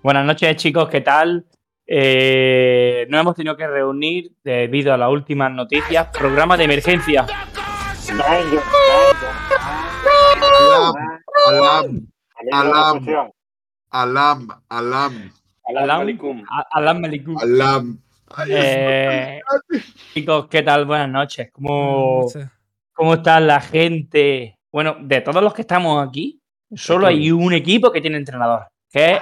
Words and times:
Buenas 0.00 0.24
noches, 0.24 0.56
chicos, 0.56 0.88
¿qué 0.88 1.00
tal? 1.00 1.44
Eh, 1.84 3.04
no 3.10 3.18
hemos 3.18 3.34
tenido 3.34 3.56
que 3.56 3.66
reunir 3.66 4.30
debido 4.44 4.94
a 4.94 4.96
las 4.96 5.10
últimas 5.10 5.50
noticias. 5.50 6.06
Programa 6.16 6.56
de 6.56 6.64
emergencia. 6.64 7.26
Alam, 11.48 12.08
alam, 12.30 12.98
alam, 13.90 14.48
alam, 14.70 15.30
Alam, 15.66 16.04
Alam 16.72 17.04
alam. 17.42 17.98
Eh, 18.48 19.40
chicos, 20.14 20.46
¿qué 20.48 20.62
tal? 20.62 20.84
Buenas 20.84 21.08
noches. 21.08 21.50
¿Cómo. 21.52 22.28
¿Cómo 22.92 23.14
está 23.14 23.40
la 23.40 23.60
gente? 23.60 24.58
Bueno, 24.70 24.96
de 25.00 25.20
todos 25.22 25.42
los 25.42 25.52
que 25.52 25.62
estamos 25.62 26.06
aquí, 26.06 26.40
solo 26.74 27.08
hay 27.08 27.32
un 27.32 27.52
equipo 27.52 27.90
que 27.90 28.00
tiene 28.00 28.16
entrenador, 28.16 28.68
que 28.90 29.14
es 29.14 29.20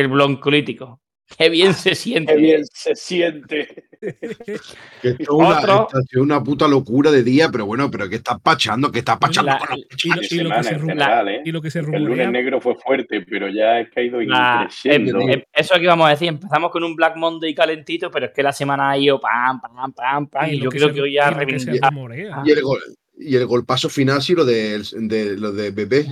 el 0.00 0.08
Bloncolítico. 0.08 1.00
Qué 1.36 1.50
bien 1.50 1.74
se 1.74 1.94
siente. 1.94 2.32
Qué 2.34 2.38
bien 2.40 2.64
se 2.72 2.94
siente. 2.96 3.84
que 4.00 5.08
esto 5.10 5.22
es 5.22 5.28
una, 5.28 5.58
Otro- 5.58 5.82
esto 5.82 5.98
ha 5.98 6.02
sido 6.08 6.22
una 6.22 6.42
puta 6.42 6.66
locura 6.66 7.10
de 7.10 7.22
día, 7.22 7.50
pero 7.50 7.66
bueno, 7.66 7.90
pero 7.90 8.08
¿qué 8.08 8.16
está 8.16 8.38
pachando? 8.38 8.90
¿Qué 8.90 9.00
está 9.00 9.18
pachando 9.18 9.50
La- 9.52 9.58
con 9.58 9.68
los 9.78 10.04
y 10.04 10.08
y 10.08 10.10
lo 10.10 10.50
que 10.50 10.62
se 10.64 10.74
¿eh? 10.74 11.42
y 11.44 11.52
lo 11.52 11.60
que 11.60 11.70
se 11.70 11.80
El 11.80 11.84
lunes 11.86 12.02
rumorea, 12.08 12.30
negro 12.30 12.60
fue 12.62 12.76
fuerte, 12.76 13.20
pero 13.28 13.46
ya 13.50 13.76
ha 13.76 13.90
caído 13.90 14.22
La- 14.22 14.60
increciendo. 14.62 15.20
em- 15.20 15.28
em- 15.30 15.42
eso 15.52 15.74
que 15.78 15.86
vamos 15.86 16.06
a 16.06 16.10
decir, 16.10 16.28
empezamos 16.28 16.70
con 16.70 16.82
un 16.82 16.96
Black 16.96 17.16
Monday 17.16 17.54
calentito, 17.54 18.10
pero 18.10 18.26
es 18.26 18.32
que 18.32 18.42
la 18.42 18.52
semana 18.52 18.90
ha 18.92 18.96
ido 18.96 19.20
pam, 19.20 19.60
pam, 19.60 19.92
pam, 19.92 20.26
pam, 20.28 20.50
y, 20.50 20.60
yo 20.60 20.70
que 20.70 20.78
creo 20.78 20.88
se- 20.88 20.94
que 20.94 21.00
hoy 21.02 21.12
ya 21.12 21.28
y 21.30 21.34
lo 21.34 21.46
que 21.46 21.58
se 21.60 21.66
reivindica- 21.72 21.90
rumorea. 21.90 22.42
Y 22.46 22.50
el, 22.52 22.62
gol, 22.62 22.80
y 23.18 23.36
el 23.36 23.44
golpazo 23.44 23.90
final, 23.90 24.22
sí, 24.22 24.34
lo 24.34 24.46
de, 24.46 24.82
de, 24.94 25.36
lo 25.36 25.52
de 25.52 25.72
Bebé. 25.72 26.06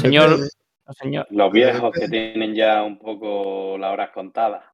Señor- 0.00 0.36
Bebé. 0.36 0.48
Señor. 0.94 1.26
Los 1.30 1.50
viejos 1.52 1.92
que 1.92 2.08
tienen 2.08 2.54
ya 2.54 2.82
un 2.82 2.98
poco 2.98 3.76
las 3.78 3.92
horas 3.92 4.10
contadas. 4.10 4.64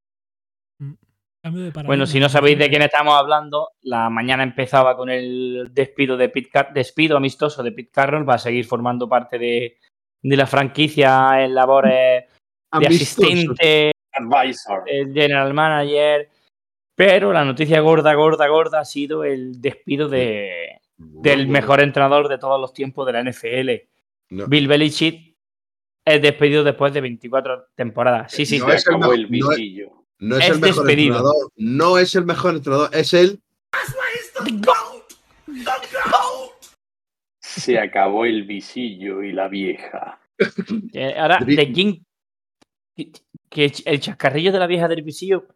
Cambio 1.42 1.64
de 1.64 1.82
Bueno, 1.84 2.04
si 2.06 2.18
no 2.18 2.28
sabéis 2.28 2.58
de 2.58 2.68
quién 2.68 2.82
estamos 2.82 3.14
hablando, 3.14 3.70
la 3.82 4.10
mañana 4.10 4.42
empezaba 4.42 4.96
con 4.96 5.08
el 5.08 5.68
despido 5.72 6.16
de 6.16 6.30
Car- 6.52 6.72
despido 6.72 7.16
amistoso 7.16 7.62
de 7.62 7.72
Pete 7.72 7.90
Carroll, 7.92 8.28
va 8.28 8.34
a 8.34 8.38
seguir 8.38 8.64
formando 8.66 9.08
parte 9.08 9.38
de, 9.38 9.76
de 10.22 10.36
la 10.36 10.46
franquicia 10.48 11.44
en 11.44 11.54
labores 11.54 12.24
de 12.78 12.86
asistente, 12.86 13.92
Advisor. 14.12 14.82
el 14.86 15.12
general 15.14 15.54
manager, 15.54 16.28
pero 16.96 17.32
la 17.32 17.44
noticia 17.44 17.80
gorda, 17.80 18.14
gorda, 18.14 18.48
gorda 18.48 18.80
ha 18.80 18.84
sido 18.84 19.22
el 19.22 19.60
despido 19.60 20.08
de, 20.08 20.80
del 20.96 21.46
mejor 21.46 21.80
entrenador 21.80 22.26
de 22.28 22.38
todos 22.38 22.60
los 22.60 22.72
tiempos 22.72 23.06
de 23.06 23.12
la 23.12 23.22
NFL. 23.22 23.70
no. 24.30 24.48
Bill 24.48 24.66
Belichick 24.66 25.27
es 26.14 26.22
despedido 26.22 26.64
después 26.64 26.92
de 26.92 27.00
24 27.00 27.66
temporadas. 27.74 28.32
Sí, 28.32 28.44
sí, 28.46 28.58
No 28.58 28.66
Se 28.68 28.74
es 28.76 28.86
el 28.86 28.94
acabó 28.94 29.12
mejor- 29.12 29.14
el 29.14 29.22
no 29.30 29.50
es- 29.52 29.56
visillo. 29.58 30.04
No 30.20 30.36
es, 30.36 30.44
es 30.44 30.50
el 30.50 30.60
mejor 30.60 30.84
despedido. 30.86 31.16
entrenador. 31.16 31.52
No 31.56 31.98
es 31.98 32.14
el 32.16 32.24
mejor 32.24 32.54
entrenador. 32.56 32.90
Es 32.92 33.14
el. 33.14 33.40
Se 37.40 37.78
acabó 37.78 38.24
el 38.24 38.44
visillo 38.44 39.22
y 39.22 39.32
la 39.32 39.48
vieja. 39.48 40.20
Que 40.92 41.14
ahora, 41.18 41.38
de 41.44 41.72
quién. 41.72 42.04
Que, 42.96 43.12
que 43.48 43.72
el 43.84 44.00
chascarrillo 44.00 44.52
de 44.52 44.58
la 44.58 44.66
vieja 44.66 44.88
del 44.88 45.02
visillo. 45.02 45.46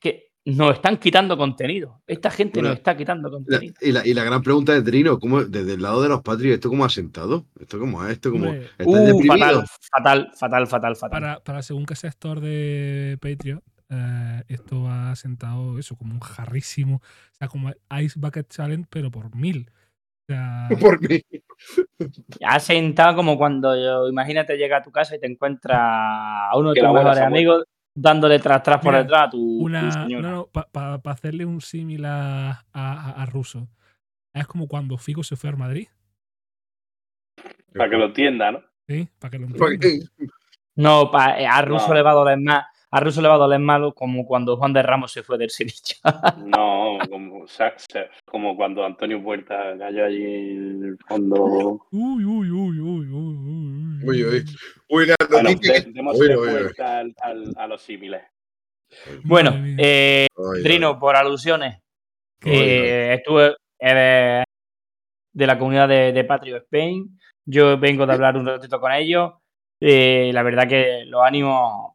Que 0.00 0.30
nos 0.56 0.74
están 0.74 0.96
quitando 0.96 1.36
contenido. 1.36 2.00
Esta 2.06 2.30
gente 2.30 2.60
Bueno, 2.60 2.70
nos 2.70 2.78
está 2.78 2.96
quitando 2.96 3.28
la- 3.28 3.34
contenido. 3.34 3.74
y, 3.80 3.92
la, 3.92 4.06
y 4.06 4.14
la 4.14 4.24
gran 4.24 4.42
pregunta 4.42 4.72
de 4.72 4.82
Trino, 4.82 5.18
¿cómo, 5.18 5.44
desde 5.44 5.74
el 5.74 5.82
lado 5.82 6.02
de 6.02 6.08
los 6.08 6.22
Patriots, 6.22 6.54
¿esto 6.54 6.68
cómo 6.70 6.84
ha 6.84 6.88
sentado? 6.88 7.44
¿Esto 7.60 7.78
cómo 7.78 8.04
es? 8.04 8.12
¿Esto 8.12 8.30
cómo? 8.30 8.46
Hombre, 8.46 8.64
¿Estás 8.78 8.86
Uh, 8.86 9.06
deprimido? 9.06 9.36
fatal, 9.36 9.66
fatal, 9.92 10.30
fatal, 10.38 10.66
fatal, 10.66 10.96
fatal. 10.96 11.10
para, 11.10 11.40
para 11.40 11.62
según 11.62 11.84
qué 11.86 11.94
sector 11.96 12.40
de 12.40 13.18
Patreon, 13.20 13.62
eh, 13.90 14.42
esto 14.48 14.86
ha 14.88 15.14
sentado 15.16 15.78
eso, 15.78 15.96
como 15.96 16.14
un 16.14 16.20
jarrísimo. 16.20 16.96
O 16.96 17.34
sea, 17.38 17.48
como 17.48 17.70
Ice 18.00 18.18
Bucket 18.18 18.48
Challenge, 18.48 18.86
pero 18.90 19.10
por 19.10 19.34
mil. 19.34 19.70
O 19.70 20.32
sea, 20.32 20.68
Por 20.96 21.00
mí. 21.08 21.20
Ha 22.44 22.60
sentado 22.60 23.16
como 23.16 23.36
cuando, 23.38 23.74
yo- 23.76 24.08
imagínate, 24.08 24.56
llega 24.56 24.78
a 24.78 24.82
tu 24.82 24.90
casa 24.92 25.16
y 25.16 25.20
te 25.20 25.26
encuentras 25.26 25.78
a 25.80 26.50
uno 26.56 26.70
de 26.70 26.74
Que 26.74 26.80
tus 26.86 26.92
mejores 26.94 27.18
amigos 27.20 27.64
dándole 28.00 28.38
tras 28.38 28.62
tras 28.62 28.80
por 28.80 28.94
detrás 28.94 29.28
a 29.28 29.30
tu, 29.30 29.38
tu 29.38 29.64
una. 29.64 29.90
señora. 29.92 30.28
No, 30.30 30.36
no, 30.36 30.46
para 30.72 31.00
hacerle 31.04 31.44
un 31.44 31.60
símil 31.60 32.04
a, 32.04 32.50
a, 32.50 32.62
a- 32.72 33.22
a 33.22 33.26
Russo. 33.26 33.68
Es 34.32 34.46
como 34.46 34.68
cuando 34.68 34.96
Figo 34.98 35.22
se 35.24 35.36
fue 35.36 35.50
al 35.50 35.56
Madrid. 35.56 35.88
Para 37.74 37.90
que 37.90 37.96
lo 37.96 38.06
entienda, 38.06 38.52
¿no? 38.52 38.62
¿Sí? 38.86 39.08
Para 39.18 39.30
que 39.32 39.38
lo 39.38 39.48
¿Por 39.48 39.72
entiendan. 39.74 40.08
qué? 40.18 40.26
No, 40.76 41.10
pa- 41.10 41.38
eh, 41.40 41.46
a 41.46 41.60
Russo 41.62 41.88
No. 41.88 41.94
le 41.94 42.02
va 42.02 42.10
a 42.12 42.14
doler 42.14 42.38
más. 42.38 42.64
A 42.90 43.00
Russo 43.00 43.20
le 43.20 43.28
va 43.28 43.34
a 43.34 43.38
doler 43.38 43.58
más 43.60 43.80
como 43.94 44.24
cuando 44.26 44.56
Juan 44.56 44.72
de 44.72 44.82
Ramos 44.82 45.12
se 45.12 45.22
fue 45.22 45.36
del 45.38 45.50
Sevilla. 45.50 45.96
No, 46.38 46.98
como, 47.10 47.46
sa- 47.46 47.74
sa- 47.76 48.06
como 48.24 48.56
cuando 48.56 48.84
Antonio 48.84 49.22
Puerta 49.22 49.76
cayó 49.78 50.04
allí 50.06 50.22
en 50.24 50.84
el 50.84 50.98
fondo. 51.06 51.86
Uy, 51.90 52.24
uy, 52.24 52.50
uy, 52.50 52.80
uy, 52.80 52.80
uy, 52.80 53.08
uy. 53.10 54.04
Uy, 54.04 54.24
uy. 54.24 54.44
Uy, 54.88 55.06
la 55.06 55.14
Bueno, 55.30 55.50
Uy, 55.50 56.34
uy, 56.34 56.72
al- 56.78 57.14
al- 57.20 57.54
a 57.56 57.66
los 57.66 57.82
símiles. 57.82 58.22
Bueno, 59.22 59.52
eh, 59.76 60.26
Ay, 60.36 60.62
Drino, 60.62 60.98
por 60.98 61.14
alusiones, 61.14 61.74
ay, 62.42 62.50
eh, 62.52 63.14
estuve 63.18 63.54
eres 63.78 64.44
de 65.34 65.46
la 65.46 65.58
comunidad 65.58 65.88
de, 65.88 66.12
de 66.12 66.24
Patrio 66.24 66.56
Spain. 66.56 67.18
Yo 67.44 67.78
vengo 67.78 68.06
de 68.06 68.14
hablar 68.14 68.36
un 68.38 68.46
ratito 68.46 68.80
con 68.80 68.92
ellos. 68.92 69.34
Eh, 69.80 70.30
la 70.32 70.42
verdad 70.42 70.66
que 70.66 71.04
los 71.04 71.22
ánimos, 71.22 71.92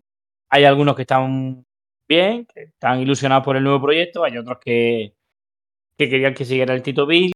hay 0.54 0.66
algunos 0.66 0.96
que 0.96 1.02
están 1.02 1.66
bien, 2.08 2.46
que 2.46 2.66
están 2.66 3.02
ilusionados 3.02 3.44
por 3.44 3.58
el 3.58 3.64
nuevo 3.64 3.82
proyecto, 3.82 4.24
hay 4.24 4.38
otros 4.38 4.60
que, 4.64 5.16
que 5.98 6.08
querían 6.08 6.36
que 6.36 6.46
siguiera 6.46 6.76
el 6.76 6.84
Tito 6.84 7.08
Bill. 7.08 7.32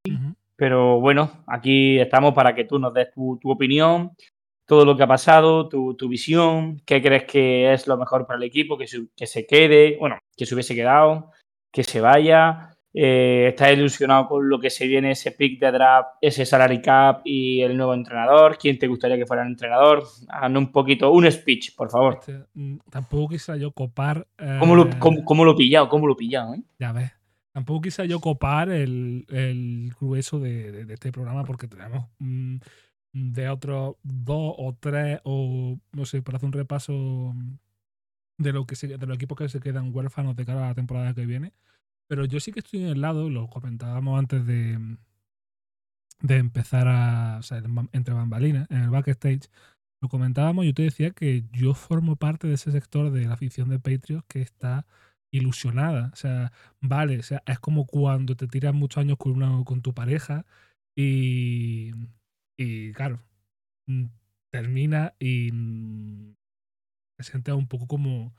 Pero 0.54 1.00
bueno, 1.00 1.42
aquí 1.48 1.98
estamos 1.98 2.32
para 2.32 2.54
que 2.54 2.62
tú 2.62 2.78
nos 2.78 2.94
des 2.94 3.10
tu, 3.10 3.36
tu 3.42 3.50
opinión, 3.50 4.12
todo 4.66 4.84
lo 4.84 4.96
que 4.96 5.02
ha 5.02 5.08
pasado, 5.08 5.68
tu, 5.68 5.96
tu 5.96 6.08
visión, 6.08 6.80
qué 6.86 7.02
crees 7.02 7.24
que 7.24 7.72
es 7.72 7.88
lo 7.88 7.96
mejor 7.96 8.24
para 8.24 8.36
el 8.36 8.44
equipo, 8.44 8.78
que 8.78 8.86
que 9.16 9.26
se 9.26 9.46
quede, 9.46 9.96
bueno, 9.98 10.18
que 10.36 10.46
se 10.46 10.54
hubiese 10.54 10.76
quedado, 10.76 11.32
que 11.72 11.82
se 11.82 12.00
vaya. 12.00 12.70
Eh, 12.94 13.48
¿Estás 13.48 13.72
ilusionado 13.74 14.26
con 14.28 14.48
lo 14.48 14.58
que 14.58 14.70
se 14.70 14.86
viene, 14.86 15.10
ese 15.10 15.30
pick 15.32 15.60
de 15.60 15.70
draft, 15.70 16.08
ese 16.22 16.46
salary 16.46 16.80
cap 16.80 17.20
y 17.24 17.60
el 17.60 17.76
nuevo 17.76 17.92
entrenador? 17.94 18.56
¿Quién 18.58 18.78
te 18.78 18.86
gustaría 18.88 19.16
que 19.18 19.26
fuera 19.26 19.42
el 19.42 19.48
entrenador? 19.50 20.04
Haznos 20.28 20.62
un 20.62 20.72
poquito, 20.72 21.12
un 21.12 21.30
speech, 21.30 21.76
por 21.76 21.90
favor. 21.90 22.18
Este, 22.20 22.44
mm, 22.54 22.78
tampoco 22.90 23.28
quisiera 23.28 23.58
yo 23.58 23.72
copar. 23.72 24.26
¿Cómo 24.58 24.74
lo, 24.74 24.84
eh, 24.86 24.90
cómo, 24.98 25.24
cómo 25.24 25.44
lo 25.44 25.52
he 25.52 25.56
pillado? 25.56 25.88
¿Cómo 25.88 26.06
lo 26.06 26.14
he 26.14 26.16
pillado? 26.16 26.54
eh? 26.54 26.62
Ya 26.78 26.92
ves. 26.92 27.12
Tampoco 27.52 27.82
quisiera 27.82 28.08
yo 28.08 28.20
copar 28.20 28.70
el, 28.70 29.26
el 29.28 29.92
grueso 30.00 30.38
de, 30.38 30.70
de- 30.72 30.84
de 30.84 30.94
este 30.94 31.12
programa 31.12 31.44
porque 31.44 31.66
tenemos 31.68 32.06
mm, 32.18 32.56
de 33.12 33.48
otros 33.48 33.96
dos 34.02 34.54
o 34.58 34.76
tres 34.78 35.20
o 35.24 35.76
no 35.92 36.04
sé, 36.06 36.22
para 36.22 36.36
hacer 36.36 36.46
un 36.46 36.52
repaso 36.52 37.34
de 38.38 38.52
lo 38.52 38.66
que 38.66 38.76
se, 38.76 38.86
de 38.86 39.06
los 39.06 39.16
equipos 39.16 39.36
que 39.36 39.48
se 39.48 39.60
quedan 39.60 39.94
huérfanos 39.94 40.36
de 40.36 40.44
cara 40.46 40.64
a 40.64 40.68
la 40.68 40.74
temporada 40.74 41.14
que 41.14 41.26
viene. 41.26 41.52
Pero 42.08 42.24
yo 42.24 42.40
sí 42.40 42.52
que 42.52 42.60
estoy 42.60 42.80
en 42.80 42.88
el 42.88 43.00
lado, 43.00 43.30
lo 43.30 43.48
comentábamos 43.48 44.18
antes 44.18 44.46
de, 44.46 44.96
de 46.20 46.36
empezar 46.36 46.88
a. 46.88 47.38
O 47.38 47.42
sea, 47.42 47.62
entre 47.92 48.14
bambalinas, 48.14 48.70
en 48.70 48.78
el 48.78 48.90
backstage, 48.90 49.50
lo 50.00 50.08
comentábamos. 50.08 50.64
Yo 50.66 50.74
te 50.74 50.82
decía 50.82 51.10
que 51.10 51.44
yo 51.52 51.74
formo 51.74 52.16
parte 52.16 52.48
de 52.48 52.54
ese 52.54 52.72
sector 52.72 53.10
de 53.10 53.26
la 53.26 53.34
afición 53.34 53.68
de 53.68 53.78
Patriots 53.78 54.26
que 54.28 54.40
está 54.40 54.86
ilusionada. 55.32 56.10
O 56.12 56.16
sea, 56.16 56.52
vale, 56.80 57.18
o 57.18 57.22
sea, 57.22 57.42
es 57.46 57.58
como 57.60 57.86
cuando 57.86 58.36
te 58.36 58.48
tiras 58.48 58.74
muchos 58.74 59.02
años 59.02 59.18
con, 59.18 59.32
una, 59.32 59.64
con 59.64 59.82
tu 59.82 59.94
pareja 59.94 60.46
y, 60.96 61.92
y 62.58 62.92
claro, 62.92 63.20
mm, 63.86 64.06
termina 64.52 65.14
y 65.18 65.52
mm, 65.52 66.34
te 67.18 67.24
sientes 67.24 67.54
un 67.54 67.68
poco 67.68 67.86
como 67.86 68.34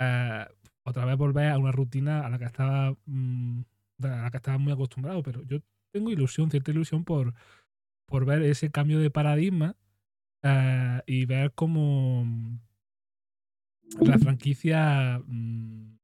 eh, 0.00 0.46
otra 0.86 1.04
vez 1.04 1.16
volver 1.16 1.50
a 1.50 1.58
una 1.58 1.72
rutina 1.72 2.24
a 2.24 2.30
la 2.30 2.38
que 2.38 2.44
estaba 2.44 2.96
mm, 3.06 3.60
a 4.04 4.06
la 4.06 4.30
que 4.30 4.36
estaba 4.36 4.58
muy 4.58 4.72
acostumbrado, 4.72 5.22
pero 5.22 5.42
yo 5.44 5.58
tengo 5.92 6.10
ilusión, 6.10 6.50
cierta 6.50 6.70
ilusión 6.70 7.04
por, 7.04 7.34
por 8.06 8.24
ver 8.24 8.42
ese 8.42 8.70
cambio 8.70 9.00
de 9.00 9.10
paradigma 9.10 9.76
eh, 10.42 11.02
y 11.06 11.24
ver 11.24 11.52
cómo 11.54 12.24
mm, 12.24 12.58
la 14.02 14.18
franquicia 14.18 15.20
mm, 15.26 15.98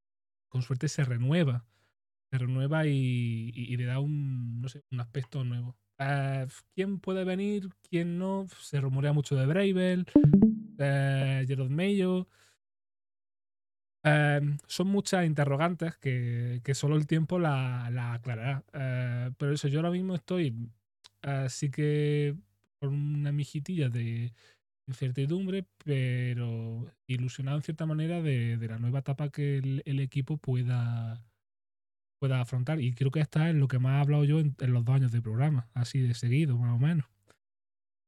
con 0.49 0.61
suerte 0.61 0.89
se 0.89 1.05
renueva. 1.05 1.65
Se 2.29 2.39
renueva 2.39 2.85
y, 2.87 3.77
le 3.77 3.85
da 3.85 3.99
un, 3.99 4.61
no 4.61 4.67
sé, 4.67 4.83
un 4.91 4.99
aspecto 4.99 5.43
nuevo. 5.43 5.77
Eh, 5.99 6.47
¿Quién 6.75 6.99
puede 6.99 7.23
venir? 7.23 7.69
¿Quién 7.89 8.17
no? 8.17 8.47
Se 8.59 8.81
rumorea 8.81 9.13
mucho 9.13 9.35
de 9.35 9.45
Bravel, 9.45 10.07
eh, 10.79 11.45
Mayo. 11.69 12.27
Eh, 14.03 14.41
son 14.67 14.87
muchas 14.87 15.25
interrogantes 15.25 15.95
que, 15.97 16.61
que 16.63 16.75
solo 16.75 16.95
el 16.97 17.07
tiempo 17.07 17.39
la, 17.39 17.89
la 17.91 18.13
aclarará. 18.13 18.63
Eh, 18.73 19.31
pero 19.37 19.53
eso, 19.53 19.67
yo 19.69 19.79
ahora 19.79 19.91
mismo 19.91 20.15
estoy 20.15 20.55
así 21.21 21.71
que 21.71 22.35
por 22.79 22.89
una 22.89 23.31
mijitilla 23.31 23.89
de, 23.89 24.33
incertidumbre, 24.87 25.65
pero 25.85 26.85
ilusionado 27.07 27.57
en 27.57 27.63
cierta 27.63 27.85
manera 27.87 28.21
de, 28.21 28.57
de 28.57 28.69
la 28.69 28.79
nueva 28.79 28.99
etapa 28.99 29.29
que 29.29 29.57
el, 29.59 29.83
el 29.85 29.99
equipo 30.01 30.37
pueda, 30.37 31.25
pueda 32.19 32.41
afrontar. 32.41 32.81
Y 32.81 32.93
creo 32.93 33.11
que 33.11 33.21
esta 33.21 33.49
es 33.49 33.55
lo 33.55 33.67
que 33.67 33.79
más 33.79 33.99
he 33.99 34.01
hablado 34.01 34.25
yo 34.25 34.39
en, 34.39 34.55
en 34.59 34.73
los 34.73 34.85
dos 34.85 34.95
años 34.95 35.11
de 35.11 35.21
programa, 35.21 35.69
así 35.73 36.01
de 36.01 36.13
seguido, 36.15 36.57
más 36.57 36.75
o 36.75 36.79
menos. 36.79 37.05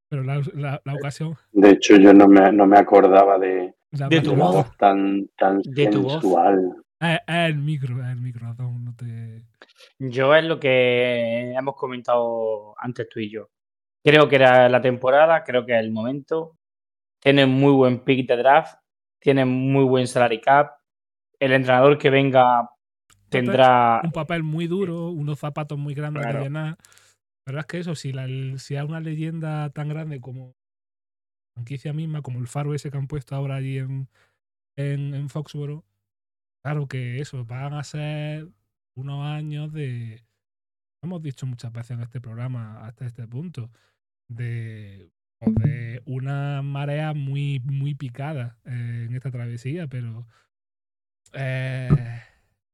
Pero 0.08 0.22
la, 0.24 0.42
la- 0.54 0.82
la 0.84 0.94
ocasión. 0.94 1.36
De 1.52 1.70
hecho, 1.70 1.96
yo 1.96 2.12
no 2.12 2.28
me, 2.28 2.52
no 2.52 2.66
me 2.66 2.78
acordaba 2.78 3.38
de, 3.38 3.74
la 3.92 4.08
De 4.08 4.20
tu 4.20 4.34
voz. 4.34 4.54
voz 4.54 4.76
tan, 4.76 5.28
tan 5.36 5.60
De 5.62 5.86
tu 5.88 6.02
voz. 6.02 6.12
sensual. 6.14 6.76
Es, 7.00 7.18
es 7.26 7.34
el 7.50 7.56
micro, 7.58 8.02
es 8.02 8.08
el 8.10 8.20
micro, 8.20 8.48
Adón, 8.48 8.84
no 8.84 8.94
te. 8.96 9.44
Yo 9.98 10.34
es 10.34 10.44
lo 10.44 10.58
que 10.58 11.52
hemos 11.54 11.76
comentado 11.76 12.74
antes 12.78 13.08
tú 13.08 13.20
y 13.20 13.30
yo. 13.30 13.48
Creo 14.04 14.28
que 14.28 14.36
era 14.36 14.68
la 14.68 14.80
temporada, 14.80 15.42
creo 15.44 15.66
que 15.66 15.74
es 15.74 15.80
el 15.80 15.90
momento. 15.90 16.56
Tienen 17.22 17.50
muy 17.50 17.72
buen 17.72 18.00
pick 18.04 18.26
de 18.28 18.36
draft, 18.36 18.78
tienen 19.20 19.48
muy 19.48 19.84
buen 19.84 20.06
salary 20.06 20.40
cap. 20.40 20.74
El 21.38 21.52
entrenador 21.52 21.98
que 21.98 22.08
venga 22.10 22.70
tendrá. 23.28 24.00
un 24.04 24.12
papel 24.12 24.42
muy 24.42 24.66
duro, 24.66 25.10
unos 25.10 25.38
zapatos 25.38 25.76
muy 25.78 25.92
grandes 25.94 26.22
Claro. 26.22 26.38
de 26.38 26.44
llenar. 26.44 26.76
La 27.46 27.52
verdad 27.52 27.60
es 27.60 27.66
que 27.66 27.78
eso, 27.78 27.94
si, 27.94 28.12
la, 28.12 28.26
si 28.58 28.76
hay 28.76 28.84
una 28.86 29.00
leyenda 29.00 29.70
tan 29.70 29.88
grande 29.88 30.20
como 30.20 30.54
franquicia 31.56 31.94
misma, 31.94 32.20
como 32.20 32.38
el 32.38 32.48
faro 32.48 32.74
ese 32.74 32.90
que 32.90 32.98
han 32.98 33.06
puesto 33.08 33.34
ahora 33.34 33.56
allí 33.56 33.78
en, 33.78 34.08
en, 34.76 35.14
en 35.14 35.28
Foxboro, 35.30 35.84
claro 36.62 36.86
que 36.86 37.18
eso, 37.20 37.46
van 37.46 37.72
a 37.72 37.82
ser 37.82 38.46
unos 38.94 39.24
años 39.24 39.72
de, 39.72 40.22
hemos 41.02 41.22
dicho 41.22 41.46
muchas 41.46 41.72
veces 41.72 41.92
en 41.92 42.02
este 42.02 42.20
programa 42.20 42.86
hasta 42.86 43.06
este 43.06 43.26
punto, 43.26 43.70
de, 44.28 45.10
pues 45.38 45.54
de 45.54 46.02
una 46.04 46.60
marea 46.60 47.14
muy, 47.14 47.60
muy 47.60 47.94
picada 47.94 48.58
eh, 48.66 49.06
en 49.08 49.14
esta 49.14 49.30
travesía, 49.30 49.86
pero 49.86 50.26
eh, 51.32 51.88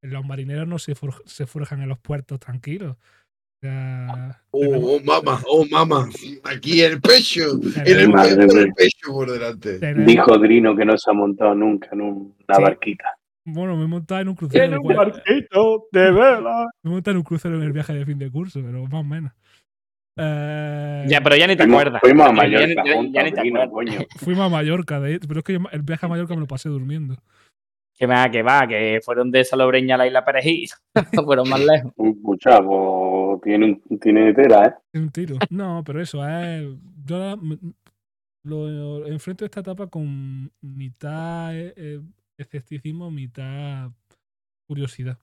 los 0.03 0.25
marineros 0.25 0.67
no 0.67 0.81
se, 0.81 0.97
for- 0.97 1.23
se 1.27 1.47
forjan 1.47 1.83
en 1.83 1.89
los 1.89 2.01
puertos 2.01 2.41
tranquilos. 2.41 2.97
Oh, 3.65 4.97
oh, 4.97 5.01
mamá, 5.05 5.41
oh, 5.49 5.65
mamá. 5.71 6.09
Aquí 6.45 6.81
el 6.83 7.01
pecho. 7.01 7.61
En 7.87 8.01
el 8.01 8.73
pecho, 8.75 9.13
por 9.13 9.31
delante. 9.31 9.79
Dijo 10.05 10.37
Drino 10.39 10.75
que 10.77 10.85
no 10.85 10.99
se 10.99 11.11
ha 11.11 11.15
montado 11.15 11.55
nunca 11.55 11.89
en 11.93 12.01
una 12.01 12.57
Sí. 12.57 12.63
barquita. 12.63 13.05
Bueno, 13.45 13.77
me 13.77 13.85
he 13.85 13.89
montado 13.89 14.21
en 14.21 14.29
un 14.29 14.35
crucero. 14.35 14.65
Tiene 14.65 14.79
un 14.79 14.95
barquito 14.97 15.87
de 15.93 16.11
vela. 16.13 16.67
Me 16.83 16.91
he 16.91 16.93
montado 16.95 17.13
en 17.13 17.17
un 17.19 17.23
crucero 17.25 17.57
en 17.57 17.63
el 17.63 17.73
viaje 17.73 17.93
de 17.95 18.05
fin 18.05 18.19
de 18.19 18.31
curso, 18.31 18.61
pero 18.65 18.83
más 18.85 18.95
o 19.01 19.05
menos. 19.05 19.33
Eh, 20.17 21.07
Ya, 21.09 21.21
pero 21.23 21.37
ya 21.37 21.47
ni 21.47 21.57
te 21.57 21.63
Fuimos, 21.63 21.81
acuerdas. 21.81 22.01
fuimos 22.03 22.27
a 22.27 22.29
Ya- 22.29 22.35
ya- 22.35 22.43
Mallorca 22.43 22.83
ya- 22.85 23.03
ya 23.11 23.23
ni 23.23 23.33
te 23.33 23.41
acuerdas. 23.41 23.71
coño. 23.71 23.93
Fuimos 24.19 24.47
a 24.47 24.49
Mallorca, 24.49 25.01
de 25.01 25.21
pero 25.21 25.39
es 25.41 25.45
que 25.45 25.53
yo 25.55 25.61
el 25.73 25.83
viaje 25.83 26.05
a 26.07 26.09
Mallorca 26.09 26.35
me 26.35 26.41
lo 26.41 26.47
pasé 26.47 26.69
durmiendo. 26.69 27.17
Que 27.95 28.07
va, 28.07 28.31
que 28.31 28.43
va, 28.43 28.67
que 28.67 29.01
fueron 29.05 29.31
de 29.31 29.45
Salobreña 29.45 29.95
a 29.95 29.99
la 29.99 30.07
isla 30.07 30.25
Perejil. 30.25 30.69
fueron 31.25 31.49
más 31.49 31.61
lejos. 31.65 31.93
Un 31.97 32.39
chavo 32.39 33.41
tiene, 33.43 33.81
tiene 34.01 34.35
tela, 34.35 34.67
¿eh? 34.67 34.99
Un 34.99 35.11
tiro. 35.11 35.37
No, 35.51 35.83
pero 35.85 36.01
eso 36.01 36.27
es. 36.27 36.67
Yo 37.05 37.37
lo 38.45 39.07
enfrento 39.07 39.45
esta 39.45 39.61
etapa 39.61 39.87
con 39.87 40.51
mitad 40.61 41.55
eh, 41.57 41.75
eh, 41.77 42.01
escepticismo, 42.37 43.11
mitad 43.11 43.91
curiosidad. 44.67 45.19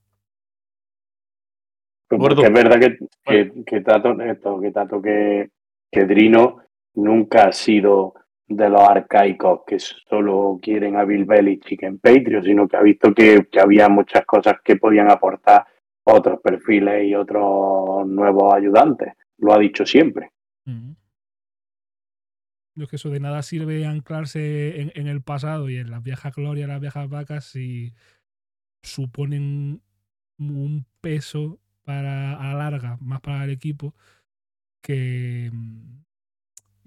Porque 2.08 2.42
es 2.42 2.52
verdad 2.52 2.80
que, 2.80 2.98
que, 3.24 3.64
que 3.64 3.80
Tato, 3.82 4.20
esto, 4.20 4.60
que, 4.60 4.70
Tato 4.72 5.00
que, 5.00 5.50
que 5.92 6.04
Drino 6.04 6.58
nunca 6.94 7.48
ha 7.48 7.52
sido 7.52 8.14
de 8.50 8.68
los 8.68 8.82
arcaicos 8.82 9.60
que 9.64 9.78
solo 9.78 10.58
quieren 10.60 10.96
a 10.96 11.04
Bill 11.04 11.24
Belichick 11.24 11.84
en 11.84 11.98
Patreon, 11.98 12.42
sino 12.42 12.66
que 12.66 12.76
ha 12.76 12.82
visto 12.82 13.14
que, 13.14 13.46
que 13.50 13.60
había 13.60 13.88
muchas 13.88 14.26
cosas 14.26 14.56
que 14.64 14.74
podían 14.74 15.08
aportar 15.08 15.64
otros 16.02 16.40
perfiles 16.42 17.04
y 17.06 17.14
otros 17.14 18.06
nuevos 18.08 18.52
ayudantes. 18.52 19.14
Lo 19.38 19.54
ha 19.54 19.58
dicho 19.58 19.86
siempre. 19.86 20.32
Es 22.76 22.88
que 22.88 22.96
eso 22.96 23.10
de 23.10 23.20
nada 23.20 23.42
sirve 23.42 23.86
anclarse 23.86 24.80
en, 24.80 24.90
en 24.96 25.06
el 25.06 25.22
pasado 25.22 25.70
y 25.70 25.76
en 25.76 25.90
las 25.90 26.02
viejas 26.02 26.34
glorias, 26.34 26.68
las 26.68 26.80
viejas 26.80 27.08
vacas, 27.08 27.44
si 27.44 27.94
suponen 28.82 29.80
un 30.38 30.86
peso 31.00 31.60
para 31.84 32.34
a 32.34 32.52
la 32.52 32.70
larga, 32.70 32.98
más 33.00 33.20
para 33.20 33.44
el 33.44 33.50
equipo, 33.50 33.94
que, 34.82 35.52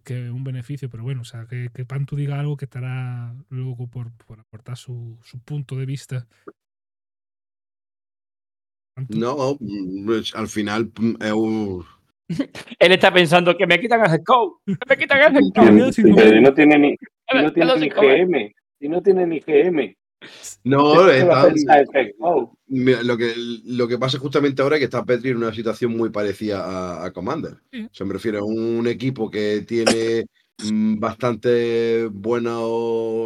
que 0.04 0.30
un 0.30 0.44
beneficio. 0.44 0.90
Pero 0.90 1.04
bueno, 1.04 1.22
o 1.22 1.26
sea, 1.26 1.46
que, 1.48 1.70
que 1.74 1.86
Pantu 1.86 2.16
diga 2.16 2.40
algo 2.40 2.58
que 2.58 2.66
estará 2.66 3.34
luego 3.50 3.88
por, 3.88 4.12
por 4.26 4.40
aportar 4.40 4.78
su, 4.78 5.18
su 5.24 5.40
punto 5.40 5.76
de 5.76 5.86
vista. 5.86 6.28
Pantu, 8.96 9.18
No, 9.18 9.58
pues, 10.06 10.36
al 10.36 10.48
final 10.48 10.92
mm, 11.00 11.16
es 11.24 11.32
un- 11.32 11.84
Él 12.80 12.92
está 12.92 13.12
pensando 13.14 13.56
que 13.58 13.68
me 13.68 13.80
quitan 13.80 14.02
el 14.02 14.12
head 14.12 14.24
coach. 14.24 14.54
que 14.66 14.76
me 14.90 14.98
quitan 14.98 15.18
el 15.20 15.24
head 15.36 15.42
Me 15.42 15.52
coach. 15.52 15.68
quedo 15.70 15.92
sin 15.92 16.08
Y 16.08 16.12
comer. 16.12 16.42
no 16.42 16.54
tiene 16.54 16.78
ni, 16.80 16.90
y 16.92 17.38
no 17.42 17.52
tiene 17.54 17.76
ni. 17.80 17.90
GM. 17.90 18.56
Y 18.80 18.90
no 18.90 19.02
tiene 19.02 19.28
ni 19.28 19.40
GM. 19.40 19.96
No, 20.64 20.94
¿Qué 20.94 21.24
va 21.24 21.44
a 21.44 21.48
está- 21.50 21.94
lo 22.68 23.18
que, 23.18 23.34
lo 23.66 23.88
que 23.88 23.98
pasa 23.98 24.18
justamente 24.18 24.62
ahora 24.62 24.76
es 24.78 24.80
que 24.80 24.86
está 24.86 25.04
Petri 25.04 25.32
en 25.32 25.38
una 25.38 25.54
situación 25.54 25.96
muy 25.96 26.10
parecida 26.10 26.64
a, 26.66 27.06
a 27.06 27.12
Commander. 27.12 27.58
Sí. 27.72 27.84
O 27.84 27.90
sea, 27.94 28.06
me 28.06 28.14
refiero 28.14 28.40
a 28.40 28.44
un 28.46 28.88
equipo 28.88 29.30
que 29.30 29.64
tiene 29.68 30.26
mm, 30.72 31.00
bastante 31.00 32.08
buenos 32.12 32.62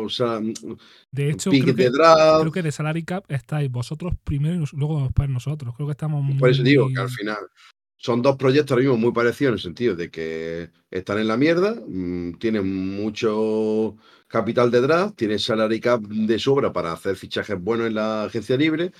o 0.08 0.10
sea, 0.10 0.40
mm, 0.40 0.54
De 1.12 1.30
hecho, 1.30 1.50
creo 1.52 1.76
que, 1.76 1.90
creo 1.92 2.52
que 2.52 2.64
de 2.64 2.72
Salary 2.72 3.04
Cap 3.04 3.26
estáis 3.30 3.70
vosotros 3.70 4.14
primero 4.24 4.56
y 4.56 4.64
luego 4.74 5.04
después 5.04 5.30
nosotros. 5.30 5.76
Creo 5.76 5.88
que 5.88 5.92
estamos 5.92 6.24
muy. 6.24 6.38
Por 6.40 6.50
eso 6.50 6.64
digo 6.64 6.88
que 6.94 7.00
al 7.00 7.10
final 7.10 7.38
son 7.98 8.22
dos 8.22 8.38
proyectos 8.38 8.72
ahora 8.72 8.84
mismo 8.84 8.98
muy 8.98 9.12
parecidos 9.12 9.50
en 9.50 9.54
el 9.56 9.62
sentido 9.62 9.96
de 9.96 10.10
que 10.12 10.70
están 10.92 11.20
en 11.20 11.28
la 11.28 11.38
mierda, 11.38 11.76
mm, 11.88 12.38
tienen 12.40 12.96
mucho 12.96 13.98
capital 14.28 14.72
de 14.72 14.82
draft, 14.82 15.16
tienen 15.16 15.40
salary 15.40 15.80
cap 15.80 16.02
de 16.02 16.40
sobra 16.40 16.72
para 16.72 16.94
hacer 16.94 17.16
fichajes 17.16 17.60
buenos 17.60 17.88
en 17.88 17.96
la 17.96 18.26
agencia 18.26 18.58
libre. 18.58 18.92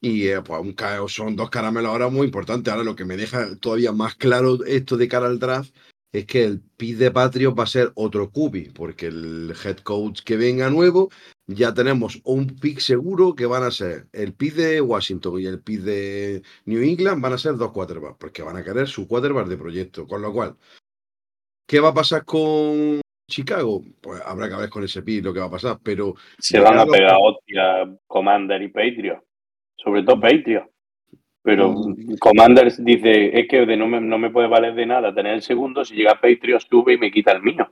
Y 0.00 0.28
eh, 0.28 0.42
pues 0.42 0.60
un 0.60 1.08
son 1.08 1.36
dos 1.36 1.50
caramelos 1.50 1.90
ahora 1.90 2.08
muy 2.08 2.26
importantes. 2.26 2.72
Ahora 2.72 2.84
lo 2.84 2.96
que 2.96 3.04
me 3.04 3.16
deja 3.16 3.56
todavía 3.56 3.92
más 3.92 4.14
claro 4.14 4.64
esto 4.64 4.96
de 4.96 5.08
cara 5.08 5.26
al 5.26 5.38
draft 5.38 5.74
es 6.12 6.26
que 6.26 6.44
el 6.44 6.60
pick 6.60 6.96
de 6.96 7.10
Patriot 7.10 7.58
va 7.58 7.64
a 7.64 7.66
ser 7.66 7.92
otro 7.94 8.30
cubi, 8.30 8.70
porque 8.70 9.06
el 9.06 9.54
head 9.64 9.78
coach 9.78 10.22
que 10.22 10.36
venga 10.36 10.70
nuevo 10.70 11.10
ya 11.46 11.72
tenemos 11.72 12.20
un 12.24 12.46
pick 12.46 12.80
seguro 12.80 13.34
que 13.34 13.46
van 13.46 13.62
a 13.62 13.70
ser 13.70 14.06
el 14.12 14.34
pick 14.34 14.54
de 14.54 14.80
Washington 14.80 15.40
y 15.40 15.46
el 15.46 15.60
pick 15.60 15.80
de 15.80 16.42
New 16.64 16.82
England 16.82 17.22
van 17.22 17.34
a 17.34 17.38
ser 17.38 17.56
dos 17.56 17.72
quarterbacks, 17.72 18.16
porque 18.18 18.42
van 18.42 18.56
a 18.56 18.64
querer 18.64 18.88
su 18.88 19.06
quarterback 19.06 19.46
de 19.46 19.56
proyecto. 19.56 20.06
Con 20.06 20.22
lo 20.22 20.32
cual, 20.32 20.56
¿qué 21.66 21.80
va 21.80 21.90
a 21.90 21.94
pasar 21.94 22.24
con 22.24 23.00
Chicago? 23.30 23.82
Pues 24.00 24.20
habrá 24.24 24.48
que 24.48 24.56
ver 24.56 24.70
con 24.70 24.84
ese 24.84 25.02
pick 25.02 25.24
lo 25.24 25.32
que 25.32 25.40
va 25.40 25.46
a 25.46 25.50
pasar, 25.50 25.78
pero 25.82 26.14
Se 26.38 26.58
van 26.58 26.78
a 26.78 26.86
pegar 26.86 27.16
hostia 27.20 27.96
Commander 28.06 28.60
y 28.62 28.68
Patriot. 28.68 29.22
Sobre 29.76 30.02
todo 30.02 30.20
Patriot. 30.20 30.68
Pero 31.42 31.74
Mm. 31.74 32.16
Commander 32.18 32.72
dice, 32.78 33.38
es 33.38 33.46
que 33.48 33.64
de 33.66 33.76
no, 33.76 33.86
me, 33.86 34.00
no 34.00 34.18
me 34.18 34.30
puede 34.30 34.48
valer 34.48 34.74
de 34.74 34.84
nada 34.84 35.14
tener 35.14 35.34
el 35.34 35.42
segundo, 35.42 35.84
si 35.84 35.94
llega 35.94 36.20
Patriot 36.20 36.60
sube 36.60 36.94
y 36.94 36.98
me 36.98 37.12
quita 37.12 37.30
el 37.30 37.42
mío. 37.42 37.70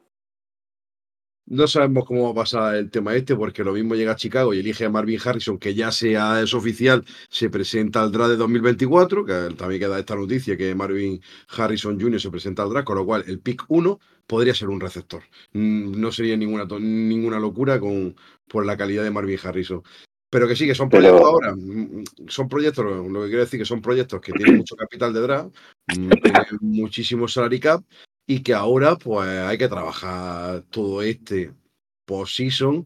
No 1.47 1.67
sabemos 1.67 2.05
cómo 2.07 2.25
va 2.25 2.31
a 2.31 2.45
pasar 2.45 2.75
el 2.77 2.91
tema 2.91 3.15
este, 3.15 3.37
porque 3.37 3.63
lo 3.65 3.73
mismo 3.73 3.95
llega 3.95 4.13
a 4.13 4.17
Chicago 4.17 4.55
y 4.55 4.61
elige 4.61 4.85
a 4.87 4.91
Marvin 4.91 5.19
Harrison, 5.25 5.59
que 5.59 5.75
ya 5.75 5.93
sea 5.93 6.41
es 6.41 6.55
oficial, 6.55 7.05
se 7.29 7.51
presenta 7.51 8.03
al 8.03 8.11
draft 8.13 8.31
de 8.31 8.37
2024, 8.37 9.25
que 9.25 9.33
también 9.57 9.81
queda 9.81 9.99
esta 9.99 10.17
noticia 10.17 10.57
que 10.57 10.75
Marvin 10.75 11.21
Harrison 11.49 12.01
Jr. 12.01 12.21
se 12.21 12.31
presenta 12.31 12.63
al 12.63 12.71
draft, 12.71 12.87
con 12.87 12.97
lo 12.97 13.05
cual 13.05 13.25
el 13.27 13.41
pick 13.41 13.65
1 13.69 14.01
podría 14.27 14.55
ser 14.55 14.69
un 14.71 14.81
receptor. 14.81 15.23
Mm, 15.53 16.01
No 16.01 16.11
sería 16.13 16.37
ninguna, 16.37 16.65
ninguna 16.79 17.39
locura 17.39 17.79
con, 17.79 18.17
por 18.49 18.65
la 18.65 18.77
calidad 18.77 19.03
de 19.05 19.11
Marvin 19.11 19.39
Harrison. 19.43 19.83
Pero 20.31 20.49
que 20.49 20.57
sí, 20.57 20.67
que 20.67 20.75
son 20.75 20.89
Pero- 20.89 21.03
proyectos 21.03 21.27
ahora, 21.29 21.55
mm, 21.55 22.05
son 22.27 22.49
proyectos, 22.49 22.85
lo 22.85 23.23
que 23.23 23.29
quiero 23.29 23.45
decir 23.45 23.61
que 23.61 23.67
son 23.67 23.81
proyectos 23.83 24.21
que 24.21 24.33
tienen 24.33 24.57
mucho 24.57 24.75
capital 24.77 25.13
de 25.13 25.21
draft, 25.21 25.55
mm, 25.97 26.09
tienen 26.09 26.45
muchísimo 26.63 27.29
salary 27.29 27.61
cap, 27.61 27.85
y 28.27 28.41
que 28.41 28.55
ahora 28.55 28.97
pues 28.97 29.29
hay 29.29 29.59
que 29.59 29.69
trabajar 29.69 30.63
todo 30.71 31.03
este 31.03 31.53
post-season 32.07 32.85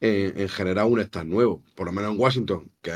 en, 0.00 0.38
en 0.38 0.48
generar 0.48 0.84
un 0.86 1.00
staff 1.00 1.24
nuevo, 1.24 1.62
por 1.74 1.86
lo 1.86 1.92
menos 1.92 2.12
en 2.12 2.20
Washington, 2.20 2.70
que 2.82 2.92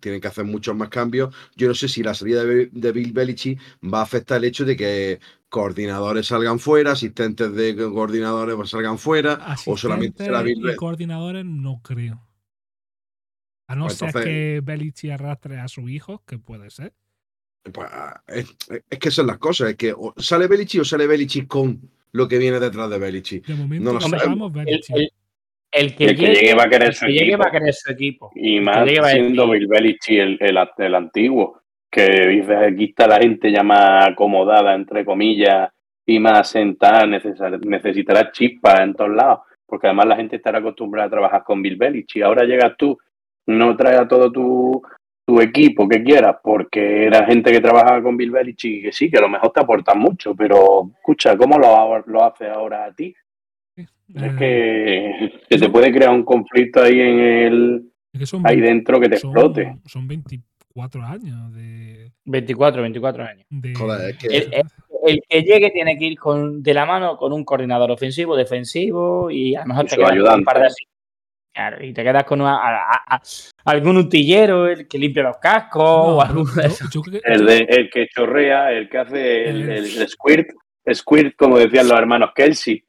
tienen 0.00 0.20
que 0.20 0.28
hacer 0.28 0.44
muchos 0.44 0.76
más 0.76 0.90
cambios. 0.90 1.34
Yo 1.56 1.68
no 1.68 1.74
sé 1.74 1.88
si 1.88 2.02
la 2.02 2.12
salida 2.14 2.44
de, 2.44 2.66
de 2.66 2.92
Bill 2.92 3.12
Belichick 3.12 3.58
va 3.82 4.00
a 4.00 4.02
afectar 4.02 4.36
el 4.38 4.44
hecho 4.44 4.64
de 4.66 4.76
que 4.76 5.20
coordinadores 5.48 6.26
salgan 6.26 6.58
fuera, 6.58 6.92
asistentes 6.92 7.54
de 7.54 7.74
coordinadores 7.76 8.56
pues, 8.56 8.70
salgan 8.70 8.98
fuera, 8.98 9.54
o 9.66 9.76
solamente 9.76 10.24
será 10.24 10.42
Bill 10.42 10.70
y 10.70 10.76
coordinadores 10.76 11.44
no 11.46 11.80
creo. 11.82 12.26
A 13.68 13.74
no 13.74 13.86
Pues 13.86 13.96
ser 13.96 14.08
entonces- 14.08 14.28
que 14.30 14.60
Belichick 14.62 15.12
arrastre 15.12 15.58
a 15.58 15.68
su 15.68 15.88
hijo, 15.88 16.22
que 16.26 16.38
puede 16.38 16.68
ser. 16.68 16.94
Pues, 17.72 17.88
es, 18.28 18.56
es 18.90 18.98
que 18.98 19.10
son 19.10 19.26
las 19.28 19.38
cosas, 19.38 19.70
es 19.70 19.76
que 19.76 19.92
o 19.92 20.12
sale 20.16 20.46
Belichick 20.48 20.80
o 20.80 20.84
sale 20.84 21.06
Belichick 21.06 21.46
con 21.46 21.80
lo 22.12 22.26
que 22.26 22.38
viene 22.38 22.58
detrás 22.58 22.90
de 22.90 22.98
Belichick. 22.98 23.46
De 23.46 23.54
momento 23.54 23.84
No 23.84 23.92
lo 23.94 24.00
sabemos 24.00 24.52
El, 24.66 24.80
el- 24.94 25.10
el 25.74 25.94
que, 25.96 26.04
El 26.04 26.16
que 26.16 26.22
llegue, 26.26 26.34
llegue 26.34 26.54
va 26.54 26.64
a 26.64 26.68
querer 26.68 26.88
el 26.88 26.94
su 26.94 27.06
que 27.06 27.12
llegue 27.12 27.24
equipo. 27.24 27.38
va 27.42 27.48
a 27.48 27.50
querer 27.52 27.72
su 27.74 27.92
equipo. 27.92 28.30
Y 28.34 28.60
más 28.60 28.84
llegue 28.84 29.04
siendo 29.10 29.48
Bill 29.50 29.66
Belichick 29.68 30.18
el, 30.18 30.38
el, 30.40 30.58
el 30.76 30.94
antiguo, 30.94 31.60
que 31.90 32.26
dice 32.28 32.56
aquí 32.56 32.84
está 32.84 33.06
la 33.06 33.18
gente 33.18 33.50
ya 33.50 33.62
más 33.62 34.08
acomodada, 34.08 34.74
entre 34.74 35.04
comillas, 35.04 35.70
y 36.04 36.18
más 36.18 36.50
sentada, 36.50 37.06
necesar- 37.06 37.64
necesitará 37.64 38.30
chispas 38.32 38.80
en 38.80 38.92
todos 38.94 39.14
lados, 39.14 39.40
porque 39.64 39.86
además 39.86 40.06
la 40.08 40.16
gente 40.16 40.36
estará 40.36 40.58
acostumbrada 40.58 41.06
a 41.06 41.10
trabajar 41.10 41.42
con 41.44 41.62
Bill 41.62 41.76
Belichick. 41.76 42.22
Ahora 42.22 42.44
llegas 42.44 42.74
tú, 42.76 42.98
no 43.46 43.74
traes 43.76 44.00
a 44.00 44.08
todo 44.08 44.30
tu, 44.30 44.82
tu 45.24 45.40
equipo 45.40 45.88
que 45.88 46.02
quieras, 46.02 46.36
porque 46.42 47.06
era 47.06 47.24
gente 47.26 47.52
que 47.52 47.60
trabajaba 47.60 48.02
con 48.02 48.16
Bill 48.16 48.30
Belichick 48.32 48.78
y 48.78 48.82
que 48.82 48.92
sí, 48.92 49.10
que 49.10 49.18
a 49.18 49.22
lo 49.22 49.28
mejor 49.28 49.52
te 49.52 49.60
aportan 49.60 49.98
mucho, 49.98 50.34
pero 50.34 50.90
escucha, 50.96 51.36
¿cómo 51.36 51.58
lo, 51.58 51.98
lo 52.06 52.24
hace 52.24 52.48
ahora 52.48 52.86
a 52.86 52.92
ti? 52.92 53.14
Es 53.76 53.86
Eh, 54.14 54.34
que 55.48 55.56
se 55.56 55.58
te 55.58 55.70
puede 55.70 55.92
crear 55.92 56.10
un 56.10 56.24
conflicto 56.24 56.82
ahí 56.82 57.00
en 57.00 57.18
el 57.20 57.82
es 58.12 58.20
que 58.20 58.26
son 58.26 58.46
ahí 58.46 58.56
20 58.56 58.68
dentro 58.74 59.00
que 59.00 59.08
te 59.08 59.16
son- 59.16 59.30
explote. 59.30 59.76
Son 59.86 60.06
24 60.06 61.02
años 61.02 61.54
de. 61.54 62.12
24, 62.26 62.82
24 62.82 63.24
años. 63.24 63.46
de- 63.48 63.74
Joder, 63.74 64.10
es 64.10 64.16
que- 64.18 64.26
El, 64.36 64.42
el- 64.52 64.62
el 65.06 65.20
que 65.28 65.42
llegue 65.42 65.70
tiene 65.70 65.96
que 65.98 66.04
ir 66.04 66.18
con, 66.18 66.62
de 66.62 66.74
la 66.74 66.84
mano 66.84 67.16
con 67.16 67.32
un 67.32 67.44
coordinador 67.44 67.90
ofensivo, 67.90 68.36
defensivo 68.36 69.30
y 69.30 69.54
a 69.54 69.60
lo 69.62 69.66
mejor 69.68 69.86
te 69.86 69.96
con 69.96 70.04
un 70.20 70.44
par 70.44 70.60
de 70.60 70.66
así- 70.66 70.84
Claro, 71.54 71.84
y 71.84 71.92
te 71.92 72.02
quedas 72.02 72.24
con 72.24 72.40
una- 72.40 72.56
a- 72.56 72.92
a- 72.94 73.16
a- 73.16 73.22
algún 73.66 73.98
utillero, 73.98 74.66
el 74.66 74.88
que 74.88 74.98
limpia 74.98 75.22
los 75.24 75.36
cascos 75.36 75.82
No, 75.82 76.16
o 76.16 76.20
alguno 76.22 76.50
de 76.52 76.66
esos. 76.66 76.90
que- 76.90 77.20
El, 77.24 77.44
de, 77.44 77.58
el 77.68 77.90
que 77.90 78.08
chorrea, 78.08 78.72
el 78.72 78.88
que 78.88 78.98
hace 78.98 79.48
el, 79.50 79.62
El- 79.62 79.70
el- 79.70 79.98
el 80.02 80.08
squirt, 80.08 80.48
squirt, 80.94 81.36
como 81.36 81.58
decían 81.58 81.88
los 81.88 81.98
hermanos 81.98 82.30
Kelsey. 82.34 82.82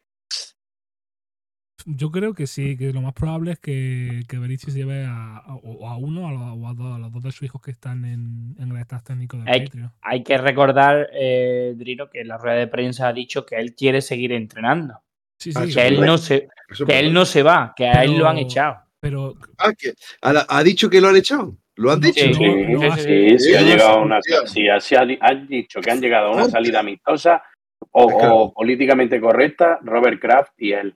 Yo 1.86 2.10
creo 2.12 2.34
que 2.34 2.48
sí, 2.48 2.78
que 2.78 2.94
lo 2.94 3.02
más 3.02 3.12
probable 3.14 3.52
es 3.52 3.60
que, 3.60 4.22
que 4.30 4.38
se 4.58 4.72
lleve 4.72 5.04
a, 5.06 5.40
a- 5.40 5.56
o 5.56 5.86
a 5.90 5.98
uno 5.98 6.32
los, 6.32 6.42
o 6.42 6.68
a 6.70 6.74
dos, 6.74 6.96
a 6.96 6.98
los 6.98 7.12
dos 7.12 7.24
de 7.24 7.32
sus 7.34 7.44
hijos 7.44 7.62
que 7.62 7.72
están 7.72 8.06
en, 8.06 8.56
en 8.58 8.72
el 8.72 8.78
staff 8.78 9.04
técnico 9.04 9.36
de 9.36 9.52
Hay- 9.52 9.66
Patreon. 9.66 9.92
Hay 10.02 10.24
que 10.24 10.38
recordar, 10.38 11.10
eh, 11.12 11.74
Drino, 11.76 12.10
que 12.10 12.22
en 12.22 12.30
la 12.30 12.38
rueda 12.38 12.56
de 12.56 12.68
prensa 12.68 13.10
ha 13.10 13.14
dicho 13.14 13.46
que 13.46 13.58
él 13.58 13.76
quiere 13.76 14.02
seguir 14.02 14.32
entrenando. 14.32 15.03
Sí, 15.44 15.52
Ah, 15.56 15.66
sí, 15.66 15.74
Que 15.74 15.88
él 15.88 16.00
no 16.06 16.18
se, 16.18 16.48
que 16.88 17.00
él 17.00 17.14
no 17.14 17.26
se 17.26 17.44
va, 17.44 17.74
que 17.76 17.86
a 17.86 18.04
él 18.06 18.18
lo 18.18 18.28
han 18.30 18.38
echado. 18.38 18.78
pero 19.02 19.34
Ah, 19.58 19.74
que 19.78 19.94
a 20.22 20.32
la- 20.32 20.46
ha 20.48 20.64
dicho 20.64 20.90
que 20.90 21.02
lo 21.02 21.10
han 21.10 21.18
echado. 21.18 21.58
¿Lo 21.76 21.92
han 21.92 22.00
dicho? 22.00 22.14
Sí, 22.24 22.30
no 22.30 22.96
sí, 22.96 23.02
sí, 23.04 23.40
sí, 23.40 23.56
ha 23.56 23.62
no 23.62 23.68
llegado 23.68 23.90
hace- 23.90 24.00
a 24.00 24.04
una 24.04 24.20
tío. 24.22 24.48
sí, 24.48 24.70
así 24.70 24.96
ha, 24.96 25.06
di- 25.06 25.18
ha 25.20 25.34
dicho 25.34 25.82
que 25.82 25.92
han 25.92 26.00
llegado 26.00 26.28
a 26.28 26.32
una 26.32 26.46
salida 26.50 26.80
amistosa 26.80 27.44
o 27.92 28.54
políticamente 28.54 29.20
correcta, 29.20 29.80
Robert 29.84 30.22
Kraft 30.22 30.54
y 30.60 30.72
él. 30.72 30.96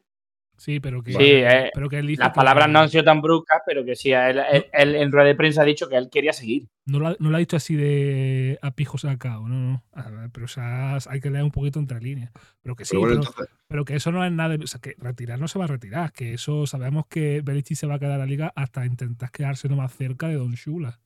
Sí, 0.57 0.79
pero 0.79 1.01
que, 1.01 1.11
Sí, 1.13 1.17
eh, 1.21 1.71
pero 1.73 1.87
que 1.89 1.99
él 1.99 2.07
dice 2.07 2.21
Las 2.23 2.31
que 2.31 2.35
palabras 2.35 2.69
no 2.69 2.79
han 2.79 2.89
sido 2.89 3.03
tan 3.03 3.21
bruscas, 3.21 3.61
pero 3.65 3.85
que 3.85 3.95
sí, 3.95 4.11
él, 4.11 4.39
él- 4.51 4.65
él 4.73 4.95
en 4.95 5.11
rueda 5.11 5.25
de 5.27 5.35
prensa 5.35 5.61
ha 5.61 5.65
dicho 5.65 5.87
que 5.87 5.95
él 5.95 6.09
quería 6.11 6.33
seguir. 6.33 6.67
no 6.85 6.99
lo, 6.99 7.07
ha- 7.07 7.15
no 7.19 7.29
lo 7.29 7.35
ha 7.35 7.39
dicho 7.39 7.55
así 7.57 7.75
de 7.75 8.57
a 8.61 8.71
pijo 8.71 8.97
sacado, 8.97 9.47
no, 9.47 9.55
no. 9.55 9.83
A 9.93 10.09
ver, 10.09 10.29
pero 10.31 10.45
o 10.45 10.49
sea, 10.49 10.97
hay 11.09 11.19
que 11.19 11.29
leer 11.29 11.43
un 11.43 11.51
poquito 11.51 11.79
entre 11.79 11.99
líneas. 12.01 12.31
Pero 12.61 12.75
que 12.75 12.85
sí, 12.85 12.91
Pero 12.91 13.01
bueno, 13.01 13.21
pero, 13.21 13.29
entonces, 13.29 13.55
pero 13.67 13.85
que 13.85 13.95
eso 13.95 14.11
no 14.11 14.25
es 14.25 14.31
nada. 14.31 14.57
de- 14.57 14.63
O 14.63 14.67
sea, 14.67 14.79
que 14.81 14.95
retirar 14.97 15.39
no 15.39 15.47
se 15.47 15.59
va 15.59 15.65
a 15.65 15.69
retirar. 15.69 16.11
Que 16.11 16.33
eso 16.33 16.65
sabemos 16.65 17.05
que 17.07 17.41
Belichick 17.41 17.77
se 17.77 17.87
va 17.87 17.95
a 17.95 17.99
quedar 17.99 18.13
a 18.13 18.17
la 18.19 18.25
liga 18.25 18.51
hasta 18.55 18.85
intentar 18.85 19.31
quedarse 19.31 19.67
lo 19.69 19.75
más 19.75 19.93
cerca 19.93 20.27
de 20.27 20.35
Don 20.35 20.51
Shula. 20.53 20.99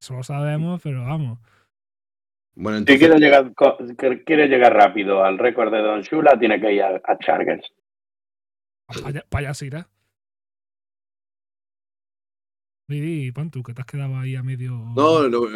Eso 0.00 0.14
lo 0.14 0.22
sabemos, 0.22 0.80
pero 0.82 1.02
vamos. 1.04 1.38
bueno, 2.54 2.78
Si 2.78 2.82
entonces 2.82 2.98
quiere 3.08 3.18
llegar, 3.18 3.54
co- 3.54 3.76
que 3.98 4.24
quiere 4.24 4.46
llegar 4.48 4.74
rápido 4.74 5.24
al 5.24 5.38
récord 5.38 5.72
de 5.72 5.78
Don 5.80 6.02
Shula, 6.02 6.38
tiene 6.38 6.60
que 6.60 6.72
ir 6.72 6.82
a, 6.82 7.00
a 7.04 7.18
Chargers. 7.18 7.66
Se 9.54 9.66
irá. 9.66 9.88
Didi, 12.90 13.32
Pantu, 13.32 13.62
que 13.62 13.74
te 13.74 13.82
has 13.82 13.86
quedado 13.86 14.16
ahí 14.16 14.34
a 14.34 14.42
medio. 14.42 14.72
No, 14.96 15.28
lo, 15.28 15.46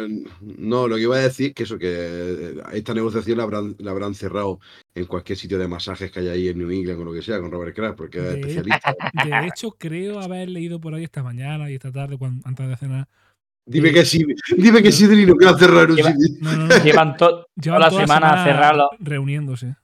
no, 0.41 0.87
lo 0.87 0.95
que 0.95 1.01
iba 1.01 1.15
a 1.15 1.19
decir 1.21 1.47
es 1.47 1.53
que 1.55 1.63
eso, 1.63 1.79
que 1.79 1.87
eh, 1.91 2.53
esta 2.73 2.93
negociación 2.93 3.37
la 3.39 3.43
habrán, 3.43 3.75
la 3.79 3.89
habrán 3.89 4.13
cerrado 4.13 4.59
en 4.93 5.07
cualquier 5.07 5.35
sitio 5.39 5.57
de 5.57 5.67
masajes 5.67 6.11
que 6.11 6.19
haya 6.19 6.33
ahí 6.33 6.49
en 6.49 6.59
New 6.59 6.69
England 6.69 7.01
o 7.01 7.05
lo 7.05 7.11
que 7.13 7.23
sea, 7.23 7.39
con 7.39 7.49
Robert 7.49 7.75
Kraft, 7.75 7.97
porque 7.97 8.19
es 8.19 8.25
especialista. 8.35 8.93
De 9.25 9.47
hecho, 9.47 9.71
creo 9.71 10.19
haber 10.19 10.47
leído 10.49 10.79
por 10.79 10.93
ahí 10.93 11.05
esta 11.05 11.23
mañana 11.23 11.71
y 11.71 11.73
esta 11.73 11.91
tarde, 11.91 12.19
cuando, 12.19 12.47
antes 12.47 12.67
de 12.67 12.77
cenar. 12.77 13.07
Dime 13.65 13.91
que 13.91 14.05
sí, 14.05 14.23
dime 14.55 14.83
que 14.83 14.91
sí, 14.91 15.07
Drino, 15.07 15.35
que 15.35 15.45
va 15.45 15.51
a 15.51 15.57
cerrar 15.57 15.89
un 15.89 15.95
sitio. 15.97 16.13
No, 16.39 16.55
no, 16.55 16.67
no. 16.67 16.83
Llevan, 16.83 17.17
to- 17.17 17.47
Llevan 17.55 17.79
la 17.79 17.89
toda 17.89 18.01
semana 18.05 18.41
a 18.41 18.45
cerrarlo. 18.45 18.89
Reuniéndose. 18.99 19.75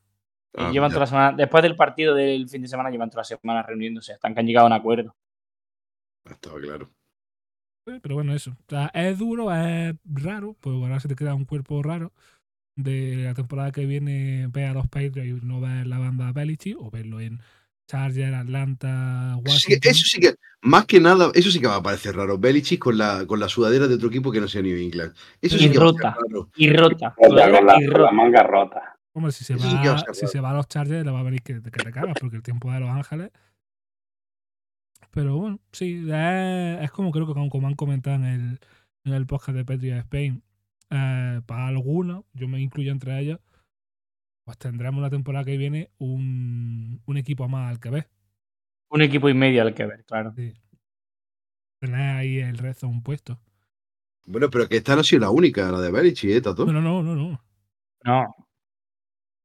Ah, 0.57 0.71
llevan 0.71 0.89
toda 0.89 1.01
la 1.01 1.07
semana, 1.07 1.37
después 1.37 1.61
del 1.63 1.75
partido 1.75 2.15
del 2.15 2.49
fin 2.49 2.61
de 2.61 2.67
semana, 2.67 2.89
llevan 2.89 3.09
toda 3.09 3.21
la 3.21 3.25
semana 3.25 3.63
reuniéndose, 3.63 4.13
hasta 4.13 4.33
que 4.33 4.39
han 4.39 4.45
llegado 4.47 4.65
a 4.65 4.67
un 4.67 4.73
acuerdo. 4.73 5.15
Estaba 6.25 6.59
claro. 6.59 6.89
Eh, 7.87 7.99
Pero 8.01 8.15
bueno, 8.15 8.33
eso. 8.33 8.51
O 8.51 8.69
sea, 8.69 8.87
es 8.93 9.17
duro, 9.17 9.53
es 9.53 9.95
raro, 10.05 10.55
pues 10.59 10.75
ahora 10.75 10.99
se 10.99 11.07
te 11.07 11.15
queda 11.15 11.33
un 11.35 11.45
cuerpo 11.45 11.81
raro. 11.83 12.11
De 12.75 13.15
la 13.25 13.33
temporada 13.33 13.71
que 13.73 13.85
viene, 13.85 14.47
ver 14.47 14.67
a 14.67 14.73
los 14.73 14.87
Patriots 14.87 15.43
y 15.43 15.45
no 15.45 15.59
ver 15.59 15.85
la 15.85 15.99
banda 15.99 16.31
Belichick, 16.31 16.77
o 16.79 16.89
verlo 16.89 17.19
en 17.19 17.41
Charger, 17.89 18.33
Atlanta, 18.35 19.35
sí, 19.35 19.41
Washington. 19.45 19.91
eso 19.91 20.05
sí 20.05 20.19
que, 20.21 20.35
más 20.61 20.85
que 20.85 20.99
nada, 21.01 21.29
eso 21.33 21.51
sí 21.51 21.59
que 21.59 21.67
va 21.67 21.75
a 21.77 21.83
parecer 21.83 22.15
raro. 22.15 22.37
Belichick 22.37 22.79
con 22.79 22.97
la, 22.97 23.25
con 23.27 23.39
la 23.39 23.49
sudadera 23.49 23.87
de 23.87 23.95
otro 23.95 24.07
equipo 24.07 24.31
que 24.31 24.39
no 24.39 24.47
sea 24.47 24.61
New 24.61 24.77
England. 24.77 25.13
Eso 25.41 25.57
Y 25.57 25.59
sí 25.59 25.71
que 25.71 25.77
va 25.79 25.85
a 25.85 25.87
ser 25.89 25.95
rota. 25.97 26.15
raro. 26.25 26.49
Y 26.55 26.71
rota. 26.73 27.15
Con 27.17 27.35
la- 27.35 27.49
y 27.49 27.53
con 27.53 27.65
la 27.65 27.79
rota. 27.97 28.11
manga 28.11 28.43
rota. 28.43 28.98
Hombre, 29.13 29.31
si 29.31 29.43
se, 29.43 29.57
sí 29.57 29.63
va 29.63 30.13
si 30.13 30.27
se 30.27 30.39
va 30.39 30.51
a 30.51 30.53
los 30.53 30.67
Chargers, 30.67 31.05
le 31.05 31.11
va 31.11 31.19
a 31.19 31.23
venir 31.23 31.41
que, 31.41 31.61
que 31.61 31.71
te 31.71 31.91
cagas, 31.91 32.15
porque 32.19 32.37
el 32.37 32.43
tiempo 32.43 32.71
de 32.71 32.79
Los 32.79 32.89
Ángeles. 32.89 33.31
Pero 35.11 35.37
bueno, 35.37 35.59
sí, 35.71 36.05
es, 36.07 36.81
es 36.83 36.91
como 36.91 37.11
creo 37.11 37.25
que 37.25 37.33
como, 37.33 37.49
como 37.49 37.67
han 37.67 37.75
comentado 37.75 38.17
en 38.17 38.25
el, 38.25 38.59
en 39.05 39.13
el 39.13 39.25
podcast 39.25 39.57
de 39.57 39.65
Petria 39.65 39.97
Spain. 39.99 40.43
eh, 40.91 41.41
para 41.45 41.67
algunos, 41.67 42.25
yo 42.33 42.47
me 42.47 42.61
incluyo 42.61 42.91
entre 42.91 43.19
ellos, 43.19 43.39
pues 44.45 44.57
tendremos 44.57 45.01
la 45.01 45.09
temporada 45.09 45.45
que 45.45 45.57
viene 45.57 45.91
un, 45.97 47.01
un 47.05 47.17
equipo 47.17 47.47
más 47.47 47.71
al 47.71 47.79
que 47.79 47.89
ver. 47.89 48.09
Un 48.89 49.01
equipo 49.01 49.29
y 49.29 49.33
medio 49.33 49.61
al 49.61 49.73
que 49.73 49.85
ver, 49.85 50.03
claro. 50.05 50.33
Sí. 50.35 50.53
Tener 51.79 52.15
ahí 52.17 52.39
el 52.39 52.57
resto 52.57 52.87
un 52.87 53.01
puesto. 53.01 53.39
Bueno, 54.25 54.49
pero 54.49 54.67
que 54.67 54.77
esta 54.77 54.93
no 54.95 55.01
ha 55.01 55.03
sido 55.03 55.21
la 55.21 55.29
única, 55.31 55.71
la 55.71 55.79
de 55.79 55.91
Belichick, 55.91 56.31
¿eh, 56.31 56.41
Tato? 56.41 56.65
No, 56.65 56.73
no, 56.73 56.81
no, 56.81 57.03
no, 57.03 57.15
no. 57.15 57.41
No, 58.03 58.35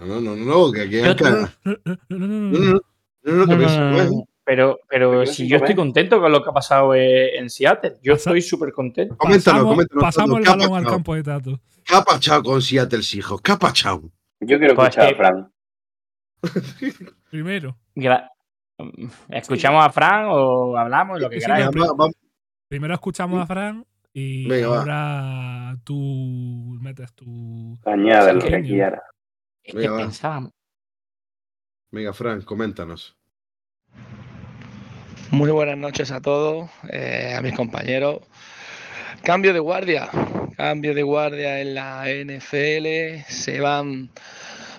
No, 0.07 0.21
no, 0.21 0.37
no, 0.37 0.73
que 0.73 0.83
aquí 0.83 1.01
acá- 1.01 1.51
No, 1.65 3.47
no, 3.47 3.47
no. 3.47 4.25
Pero, 4.47 4.79
pero 4.89 5.25
si 5.25 5.49
yo 5.49 5.57
estoy 5.57 5.75
contento 5.75 6.21
con 6.21 6.31
lo 6.31 6.43
que 6.43 6.51
ha 6.51 6.53
pasado 6.53 6.95
eh, 6.95 7.39
en 7.39 7.49
Seattle. 7.49 7.95
Yo 8.03 8.13
estoy 8.13 8.43
súper 8.43 8.73
contento. 8.73 9.17
Coméntanos, 9.17 9.63
Pasamos, 9.63 9.73
coméntanos, 9.75 10.03
pasamos 10.05 10.39
el 10.39 10.45
¿qué 10.45 10.51
ha 10.51 10.53
balón 10.53 10.65
al 10.65 10.83
pasado? 10.83 10.95
campo 10.97 11.15
de 11.15 11.23
Tato. 11.23 11.61
¿Qué 11.83 11.95
ha 11.95 12.03
pachado 12.03 12.43
con 12.43 12.61
Seattle 12.61 13.03
Seahawks? 13.03 13.43
¿Qué 13.43 13.53
ha 13.53 13.59
pachado? 13.59 14.03
Yo 14.41 14.59
quiero 14.59 14.75
Pues 14.75 14.89
escuchar 14.91 15.15
a 15.15 15.17
Fran. 15.17 15.51
Primero, 17.31 17.77
¿Escuchamos 19.31 19.85
a 19.85 19.91
Fran 19.91 20.27
o 20.29 20.77
hablamos? 20.77 21.21
Lo 21.21 21.31
que 21.31 21.39
queráis. 21.39 21.69
primero 22.69 22.95
escuchamos 22.95 23.41
a 23.41 23.47
Fran 23.47 23.87
y 24.13 24.63
ahora 24.63 25.77
tú 25.85 26.77
metes 26.81 27.13
tu. 27.15 27.79
Añade 27.87 28.35
lo 28.35 28.41
que 28.41 28.51
Pequeño. 28.51 28.93
Es 29.65 29.73
que 29.73 29.89
Venga, 29.89 30.11
va. 30.23 30.51
Venga, 31.91 32.13
Frank, 32.13 32.45
coméntanos. 32.45 33.17
Muy 35.31 35.51
buenas 35.51 35.79
noches 35.79 36.11
a 36.11 36.21
todos, 36.21 36.69
eh, 36.91 37.35
a 37.35 37.41
mis 37.41 37.55
compañeros. 37.55 38.21
Cambio 39.23 39.55
de 39.55 39.61
guardia, 39.61 40.11
cambio 40.59 40.95
de 40.95 41.03
guardia 41.03 41.63
en 41.63 41.75
la 41.75 42.05
NFL. 42.11 43.25
Se 43.27 43.59
van 43.61 44.11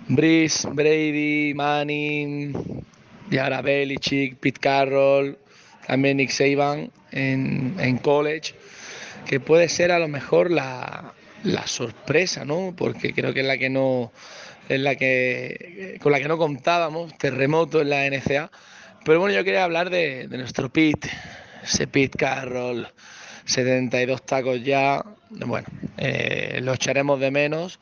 Brice, 0.08 0.68
Brady, 0.72 1.56
Manning 1.56 2.86
y 3.32 3.38
ahora 3.38 3.64
Belichick, 3.64 4.38
Pete 4.38 4.60
Carroll, 4.60 5.40
también 5.88 6.18
Nick 6.18 6.30
Saban 6.30 6.92
en, 7.12 7.76
en 7.80 7.98
college, 7.98 8.54
que 9.26 9.40
puede 9.40 9.68
ser 9.68 9.92
a 9.92 9.98
lo 9.98 10.08
mejor 10.08 10.52
la, 10.52 11.16
la 11.44 11.66
sorpresa, 11.66 12.46
¿no? 12.46 12.76
Porque 12.78 13.14
creo 13.14 13.34
que 13.34 13.42
es 13.42 13.48
la 13.48 13.58
que 13.58 13.72
no 13.72 14.12
es 14.70 14.80
la 14.80 14.96
que 14.96 15.98
con 16.02 16.12
la 16.12 16.20
que 16.20 16.28
no 16.28 16.38
contábamos, 16.38 17.18
terremoto 17.18 17.82
en 17.82 17.90
la 17.90 18.10
NCA. 18.10 18.52
Pero 19.04 19.20
bueno, 19.20 19.36
yo 19.36 19.44
quería 19.44 19.64
hablar 19.64 19.90
de, 19.90 20.28
nuestro 20.30 20.70
Pete, 20.70 21.10
ese 21.64 21.88
Pete 21.88 22.18
Carroll, 22.18 22.88
72 23.46 24.26
tacos 24.26 24.64
ya. 24.64 25.06
Bueno, 25.30 25.68
eh, 25.98 26.60
lo 26.64 26.74
echaremos 26.74 27.20
de 27.20 27.32
menos. 27.32 27.80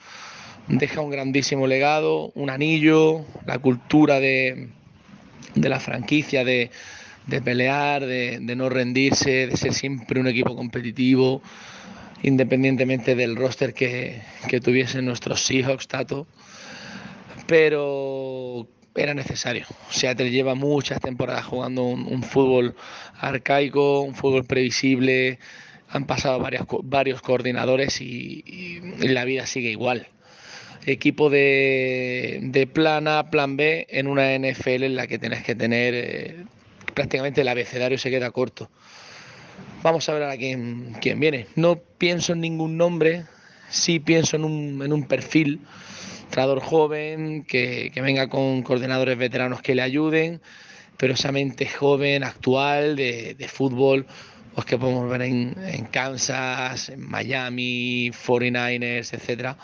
Deja 0.68 1.02
un 1.02 1.12
grandísimo 1.12 1.68
legado, 1.68 2.32
un 2.36 2.50
anillo, 2.50 3.26
la 3.46 3.60
cultura 3.60 4.20
de, 4.20 4.70
de 5.56 5.70
la 5.70 5.80
franquicia, 5.80 6.44
de, 6.44 6.72
de 7.28 7.42
pelear, 7.42 8.06
de, 8.06 8.40
de 8.42 8.56
no 8.56 8.70
rendirse, 8.70 9.48
de 9.48 9.58
ser 9.58 9.74
siempre 9.74 10.20
un 10.20 10.28
equipo 10.28 10.56
competitivo, 10.56 11.42
independientemente 12.22 13.16
del 13.16 13.36
roster 13.36 13.74
que, 13.74 14.22
que 14.48 14.62
tuviesen 14.62 15.06
nuestros 15.06 15.42
Seahawks, 15.42 15.88
Tato. 15.88 16.28
Pero 17.48 18.68
era 18.96 19.14
necesario. 19.14 19.66
Seattle 19.90 20.30
lleva 20.30 20.56
muchas 20.56 21.00
temporadas 21.00 21.46
jugando 21.46 21.84
un, 21.84 22.24
fútbol 22.24 22.76
arcaico, 23.18 24.02
un 24.02 24.16
fútbol 24.16 24.46
previsible. 24.46 25.40
Han 25.90 26.06
pasado 26.06 26.40
varios, 26.40 26.66
varios 26.84 27.22
coordinadores 27.22 28.02
y, 28.02 28.82
la 29.00 29.26
vida 29.26 29.46
sigue 29.46 29.70
igual. 29.72 30.08
Equipo 30.86 31.30
de, 31.30 32.40
de, 32.42 32.68
plan 32.68 33.08
A, 33.08 33.30
plan 33.30 33.56
B 33.56 33.88
en 33.90 34.08
una 34.08 34.38
NFL 34.38 34.84
en 34.84 34.96
la 34.96 35.08
que 35.08 35.18
tenés 35.18 35.44
que 35.44 35.56
tener 35.56 35.94
eh, 35.96 36.46
prácticamente 36.94 37.42
el 37.42 37.48
abecedario 37.48 37.98
se 37.98 38.10
queda 38.10 38.32
corto. 38.32 38.70
Vamos 39.82 40.08
a 40.10 40.14
ver 40.14 40.24
a 40.24 40.38
quién, 40.38 40.94
quién 41.02 41.20
viene. 41.20 41.48
No 41.56 41.80
pienso 41.98 42.34
en 42.34 42.42
ningún 42.42 42.78
nombre, 42.78 43.26
sí 43.70 44.00
pienso 44.00 44.36
en 44.36 44.44
un, 44.46 44.82
en 44.84 44.94
un 44.94 45.06
perfil 45.08 45.62
entrenador 46.34 46.62
joven, 46.62 47.44
que, 47.44 47.92
venga 48.02 48.28
con 48.28 48.64
coordinadores 48.64 49.20
veteranos 49.20 49.62
que 49.62 49.76
le 49.76 49.84
ayuden, 49.84 50.42
pero 50.98 51.14
esa 51.14 51.32
mente 51.32 51.68
joven, 51.68 52.24
actual, 52.24 52.96
de, 52.96 53.48
fútbol, 53.48 54.08
pues 54.56 54.66
que 54.66 54.80
podemos 54.80 55.08
ver 55.12 55.22
en, 55.22 55.86
Kansas, 55.92 56.90
en 56.90 57.08
Miami, 57.08 58.10
49ers, 58.10 59.14
etcétera. 59.14 59.58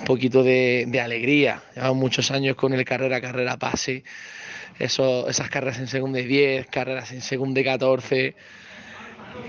Un 0.00 0.04
poquito 0.04 0.42
de, 0.42 1.00
alegría. 1.02 1.62
Llevamos 1.74 1.96
muchos 1.96 2.30
años 2.30 2.54
con 2.54 2.74
el 2.74 2.84
carrera, 2.84 3.22
carrera, 3.22 3.56
pase. 3.56 4.04
Eso, 4.78 5.26
esas 5.30 5.48
carreras 5.48 5.78
en 5.78 5.86
segunda 5.86 6.20
y 6.20 6.26
10, 6.26 6.66
carreras 6.66 7.12
en 7.12 7.22
segunda 7.22 7.62
y 7.62 7.64
14. 7.64 8.34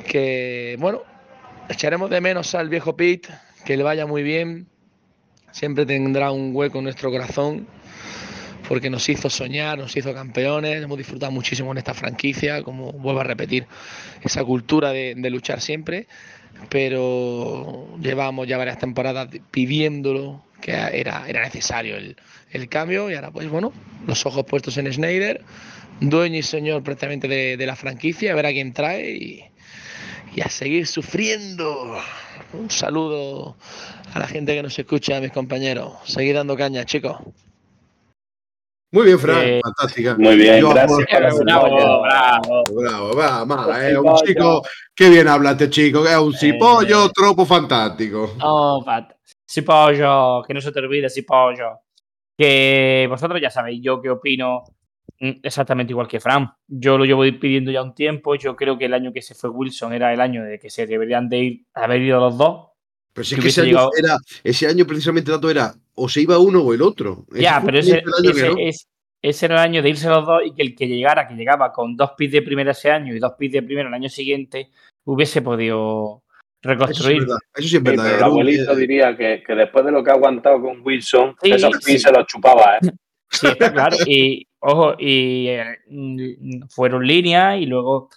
Que, 0.07 0.77
bueno, 0.79 1.03
echaremos 1.67 2.09
de 2.09 2.21
menos 2.21 2.55
al 2.55 2.69
viejo 2.69 2.95
Pete, 2.95 3.27
que 3.65 3.75
le 3.75 3.83
vaya 3.83 4.05
muy 4.05 4.23
bien, 4.23 4.69
siempre 5.55 5.85
tendrá 5.85 6.31
un 6.31 6.53
hueco 6.53 6.79
en 6.79 6.83
nuestro 6.83 7.09
corazón 7.09 7.65
porque 8.67 8.89
nos 8.89 9.07
hizo 9.07 9.29
soñar, 9.29 9.77
nos 9.77 9.95
hizo 9.95 10.13
campeones, 10.13 10.83
hemos 10.83 10.97
disfrutado 10.97 11.31
muchísimo 11.31 11.71
en 11.71 11.77
esta 11.77 11.93
franquicia, 11.93 12.61
como 12.61 12.91
vuelvo 12.91 13.21
a 13.21 13.23
repetir, 13.23 13.65
esa 14.21 14.43
cultura 14.43 14.91
de, 14.91 15.15
luchar 15.29 15.61
siempre, 15.61 16.07
pero 16.69 17.87
llevamos 18.01 18.47
ya 18.47 18.57
varias 18.57 18.79
temporadas 18.79 19.29
pidiéndolo, 19.51 20.43
que 20.61 20.71
era, 20.71 21.25
necesario 21.27 21.95
el, 21.95 22.69
cambio, 22.69 23.09
y 23.09 23.13
ahora 23.13 23.31
pues 23.31 23.47
bueno, 23.47 23.71
los 24.07 24.25
ojos 24.25 24.43
puestos 24.45 24.77
en 24.77 24.91
Schneider, 24.91 25.41
dueño 26.01 26.39
y 26.39 26.43
señor 26.43 26.83
prácticamente 26.83 27.29
de, 27.29 27.65
la 27.65 27.77
franquicia, 27.77 28.33
a 28.33 28.35
ver 28.35 28.47
a 28.47 28.51
quién 28.51 28.73
trae 28.73 29.11
y, 29.11 29.43
y 30.35 30.41
a 30.41 30.49
seguir 30.49 30.85
sufriendo. 30.85 31.97
Un 32.53 32.69
saludo 32.69 33.55
a 34.13 34.19
la 34.19 34.27
gente 34.27 34.53
que 34.53 34.61
nos 34.61 34.77
escucha, 34.77 35.17
a 35.17 35.21
mis 35.21 35.31
compañeros. 35.31 35.93
Seguir 36.03 36.35
dando 36.35 36.57
caña, 36.57 36.83
chicos. 36.85 37.17
Muy 38.91 39.05
bien, 39.05 39.19
Fran, 39.19 39.41
eh, 39.43 39.61
fantástica. 39.63 40.15
Muy 40.17 40.35
bien, 40.35 40.67
gracias. 40.69 41.39
Bravo, 41.39 41.69
bravo, 42.01 42.63
bravo, 42.73 43.13
bravo, 43.13 43.73
es 43.75 43.97
un 43.97 44.15
chico, 44.25 44.61
qué 44.93 45.09
bien 45.09 45.27
habla 45.27 45.51
este 45.51 45.69
chico, 45.69 46.07
es 46.07 46.15
un 46.15 46.33
cipollo 46.33 47.05
eh, 47.05 47.09
tropo 47.13 47.45
fantástico. 47.45 48.35
Oh, 48.41 48.85
cipollo, 49.49 50.43
que 50.43 50.53
no 50.53 50.61
se 50.61 50.71
te 50.71 50.79
olvide, 50.79 51.09
cipollo. 51.09 51.79
Que 52.37 53.07
vosotros 53.09 53.41
ya 53.41 53.49
sabéis 53.49 53.81
yo 53.81 54.01
qué 54.01 54.09
opino 54.09 54.63
exactamente 55.19 55.93
igual 55.93 56.07
que 56.07 56.19
Fran. 56.19 56.49
Yo 56.67 56.97
lo 56.97 57.05
llevo 57.05 57.23
pidiendo 57.39 57.71
ya 57.71 57.81
un 57.81 57.95
tiempo. 57.95 58.35
Yo 58.35 58.55
creo 58.55 58.77
que 58.77 58.85
el 58.85 58.93
año 58.93 59.13
que 59.13 59.21
se 59.21 59.35
fue 59.35 59.49
Wilson 59.49 59.93
era 59.93 60.13
el 60.13 60.21
año 60.21 60.43
de 60.43 60.59
que 60.59 60.69
se 60.69 60.87
deberían 60.87 61.29
de 61.29 61.39
ir, 61.39 61.65
haber 61.73 62.01
ido 62.01 62.19
los 62.19 62.37
dos. 62.37 62.67
Pero 63.13 63.25
si 63.25 63.35
es 63.35 63.41
que 63.41 63.47
ese 63.47 63.61
año, 63.61 63.89
era, 63.97 64.17
ese 64.43 64.67
año 64.67 64.85
precisamente 64.85 65.31
dato 65.31 65.49
era 65.49 65.73
o 65.95 66.09
se 66.09 66.21
iba 66.21 66.37
uno 66.37 66.61
o 66.61 66.73
el 66.73 66.81
otro. 66.81 67.25
ya, 67.33 67.61
pero 67.65 67.79
ese, 67.79 68.03
ese, 69.21 69.45
era 69.45 69.55
el 69.55 69.61
año 69.61 69.81
de 69.81 69.89
irse 69.89 70.09
los 70.09 70.25
dos 70.25 70.41
y 70.45 70.53
que 70.53 70.61
el 70.61 70.75
que 70.75 70.87
llegara, 70.87 71.27
que 71.27 71.35
llegaba 71.35 71.71
con 71.71 71.95
dos 71.95 72.11
pits 72.17 72.33
de 72.33 72.41
primera 72.41 72.71
ese 72.71 72.91
año 72.91 73.15
y 73.15 73.19
dos 73.19 73.33
pits 73.37 73.53
de 73.53 73.63
primero 73.63 73.87
el 73.87 73.93
año 73.93 74.09
siguiente, 74.09 74.69
hubiese 75.05 75.41
podido 75.41 76.23
reconstruir. 76.61 77.23
Eso, 77.53 77.67
sí 77.69 77.77
es 77.77 77.83
verdad. 77.83 78.17
el 78.17 78.23
abuelito 78.23 78.75
diría 78.75 79.15
que, 79.15 79.41
que, 79.45 79.55
después 79.55 79.85
de 79.85 79.91
lo 79.91 80.03
que 80.03 80.11
ha 80.11 80.15
aguantado 80.15 80.61
con 80.61 80.81
Wilson, 80.81 81.35
esos 81.41 81.77
pits 81.85 82.01
se 82.01 82.11
los 82.11 82.25
chupaba, 82.27 82.77
¿eh? 82.77 82.91
Sí, 83.31 83.47
está 83.47 83.71
claro. 83.71 83.97
Y, 84.05 84.47
ojo, 84.65 84.95
y 84.97 85.47
eh, 85.47 85.77
fueron 86.69 87.05
líneas 87.05 87.59
y 87.59 87.65
luego 87.65 88.09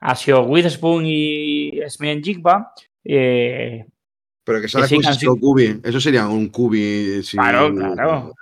ha 0.00 0.14
sido 0.14 0.42
Witherspoon 0.42 1.04
y 1.06 1.80
Smith 1.88 2.22
Jigba. 2.22 2.72
Eh, 3.02 3.86
pero 4.44 4.60
que 4.60 4.68
salga 4.68 4.88
con 5.24 5.40
Cubi. 5.40 5.80
Eso 5.82 6.00
sería 6.00 6.28
un 6.28 6.48
Cubi. 6.48 7.22
claro, 7.30 7.74
claro. 7.74 8.34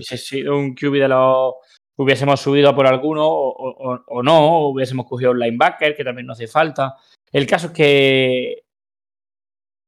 Si 0.00 0.18
sido 0.18 0.58
un 0.58 0.74
Cubi 0.74 0.98
de 0.98 1.08
los. 1.08 1.54
Hubiésemos 1.98 2.38
subido 2.40 2.74
por 2.74 2.86
alguno 2.86 3.26
o, 3.26 4.22
no, 4.22 4.68
hubiésemos 4.68 5.06
cogido 5.06 5.30
un 5.30 5.38
linebacker, 5.38 5.96
que 5.96 6.04
también 6.04 6.26
no 6.26 6.34
hace 6.34 6.46
falta. 6.46 6.94
El 7.32 7.46
caso 7.46 7.68
es 7.68 7.72
que 7.72 8.64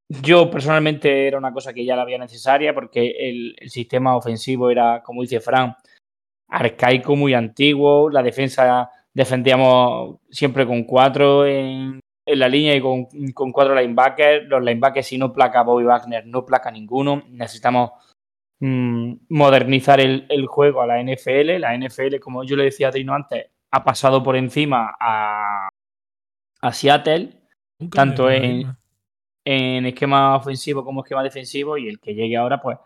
yo 0.08 0.50
personalmente 0.50 1.26
era 1.26 1.36
una 1.36 1.52
cosa 1.52 1.74
que 1.74 1.84
ya 1.84 1.96
la 1.96 2.02
había 2.02 2.16
necesaria 2.16 2.72
porque 2.72 3.14
el, 3.18 3.54
el 3.58 3.68
sistema 3.68 4.16
ofensivo 4.16 4.70
era, 4.70 5.02
como 5.02 5.20
dice 5.20 5.40
Fran, 5.40 5.76
arcaico, 6.48 7.16
muy 7.16 7.34
antiguo. 7.34 8.10
La 8.10 8.22
defensa 8.22 8.90
defendíamos 9.12 10.16
siempre 10.30 10.66
con 10.66 10.84
cuatro 10.84 11.46
en, 11.46 12.00
en 12.26 12.38
la 12.38 12.48
línea 12.48 12.74
y 12.74 12.80
con, 12.80 13.06
con, 13.34 13.52
cuatro 13.52 13.74
linebackers. 13.74 14.48
Los 14.48 14.62
linebackers, 14.62 15.06
si 15.06 15.18
no 15.18 15.32
placa 15.32 15.62
Bobby 15.62 15.84
Wagner, 15.84 16.26
no 16.26 16.44
placa 16.44 16.70
ninguno. 16.70 17.22
Necesitamos 17.28 17.90
mm, 18.60 19.14
modernizar 19.28 20.00
el, 20.00 20.26
el, 20.28 20.46
juego 20.46 20.82
a 20.82 20.86
la 20.86 21.02
NFL. 21.02 21.58
La 21.58 21.76
NFL, 21.76 22.18
como 22.20 22.44
yo 22.44 22.56
le 22.56 22.64
decía 22.64 22.88
a 22.88 22.92
Trino 22.92 23.14
antes, 23.14 23.46
ha 23.70 23.84
pasado 23.84 24.22
por 24.22 24.36
encima 24.36 24.94
a, 24.98 25.68
a 26.60 26.72
Seattle, 26.72 27.30
tanto 27.92 28.30
en, 28.30 28.76
en 29.44 29.86
esquema 29.86 30.36
ofensivo 30.36 30.84
como 30.84 31.02
esquema 31.02 31.22
defensivo. 31.22 31.76
Y 31.76 31.88
el 31.88 32.00
que 32.00 32.14
llegue 32.14 32.36
ahora, 32.36 32.60
pues 32.60 32.78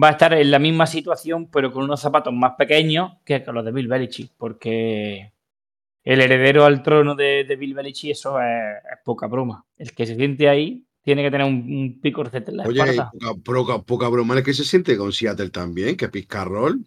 va 0.00 0.08
a 0.08 0.12
estar 0.12 0.32
en 0.34 0.50
la 0.50 0.58
misma 0.58 0.86
situación, 0.86 1.48
pero 1.50 1.72
con 1.72 1.84
unos 1.84 2.00
zapatos 2.00 2.32
más 2.32 2.52
pequeños 2.56 3.12
que 3.24 3.44
los 3.46 3.64
de 3.64 3.72
Bill 3.72 3.88
Belichick, 3.88 4.32
porque 4.36 5.32
el 6.02 6.20
heredero 6.20 6.64
al 6.64 6.82
trono 6.82 7.14
de, 7.14 7.56
Bill 7.58 7.74
Belichick, 7.74 8.12
eso 8.12 8.40
es, 8.40 8.76
poca 9.04 9.26
broma. 9.26 9.64
El 9.76 9.92
que 9.92 10.06
se 10.06 10.16
siente 10.16 10.48
ahí 10.48 10.84
tiene 11.02 11.22
que 11.22 11.30
tener 11.30 11.46
un, 11.46 12.00
pico 12.00 12.24
en 12.32 12.56
la 12.56 12.64
Oye, 12.64 12.82
Poca, 13.44 13.78
poca, 13.82 14.08
broma 14.08 14.36
el 14.36 14.42
que 14.42 14.54
se 14.54 14.64
siente 14.64 14.96
con 14.96 15.12
Seattle 15.12 15.50
también, 15.50 15.96
que 15.96 16.08
Pizcarroll. 16.08 16.84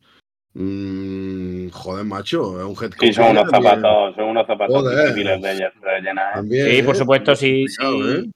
Mmm, 0.54 1.70
joder, 1.70 2.04
macho, 2.04 2.60
es 2.60 2.66
un 2.66 2.84
head 2.84 2.92
coach. 2.92 3.10
Sí, 3.10 3.14
son 3.14 3.30
unos 3.30 3.50
zapatos, 3.50 4.16
son 4.16 4.26
unos 4.26 4.48
zapatos 4.48 4.90
difíciles 4.90 5.42
de, 5.42 6.02
llenar. 6.02 6.44
¿eh? 6.50 6.78
sí, 6.78 6.84
por 6.84 6.96
supuesto, 6.96 7.36
sí. 7.36 7.68
sí. 7.68 8.32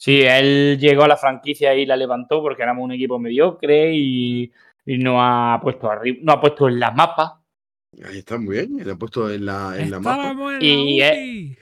Sí, 0.00 0.22
él 0.22 0.78
llegó 0.80 1.02
a 1.02 1.08
la 1.08 1.18
franquicia 1.18 1.74
y 1.74 1.84
la 1.84 1.94
levantó 1.94 2.40
porque 2.40 2.62
éramos 2.62 2.84
un 2.84 2.92
equipo 2.92 3.18
mediocre 3.18 3.92
y, 3.94 4.50
no 4.86 5.22
ha 5.22 5.60
puesto 5.60 5.90
arriba, 5.90 6.18
no 6.22 6.32
ha 6.32 6.40
puesto 6.40 6.68
en 6.68 6.80
la 6.80 6.90
mapa 6.90 7.42
Ahí 8.02 8.18
está 8.18 8.38
muy 8.38 8.56
bien, 8.56 8.78
le 8.82 8.92
ha 8.92 8.96
puesto 8.96 9.30
en 9.30 9.44
la, 9.44 9.74
en 9.76 9.90
la 9.90 10.00
mapa. 10.00 10.58
y 10.58 11.02
él, 11.02 11.58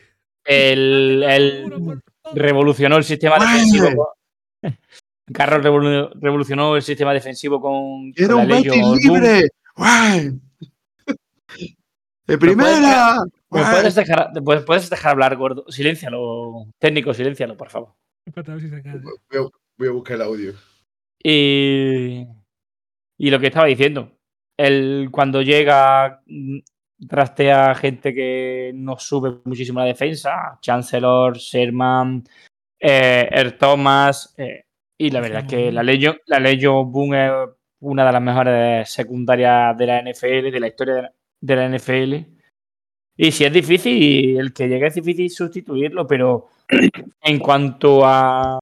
revolucionó 2.32 2.96
el 2.96 3.04
sistema 3.04 3.40
defensivo. 3.40 4.14
Carlos 5.32 6.12
revolucionó 6.14 6.76
el 6.76 6.82
sistema 6.82 7.12
defensivo 7.12 7.60
con. 7.60 8.12
¡Era 8.14 8.36
un 8.36 8.46
Betis 8.46 8.86
libre! 9.02 9.48
¡De 12.24 12.38
primera! 12.38 13.16
puedes, 13.48 13.96
dejar, 13.96 14.30
puedes 14.64 14.90
dejar 14.90 15.10
hablar, 15.10 15.34
gordo? 15.36 15.64
Siléncialo, 15.68 16.66
técnico, 16.78 17.12
siléncialo, 17.12 17.56
por 17.56 17.70
favor. 17.70 17.94
Voy 19.78 19.88
a, 19.88 19.92
buscar 19.92 20.16
el 20.16 20.22
audio. 20.22 20.54
Y, 21.22 22.26
y 23.16 23.30
lo 23.30 23.38
que 23.38 23.46
estaba 23.46 23.66
diciendo, 23.66 24.18
el, 24.56 25.08
cuando 25.12 25.42
llega, 25.42 26.20
mm, 26.26 26.58
trastea 27.08 27.74
gente 27.74 28.12
que 28.12 28.72
nos 28.74 29.04
sube 29.04 29.40
muchísimo 29.44 29.80
la 29.80 29.86
defensa, 29.86 30.58
Chancellor, 30.60 31.36
Sherman, 31.36 32.24
eh, 32.80 33.28
Er 33.30 33.56
Thomas, 33.56 34.34
eh, 34.36 34.64
y 34.96 35.10
la 35.10 35.20
verdad 35.20 35.42
es 35.42 35.48
que 35.48 35.72
la 35.72 35.82
Legion, 35.82 36.18
la 36.26 36.40
Boom 36.84 37.14
es 37.14 37.32
una 37.80 38.04
de 38.04 38.12
las 38.12 38.22
mejores 38.22 38.90
secundarias 38.90 39.76
de 39.78 39.86
la 39.86 40.02
NFL, 40.02 40.50
de 40.50 40.60
la 40.60 40.66
historia 40.66 41.12
de 41.40 41.56
la 41.56 41.68
NFL. 41.68 42.37
Y 43.20 43.32
si 43.32 43.44
es 43.44 43.52
difícil, 43.52 44.38
el 44.38 44.52
que 44.52 44.68
llegue 44.68 44.86
es 44.86 44.94
difícil 44.94 45.28
sustituirlo, 45.28 46.06
pero 46.06 46.50
en 47.22 47.38
cuanto 47.40 48.06
a, 48.06 48.60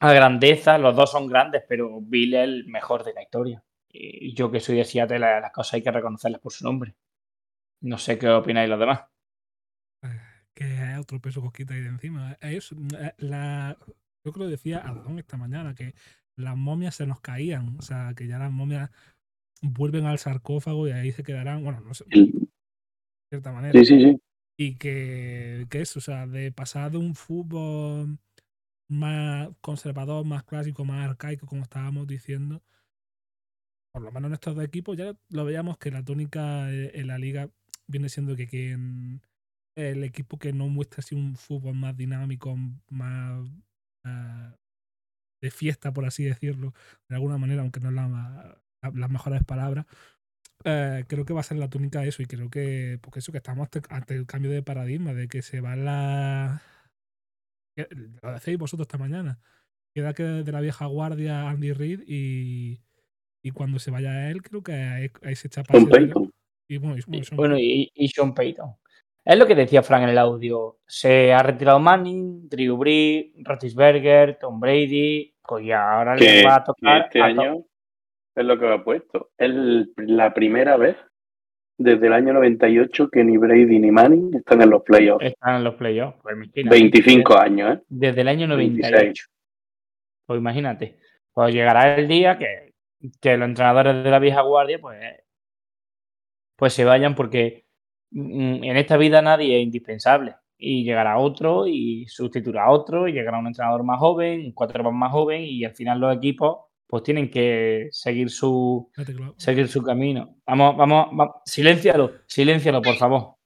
a 0.00 0.12
grandeza, 0.12 0.76
los 0.76 0.94
dos 0.94 1.10
son 1.10 1.26
grandes, 1.26 1.64
pero 1.66 1.98
Bill 2.02 2.34
es 2.34 2.44
el 2.44 2.66
mejor 2.66 3.04
de 3.04 3.14
la 3.14 3.22
historia. 3.22 3.62
Y 3.90 4.34
yo 4.34 4.50
que 4.50 4.60
soy 4.60 4.76
de 4.76 4.84
Seattle, 4.84 5.18
las 5.18 5.50
cosas 5.50 5.74
hay 5.74 5.82
que 5.82 5.90
reconocerlas 5.90 6.42
por 6.42 6.52
su 6.52 6.64
nombre. 6.64 6.94
No 7.80 7.96
sé 7.96 8.18
qué 8.18 8.28
opináis 8.28 8.68
los 8.68 8.78
demás. 8.78 9.00
Eh, 10.02 10.20
que 10.54 10.92
es 10.92 10.98
otro 10.98 11.18
peso 11.18 11.42
que 11.42 11.62
quita 11.62 11.72
ahí 11.72 11.80
de 11.80 11.88
encima. 11.88 12.36
Es 12.42 12.72
eh, 12.72 13.14
la, 13.16 13.78
yo 14.24 14.32
creo 14.32 14.46
que 14.46 14.52
decía 14.52 14.78
Ardón 14.78 15.18
esta 15.18 15.38
mañana 15.38 15.74
que 15.74 15.94
las 16.36 16.54
momias 16.54 16.94
se 16.96 17.06
nos 17.06 17.20
caían. 17.20 17.76
O 17.78 17.82
sea, 17.82 18.12
que 18.14 18.26
ya 18.26 18.38
las 18.38 18.52
momias 18.52 18.90
vuelven 19.62 20.04
al 20.04 20.18
sarcófago 20.18 20.86
y 20.86 20.92
ahí 20.92 21.12
se 21.12 21.22
quedarán, 21.22 21.64
bueno, 21.64 21.80
no 21.80 21.94
sé, 21.94 22.04
El- 22.10 22.49
cierta 23.30 23.52
manera. 23.52 23.80
Sí, 23.80 23.84
sí, 23.84 24.00
sí. 24.00 24.20
Y 24.58 24.76
que, 24.76 25.66
que 25.70 25.82
eso, 25.82 26.00
o 26.00 26.02
sea, 26.02 26.26
de 26.26 26.52
pasar 26.52 26.92
de 26.92 26.98
un 26.98 27.14
fútbol 27.16 28.18
más 28.88 29.50
conservador, 29.62 30.26
más 30.26 30.44
clásico, 30.44 30.84
más 30.84 31.08
arcaico, 31.10 31.46
como 31.46 31.62
estábamos 31.64 32.06
diciendo, 32.08 32.62
por 33.92 34.02
lo 34.02 34.12
menos 34.12 34.28
en 34.28 34.34
estos 34.34 34.54
dos 34.54 34.64
equipos 34.64 34.96
ya 34.96 35.14
lo 35.30 35.44
veíamos 35.44 35.78
que 35.78 35.90
la 35.90 36.04
tónica 36.04 36.70
eh, 36.72 36.92
en 36.94 37.08
la 37.08 37.18
liga 37.18 37.50
viene 37.86 38.08
siendo 38.08 38.36
que 38.36 38.46
quien 38.46 39.22
el 39.76 40.04
equipo 40.04 40.38
que 40.38 40.52
no 40.52 40.68
muestra 40.68 41.00
así 41.00 41.14
un 41.14 41.36
fútbol 41.36 41.74
más 41.74 41.96
dinámico, 41.96 42.56
más 42.90 43.48
ah, 44.04 44.56
de 45.42 45.50
fiesta, 45.50 45.92
por 45.92 46.06
así 46.06 46.24
decirlo, 46.24 46.74
de 47.08 47.16
alguna 47.16 47.38
manera, 47.38 47.62
aunque 47.62 47.80
no 47.80 47.90
es 47.90 47.94
la, 47.96 48.08
ma- 48.08 48.62
la- 48.82 48.92
las 48.94 49.10
mejores 49.10 49.44
palabras, 49.44 49.86
eh, 50.64 51.04
creo 51.08 51.24
que 51.24 51.32
va 51.32 51.40
a 51.40 51.44
ser 51.44 51.56
la 51.58 51.70
tónica 51.70 52.04
eso 52.04 52.22
y 52.22 52.26
creo 52.26 52.50
que 52.50 52.98
porque 53.00 53.20
eso 53.20 53.32
que 53.32 53.38
estamos 53.38 53.64
ante, 53.72 53.80
ante 53.94 54.14
el 54.14 54.26
cambio 54.26 54.50
de 54.50 54.62
paradigma 54.62 55.12
de 55.14 55.28
que 55.28 55.42
se 55.42 55.60
va 55.60 55.76
la 55.76 56.62
lo 58.22 58.32
decéis 58.32 58.58
vosotros 58.58 58.84
esta 58.84 58.98
mañana 58.98 59.38
queda 59.94 60.12
que 60.12 60.22
de 60.22 60.52
la 60.52 60.60
vieja 60.60 60.86
guardia 60.86 61.48
Andy 61.48 61.72
Reid 61.72 62.00
y, 62.06 62.80
y 63.42 63.50
cuando 63.52 63.78
se 63.78 63.90
vaya 63.90 64.30
él 64.30 64.42
creo 64.42 64.62
que 64.62 64.72
ahí, 64.72 65.10
ahí 65.22 65.34
se 65.34 65.48
echa 65.48 65.62
paseo 65.62 65.88
Peyton. 65.88 66.30
y 66.68 66.76
bueno, 66.78 66.96
y- 66.98 67.02
bueno, 67.06 67.24
Sean 67.24 67.36
Bueno, 67.36 67.54
Payton. 67.54 67.70
y, 67.70 67.92
y 67.94 68.08
Sean 68.08 68.34
Payton. 68.34 68.74
Es 69.24 69.38
lo 69.38 69.46
que 69.46 69.54
decía 69.54 69.82
Frank 69.82 70.04
en 70.04 70.08
el 70.10 70.18
audio. 70.18 70.78
Se 70.86 71.32
ha 71.32 71.42
retirado 71.42 71.78
Manning, 71.78 72.48
Drew 72.48 72.76
Brees, 72.78 73.32
Roethlisberger, 73.44 74.38
Tom 74.40 74.58
Brady. 74.58 75.34
Pues 75.46 75.66
ya 75.66 75.92
ahora 75.98 76.16
le 76.16 76.42
va 76.44 76.56
a 76.56 76.64
tocar. 76.64 77.02
este 77.02 77.20
a 77.22 77.34
to- 77.34 77.40
año 77.42 77.64
es 78.34 78.44
lo 78.44 78.58
que 78.58 78.66
me 78.66 78.74
ha 78.74 78.84
puesto. 78.84 79.30
Es 79.36 79.50
la 79.96 80.32
primera 80.32 80.76
vez 80.76 80.96
desde 81.80 82.08
el 82.08 82.12
año 82.12 82.34
98 82.34 83.08
que 83.10 83.24
ni 83.24 83.38
Brady 83.38 83.78
ni 83.78 83.90
Manning 83.90 84.34
están 84.36 84.60
en 84.60 84.68
los 84.70 84.82
playoffs. 84.82 85.24
Están 85.24 85.56
en 85.56 85.64
los 85.64 85.74
playoffs. 85.76 86.18
Pues 86.22 86.36
imagínate. 86.36 86.78
25 86.78 87.38
años, 87.38 87.74
¿eh? 87.74 87.82
Desde 87.88 88.20
el 88.20 88.28
año 88.28 88.48
26. 88.48 88.92
98. 88.92 89.24
Pues 90.26 90.38
imagínate. 90.38 90.98
Pues 91.32 91.54
llegará 91.54 91.96
el 91.96 92.06
día 92.06 92.36
que, 92.36 92.74
que 93.20 93.36
los 93.38 93.48
entrenadores 93.48 94.04
de 94.04 94.10
la 94.10 94.18
vieja 94.18 94.42
guardia, 94.42 94.78
pues, 94.78 94.98
pues 96.56 96.74
se 96.74 96.84
vayan 96.84 97.14
porque 97.14 97.64
mm, 98.10 98.64
en 98.64 98.76
esta 98.76 98.98
vida 98.98 99.22
nadie 99.22 99.56
es 99.56 99.62
indispensable. 99.62 100.36
Y 100.58 100.84
llegará 100.84 101.16
otro 101.16 101.66
y 101.66 102.04
sustituirá 102.08 102.66
a 102.66 102.70
otro 102.70 103.08
y 103.08 103.12
llegará 103.12 103.38
un 103.38 103.46
entrenador 103.46 103.82
más 103.84 103.98
joven, 103.98 104.44
un 104.44 104.52
quarterback 104.52 104.92
más 104.92 105.12
joven 105.12 105.40
y 105.44 105.64
al 105.64 105.74
final 105.74 105.98
los 105.98 106.14
equipos 106.14 106.69
pues 106.90 107.04
tienen 107.04 107.30
que 107.30 107.88
seguir 107.92 108.30
su, 108.30 108.90
seguir 109.36 109.68
su 109.68 109.80
camino. 109.80 110.36
Vamos, 110.44 110.76
vamos, 110.76 111.06
vamos. 111.12 111.36
Siléncialo, 111.46 112.22
siléncialo, 112.26 112.82
por 112.82 112.96
favor. 112.96 113.36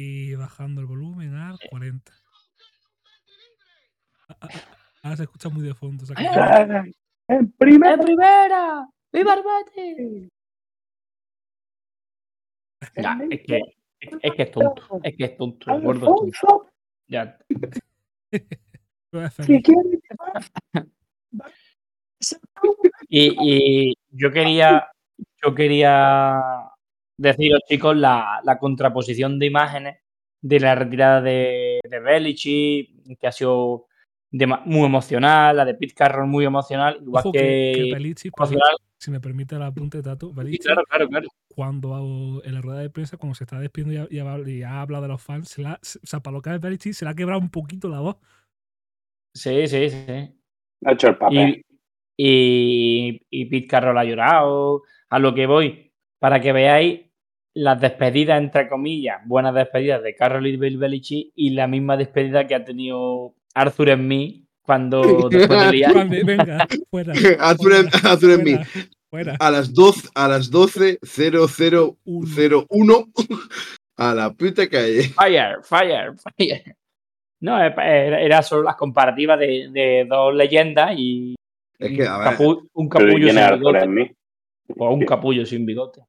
y 0.00 0.34
bajando 0.36 0.80
el 0.80 0.86
volumen 0.86 1.34
a 1.34 1.56
40 1.70 2.12
Ah, 4.30 4.36
ah, 4.40 4.48
ah, 4.52 4.76
ahora 5.02 5.16
se 5.16 5.22
escucha 5.24 5.48
muy 5.48 5.66
de 5.66 5.74
fondo 5.74 6.04
o 6.04 6.06
sea 6.06 6.14
que-. 6.14 6.92
¡En 7.28 7.50
primera! 7.52 7.96
primera! 7.96 8.88
¡Viva 9.12 9.34
el 9.34 9.42
Betis! 9.42 10.28
Ya, 12.96 13.18
es 13.30 13.40
que, 13.42 13.60
es 14.00 14.32
que 14.34 14.42
es 14.42 14.50
tonto. 14.52 15.00
Es 15.02 15.16
que 15.16 15.24
es 15.24 15.36
tonto. 15.36 15.80
Gordo 15.80 16.14
tonto. 16.14 16.70
Ya. 17.06 17.38
Si 19.40 19.62
quieres. 19.62 20.00
Y, 23.08 23.36
y 23.40 23.94
yo 24.10 24.30
quería, 24.32 24.88
yo 25.42 25.54
quería 25.54 26.40
deciros, 27.16 27.60
chicos, 27.68 27.96
la, 27.96 28.40
la 28.44 28.58
contraposición 28.58 29.38
de 29.38 29.46
imágenes 29.46 29.98
de 30.40 30.60
la 30.60 30.74
retirada 30.74 31.20
de, 31.20 31.80
de 31.84 32.00
que 33.16 33.26
ha 33.26 33.32
sido 33.32 33.86
muy 34.30 34.84
emocional, 34.84 35.56
la 35.56 35.64
de 35.64 35.74
Pete 35.74 35.94
Carroll 35.94 36.26
muy 36.28 36.44
emocional, 36.44 36.98
igual 37.00 37.22
Ojo 37.22 37.32
que, 37.32 37.72
que, 37.74 38.14
si- 38.16 38.30
emocional. 38.52 38.76
si 38.98 39.10
me 39.10 39.20
permite 39.20 39.54
el 39.56 39.62
apunte, 39.62 40.02
Tato, 40.02 40.28
Sí, 40.28 40.34
Belichick, 40.36 40.62
claro, 40.64 40.82
claro, 40.84 41.08
claro. 41.08 41.28
cuando 41.48 41.94
hago- 41.94 42.44
en 42.44 42.54
la 42.54 42.60
rueda 42.60 42.80
de 42.80 42.90
prensa, 42.90 43.16
cuando 43.16 43.34
se 43.34 43.44
está 43.44 43.58
despidiendo 43.58 44.06
y 44.10 44.18
ha, 44.18 44.38
y 44.48 44.62
hablado 44.62 45.02
de 45.02 45.08
los 45.08 45.22
fans, 45.22 45.48
se 45.48 45.62
la, 45.62 45.78
se- 45.82 45.98
o 45.98 46.06
sea, 46.06 46.20
para 46.20 46.36
lo 46.36 46.42
que 46.42 46.54
es 46.54 46.60
Belichick, 46.60 46.92
se 46.92 47.04
le 47.06 47.10
ha 47.10 47.14
quebrado 47.14 47.40
un 47.40 47.50
poquito 47.50 47.88
la 47.88 48.00
voz. 48.00 48.16
Sí, 49.38 49.66
sí, 49.68 49.90
sí. 49.90 50.34
Ha 50.84 50.92
hecho 50.92 51.08
el 51.08 51.16
papel. 51.16 51.64
Y, 52.16 53.10
y, 53.10 53.20
y 53.30 53.44
Pete 53.46 53.66
Carroll 53.66 53.98
ha 53.98 54.04
llorado. 54.04 54.82
A 55.10 55.18
lo 55.18 55.34
que 55.34 55.46
voy, 55.46 55.92
para 56.18 56.40
que 56.40 56.52
veáis 56.52 57.00
las 57.54 57.80
despedidas, 57.80 58.38
entre 58.40 58.68
comillas, 58.68 59.20
buenas 59.26 59.54
despedidas 59.54 60.02
de 60.02 60.14
Carroll 60.14 60.46
y 60.46 60.56
Bill 60.56 60.78
Belichick 60.78 61.32
y 61.34 61.50
la 61.50 61.66
misma 61.66 61.96
despedida 61.96 62.46
que 62.46 62.54
ha 62.54 62.64
tenido 62.64 63.34
Arthur 63.54 63.88
en 63.90 64.06
mí 64.06 64.44
cuando 64.62 65.00
después 65.30 65.60
de 65.66 65.72
liar. 65.72 66.08
Venga, 66.08 66.66
fuera. 66.90 67.12
Arthur 67.40 67.72
en- 67.74 67.90
fuera, 67.90 68.10
Arthur 68.12 68.30
en 68.32 68.44
mí. 68.44 68.52
fuera, 68.54 68.68
Fuera. 69.10 69.36
A 69.40 69.50
las 69.50 69.72
12, 69.72 70.08
a 70.14 70.28
las 70.28 70.52
12.0001 70.52 73.12
a 73.96 74.14
la 74.14 74.30
puta 74.34 74.68
calle. 74.68 75.04
Fire, 75.04 75.56
fire, 75.62 76.12
fire. 76.36 76.76
No, 77.40 77.62
eh, 77.62 77.72
era, 77.76 78.20
era 78.20 78.42
solo 78.42 78.62
las 78.64 78.76
comparativas 78.76 79.38
de, 79.38 79.68
de 79.70 80.06
dos 80.08 80.34
leyendas 80.34 80.92
y 80.96 81.36
Es 81.78 81.96
que, 81.96 82.06
a 82.06 82.18
ver, 82.18 82.28
capu- 82.36 82.68
un 82.74 82.88
Pero 82.88 83.04
¿y 83.04 83.12
capullo 83.12 83.28
sin 83.32 83.58
bigote. 83.58 83.84
en 83.84 83.94
mí? 83.94 84.10
O 84.76 84.92
un 84.92 85.04
capullo 85.06 85.46
sin 85.46 85.64
bigote. 85.66 86.02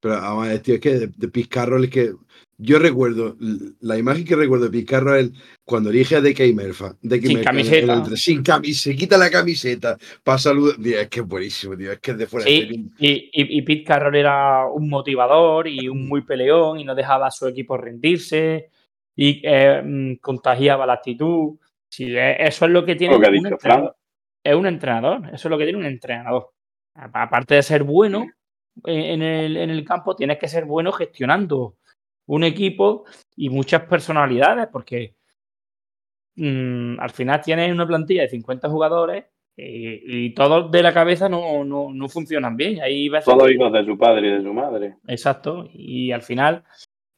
pero 0.00 0.14
a 0.16 0.46
ver, 0.46 0.60
tío, 0.60 0.74
es 0.74 0.80
que 0.80 0.94
de, 0.94 1.06
de 1.08 1.28
Pete 1.28 1.48
Carroll 1.48 1.84
es 1.84 1.90
que 1.90 2.12
yo 2.58 2.78
recuerdo, 2.78 3.36
la 3.80 3.98
imagen 3.98 4.24
que 4.24 4.36
recuerdo 4.36 4.66
de 4.66 4.70
Pete 4.70 4.86
Carroll 4.86 5.18
es 5.18 5.30
cuando 5.64 5.90
elige 5.90 6.16
a 6.16 6.20
DK 6.20 6.54
Melfa. 6.54 6.94
DK 7.02 7.26
Sin 7.26 7.38
el- 7.38 7.44
camiseta. 7.44 7.92
el- 7.94 8.16
sin 8.16 8.42
camiseta, 8.42 8.82
se 8.90 8.96
quita 8.96 9.18
la 9.18 9.30
camiseta 9.30 9.96
para 10.22 10.38
saludar. 10.38 10.76
Tío, 10.76 11.00
es 11.00 11.08
que 11.08 11.20
es 11.20 11.26
buenísimo, 11.26 11.76
tío. 11.76 11.92
Es 11.92 11.98
que 11.98 12.10
es 12.12 12.18
de 12.18 12.26
fuera 12.26 12.44
de 12.44 12.50
Sí, 12.50 12.60
serie. 12.60 12.84
y, 12.98 13.14
y, 13.32 13.58
y 13.58 13.62
Pete 13.62 13.84
Carroll 13.84 14.16
era 14.16 14.66
un 14.68 14.88
motivador 14.88 15.66
y 15.66 15.88
un 15.88 16.06
muy 16.06 16.20
peleón 16.22 16.78
y 16.78 16.84
no 16.84 16.94
dejaba 16.94 17.26
a 17.26 17.30
su 17.30 17.48
equipo 17.48 17.76
rendirse 17.76 18.70
y 19.16 19.40
eh, 19.44 19.82
mm, 19.82 20.16
contagiaba 20.20 20.86
la 20.86 20.92
actitud. 20.94 21.58
Sí, 21.88 22.14
eh, 22.16 22.36
eso 22.46 22.66
es 22.66 22.70
lo 22.70 22.84
que 22.84 22.94
tiene 22.94 23.14
Lo 23.14 23.20
que 23.20 23.28
un 23.28 23.32
dicho 23.34 23.48
entrenador. 23.48 23.96
Es 24.44 24.54
un 24.54 24.66
entrenador, 24.66 25.26
eso 25.32 25.48
es 25.48 25.50
lo 25.50 25.58
que 25.58 25.64
tiene 25.64 25.78
un 25.78 25.86
entrenador. 25.86 26.50
Aparte 26.94 27.54
de 27.56 27.62
ser 27.62 27.82
bueno 27.82 28.26
eh, 28.84 29.12
en 29.14 29.22
el, 29.22 29.56
en 29.56 29.70
el 29.70 29.84
campo, 29.84 30.14
tienes 30.14 30.38
que 30.38 30.48
ser 30.48 30.64
bueno 30.66 30.92
gestionando 30.92 31.76
un 32.26 32.44
equipo 32.44 33.04
y 33.36 33.48
muchas 33.50 33.82
personalidades, 33.82 34.68
porque 34.70 35.14
mm, 36.36 37.00
al 37.00 37.10
final 37.10 37.40
tienes 37.40 37.72
una 37.72 37.86
plantilla 37.86 38.22
de 38.22 38.28
50 38.28 38.68
jugadores 38.68 39.24
y, 39.56 40.26
y 40.26 40.34
todos 40.34 40.70
de 40.70 40.82
la 40.82 40.92
cabeza 40.92 41.28
no, 41.28 41.64
no, 41.64 41.88
no 41.92 42.08
funcionan 42.08 42.56
bien. 42.56 42.80
Hay 42.82 43.08
veces 43.08 43.24
Todos 43.24 43.46
que- 43.46 43.54
hijos 43.54 43.72
de 43.72 43.84
su 43.84 43.96
padre 43.96 44.28
y 44.28 44.30
de 44.32 44.42
su 44.42 44.52
madre. 44.52 44.96
Exacto. 45.06 45.66
Y 45.72 46.12
al 46.12 46.22
final 46.22 46.64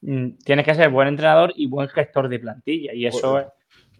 tienes 0.01 0.65
que 0.65 0.75
ser 0.75 0.89
buen 0.89 1.07
entrenador 1.07 1.53
y 1.55 1.67
buen 1.67 1.87
gestor 1.89 2.29
de 2.29 2.39
plantilla. 2.39 2.93
Y 2.93 3.05
eso 3.05 3.31
Pues- 3.33 3.45
es. 3.45 3.51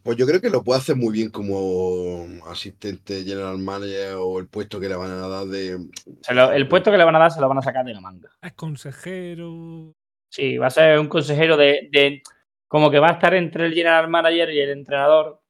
Pues 0.01 0.17
yo 0.17 0.25
creo 0.25 0.39
que 0.39 0.49
lo 0.49 0.63
puede 0.63 0.79
hacer 0.79 0.95
muy 0.95 1.11
bien 1.13 1.29
como 1.29 2.25
asistente 2.47 3.21
general 3.25 3.57
manager 3.59 4.13
o 4.17 4.39
el 4.39 4.47
puesto 4.47 4.79
que 4.79 4.87
le 4.87 4.95
van 4.95 5.11
a 5.11 5.27
dar 5.27 5.45
de. 5.45 5.77
se 6.21 6.33
lo- 6.33 6.51
el 6.53 6.67
puesto 6.69 6.89
que 6.89 6.97
le 6.97 7.03
van 7.03 7.15
a 7.17 7.19
dar 7.19 7.31
se 7.31 7.41
lo 7.41 7.49
van 7.49 7.57
a 7.57 7.61
sacar 7.61 7.85
de 7.85 7.93
la 7.93 7.99
manga. 7.99 8.29
Es 8.41 8.53
consejero. 8.53 9.93
Sí, 10.31 10.57
va 10.57 10.67
a 10.67 10.71
ser 10.71 10.99
un 10.99 11.07
consejero 11.09 11.57
de, 11.57 11.89
de- 11.91 12.21
como 12.67 12.89
que 12.89 12.99
va 12.99 13.09
a 13.09 13.13
estar 13.13 13.33
entre 13.33 13.65
el 13.65 13.73
general 13.73 14.09
manager 14.09 14.49
y 14.51 14.59
el 14.61 14.69
entrenador. 14.69 15.41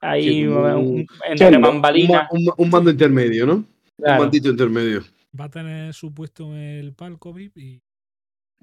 Ahí 0.00 0.22
Sí, 0.42 0.46
como 0.46 0.60
un- 0.60 0.74
un- 0.76 1.06
entre 1.28 1.48
Sí, 1.50 1.56
bambalinas. 1.58 2.28
un 2.30 2.44
ma- 2.44 2.54
un 2.56 2.70
mando 2.70 2.90
intermedio, 2.90 3.46
¿no? 3.46 3.54
Un 3.98 4.18
mandito 4.18 4.48
intermedio. 4.48 5.02
Va 5.38 5.44
a 5.44 5.50
tener 5.50 5.92
su 5.94 6.12
puesto 6.12 6.44
en 6.54 6.58
el 6.58 6.92
palco 6.94 7.32
VIP 7.32 7.56
y 7.60 7.82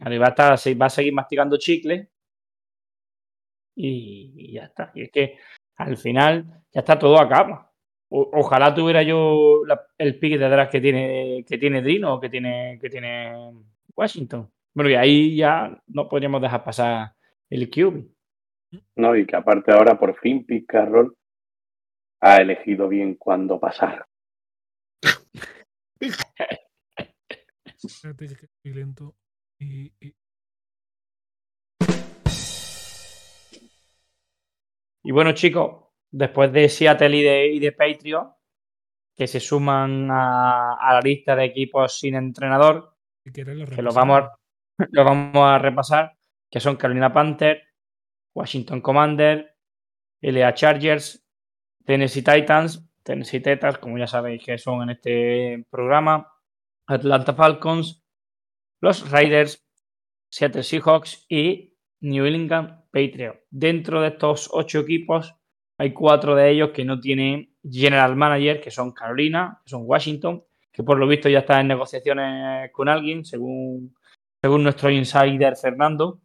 Ahí 0.04 0.18
va 0.18 0.28
a, 0.28 0.30
estar, 0.30 0.58
va 0.82 0.86
a 0.86 0.90
seguir 0.90 1.14
masticando 1.14 1.58
chicle. 1.58 2.10
Y, 3.76 4.34
y 4.36 4.54
ya 4.54 4.64
está. 4.66 4.92
Y 4.96 5.04
es 5.04 5.12
que 5.12 5.38
al 5.78 5.98
final 5.98 6.64
ya 6.72 6.80
está 6.82 6.98
todo 7.00 7.20
acá. 7.20 7.72
O- 8.10 8.30
ojalá 8.34 8.74
tuviera 8.74 9.04
yo 9.04 9.62
la- 9.66 9.82
el 9.98 10.20
pique 10.20 10.38
de 10.38 10.46
atrás 10.46 10.70
que 10.70 10.82
tiene, 10.82 11.46
que 11.48 11.58
tiene 11.58 11.82
Drino 11.82 12.16
o 12.16 12.20
que 12.20 12.30
tiene, 12.30 12.78
que 12.82 12.90
tiene 12.90 13.34
Washington. 13.96 14.52
Bueno, 14.74 14.90
y 14.90 14.96
ahí 14.96 15.36
ya 15.36 15.82
no 15.88 16.08
podríamos 16.10 16.42
dejar 16.42 16.64
pasar 16.64 17.14
el 17.50 17.70
QB. 17.70 18.06
¿no? 18.96 19.16
Y 19.16 19.26
que 19.26 19.36
aparte 19.36 19.72
ahora 19.72 20.00
por 20.00 20.18
fin 20.20 20.46
Pete 20.46 20.66
Carroll 20.66 21.16
ha 22.22 22.38
elegido 22.38 22.88
bien 22.88 23.16
cuándo 23.16 23.60
pasar. 23.60 24.06
lento. 28.64 29.16
Y, 29.62 29.94
y- 30.02 30.16
Y 35.04 35.12
bueno, 35.12 35.32
chicos, 35.34 35.86
después 36.12 36.52
de 36.54 36.70
Seattle 36.70 37.16
y 37.18 37.24
de, 37.24 37.48
y 37.54 37.60
de 37.60 37.72
Patriot, 37.72 38.36
que 39.16 39.28
se 39.28 39.40
suman 39.40 40.10
a, 40.12 40.74
a 40.76 40.94
la 40.94 41.00
lista 41.02 41.36
de 41.36 41.46
equipos 41.46 41.98
sin 42.00 42.16
entrenador, 42.16 42.96
Si 43.24 43.32
que 43.32 43.82
los 43.82 43.96
vamos, 43.96 44.22
a, 44.22 44.38
los 44.92 45.06
vamos 45.06 45.44
a 45.44 45.58
repasar, 45.58 46.18
que 46.50 46.60
son 46.60 46.76
Carolina 46.76 47.12
Panther, 47.12 47.64
Washington 48.36 48.82
Commander, 48.82 49.56
LA 50.22 50.54
Chargers, 50.54 51.26
Tennessee 51.84 52.24
Titans, 52.24 52.88
Tennessee 53.04 53.40
Titans, 53.42 53.80
como 53.80 53.98
ya 53.98 54.06
sabéis 54.08 54.44
que 54.46 54.58
son 54.60 54.84
en 54.84 54.92
este 54.92 55.66
programa, 55.72 56.32
Atlanta 56.88 57.34
Falcons, 57.34 58.01
los 58.82 59.10
Raiders, 59.10 59.64
Seattle 60.32 60.64
Seahawks 60.64 61.26
y 61.30 61.76
New 62.02 62.26
England 62.26 62.84
Patriots. 62.92 63.40
Dentro 63.50 64.02
de 64.02 64.10
estos 64.10 64.50
ocho 64.52 64.80
equipos 64.80 65.36
hay 65.78 65.94
cuatro 65.94 66.36
de 66.36 66.50
ellos 66.50 66.72
que 66.72 66.86
no 66.86 67.00
tienen 67.00 67.56
general 67.64 68.16
manager, 68.16 68.60
que 68.62 68.72
son 68.72 68.92
Carolina, 68.92 69.62
que 69.64 69.70
son 69.70 69.84
Washington, 69.86 70.44
que 70.72 70.84
por 70.84 70.98
lo 70.98 71.08
visto 71.08 71.30
ya 71.30 71.40
está 71.40 71.60
en 71.60 71.68
negociaciones 71.68 72.72
con 72.72 72.90
alguien, 72.90 73.26
según, 73.26 73.96
según 74.42 74.64
nuestro 74.64 74.90
insider 74.90 75.56
Fernando. 75.56 76.22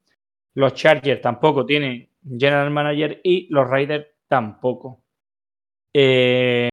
Los 0.54 0.74
Chargers 0.74 1.20
tampoco 1.20 1.66
tienen 1.66 2.10
general 2.38 2.70
manager 2.70 3.20
y 3.22 3.46
los 3.50 3.68
Raiders 3.68 4.06
tampoco. 4.28 5.02
Eh, 5.94 6.68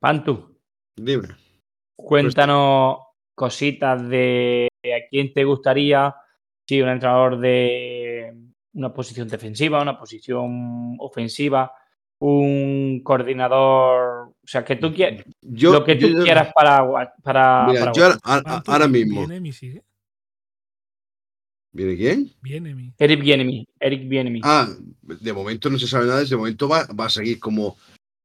Pantu, 0.00 0.58
Dime. 0.96 1.28
cuéntanos 1.96 2.98
cositas 3.34 4.08
de 4.08 4.68
a 4.94 5.08
quién 5.08 5.32
te 5.32 5.44
gustaría, 5.44 6.14
si 6.66 6.80
un 6.82 6.88
entrenador 6.88 7.38
de 7.38 8.34
una 8.74 8.92
posición 8.92 9.28
defensiva, 9.28 9.80
una 9.80 9.98
posición 9.98 10.96
ofensiva, 10.98 11.72
un 12.18 13.00
coordinador, 13.02 14.28
o 14.28 14.46
sea, 14.46 14.64
que 14.64 14.76
tú 14.76 14.92
quieras, 14.92 15.24
Yo, 15.42 15.72
lo 15.72 15.84
que 15.84 15.96
tú 15.96 16.08
yo- 16.08 16.24
quieras 16.24 16.52
para, 16.54 16.78
para, 17.22 17.66
Mira, 17.68 17.80
para 17.80 17.92
yo 17.92 18.04
ahora, 18.66 18.88
mismo. 18.88 19.20
Viene 19.20 19.40
mi, 19.40 19.52
sigue. 19.52 19.82
¿Viene 21.72 21.96
quién? 21.96 22.32
Viene 22.40 22.74
mi. 22.74 22.92
Eric 22.96 23.20
Bienemy, 23.20 23.66
Eric. 23.78 24.40
Ah, 24.44 24.66
de 25.02 25.32
momento 25.32 25.68
no 25.68 25.78
se 25.78 25.86
sabe 25.86 26.06
nada, 26.06 26.24
de 26.24 26.36
momento 26.36 26.68
va, 26.68 26.86
va 26.98 27.06
a 27.06 27.10
seguir 27.10 27.38
como 27.38 27.76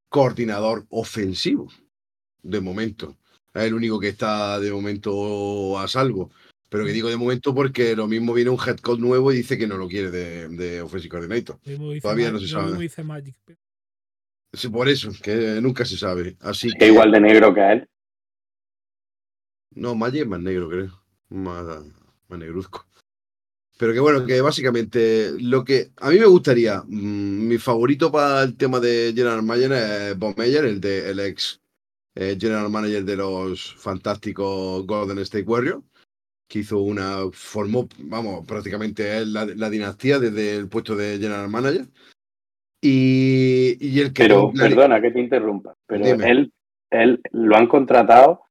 coordinador 0.10 0.86
ofensivo. 0.90 1.68
De 2.42 2.62
momento. 2.62 3.18
Es 3.54 3.64
el 3.64 3.74
único 3.74 4.00
que 4.00 4.08
está 4.08 4.58
de 4.60 4.72
momento 4.72 5.78
a 5.78 5.88
salvo. 5.90 6.32
Pero 6.72 6.86
que 6.86 6.94
digo 6.94 7.10
de 7.10 7.18
momento 7.18 7.54
porque 7.54 7.98
lo 7.98 8.08
mismo 8.08 8.34
viene 8.34 8.50
un 8.50 8.58
head 8.66 8.78
coach 8.78 9.00
nuevo 9.00 9.32
y 9.34 9.36
dice 9.36 9.58
que 9.58 9.68
no 9.68 9.76
lo 9.76 9.90
quiere 9.90 10.10
de, 10.10 10.48
de 10.48 10.82
offensive 10.82 11.10
coordinator. 11.12 11.60
Todavía 12.02 12.30
Mag- 12.30 12.32
no 12.32 12.40
se 12.40 12.46
lo 12.46 12.50
sabe. 12.50 12.66
mismo 12.68 12.80
dice 12.82 13.04
Magic. 13.04 13.36
Sí, 14.54 14.70
por 14.70 14.88
eso, 14.88 15.12
que 15.22 15.60
nunca 15.62 15.84
se 15.84 15.98
sabe. 15.98 16.38
Así 16.40 16.70
Es 16.70 16.76
que. 16.80 16.88
igual 16.88 17.12
de 17.12 17.20
negro 17.20 17.54
que 17.54 17.72
él. 17.74 17.88
No, 19.72 19.96
Maggi 19.96 20.20
es 20.20 20.28
más 20.28 20.40
negro, 20.42 20.70
creo. 20.70 21.04
Más, 21.30 21.66
más 22.28 22.40
negruzco. 22.40 22.86
Pero 23.78 23.94
que 23.94 24.00
bueno, 24.00 24.26
que 24.26 24.40
básicamente 24.42 25.32
lo 25.40 25.64
que 25.64 25.92
a 25.98 26.10
mí 26.10 26.20
me 26.20 26.26
gustaría, 26.26 26.84
mm, 26.86 27.48
mi 27.48 27.58
favorito 27.58 28.12
para 28.12 28.44
el 28.44 28.56
tema 28.56 28.80
de 28.80 29.12
General 29.16 29.42
Manager 29.42 29.72
es 30.12 30.18
Bob 30.20 30.38
Meyer, 30.38 30.66
el, 30.66 30.80
de, 30.80 31.10
el 31.10 31.20
ex 31.20 31.60
eh, 32.16 32.38
General 32.40 32.70
Manager 32.70 33.04
de 33.04 33.16
los 33.16 33.74
fantásticos 33.76 34.86
Golden 34.86 35.20
State 35.20 35.46
Warriors, 35.46 35.82
que 36.52 36.60
hizo 36.60 36.80
una, 36.80 37.30
formó, 37.32 37.88
vamos, 38.00 38.46
prácticamente 38.46 39.26
la, 39.26 39.46
la 39.46 39.70
dinastía 39.70 40.20
desde 40.20 40.58
el 40.58 40.68
puesto 40.68 40.98
de 40.98 41.18
General 41.18 41.48
Manager. 41.48 41.86
Y, 42.82 43.78
y 43.80 44.02
el 44.02 44.12
que... 44.12 44.24
Pero, 44.24 44.52
la- 44.54 44.68
perdona 44.68 45.00
que 45.02 45.12
te 45.12 45.22
interrumpa, 45.22 45.76
pero 45.88 46.04
Dime. 46.06 46.30
él, 46.30 46.52
él 46.90 47.22
lo 47.32 47.56
han 47.56 47.68
contratado 47.68 48.42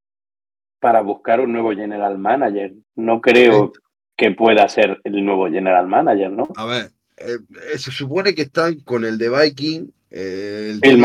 para 0.79 1.01
buscar 1.01 1.41
un 1.41 1.53
nuevo 1.53 1.73
general 1.73 2.17
manager. 2.17 2.73
No 2.95 3.21
creo 3.21 3.71
que 4.17 4.31
pueda 4.31 4.67
ser 4.67 4.99
el 5.03 5.23
nuevo 5.23 5.47
general 5.47 5.87
manager, 5.87 6.31
¿no? 6.31 6.47
A 6.55 6.65
ver, 6.65 6.91
eh, 7.17 7.37
eh, 7.71 7.77
se 7.77 7.91
supone 7.91 8.33
que 8.33 8.41
están 8.41 8.79
con 8.79 9.05
el 9.05 9.19
de 9.19 9.29
Viking, 9.29 9.91
eh, 10.09 10.75
el 10.81 10.99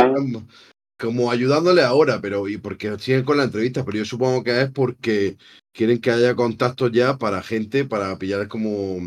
como 0.99 1.31
ayudándole 1.31 1.83
ahora, 1.83 2.21
pero 2.23 2.49
y 2.49 2.57
porque 2.57 2.99
siguen 2.99 3.25
con 3.25 3.37
la 3.37 3.45
entrevista, 3.45 3.85
pero 3.85 3.99
yo 3.99 4.05
supongo 4.07 4.43
que 4.43 4.63
es 4.63 4.71
porque 4.71 5.37
quieren 5.77 6.01
que 6.01 6.11
haya 6.11 6.35
contactos 6.35 6.91
ya 6.93 7.19
para 7.19 7.43
gente, 7.43 7.85
para 7.85 8.19
pillar 8.19 8.49
como 8.49 8.99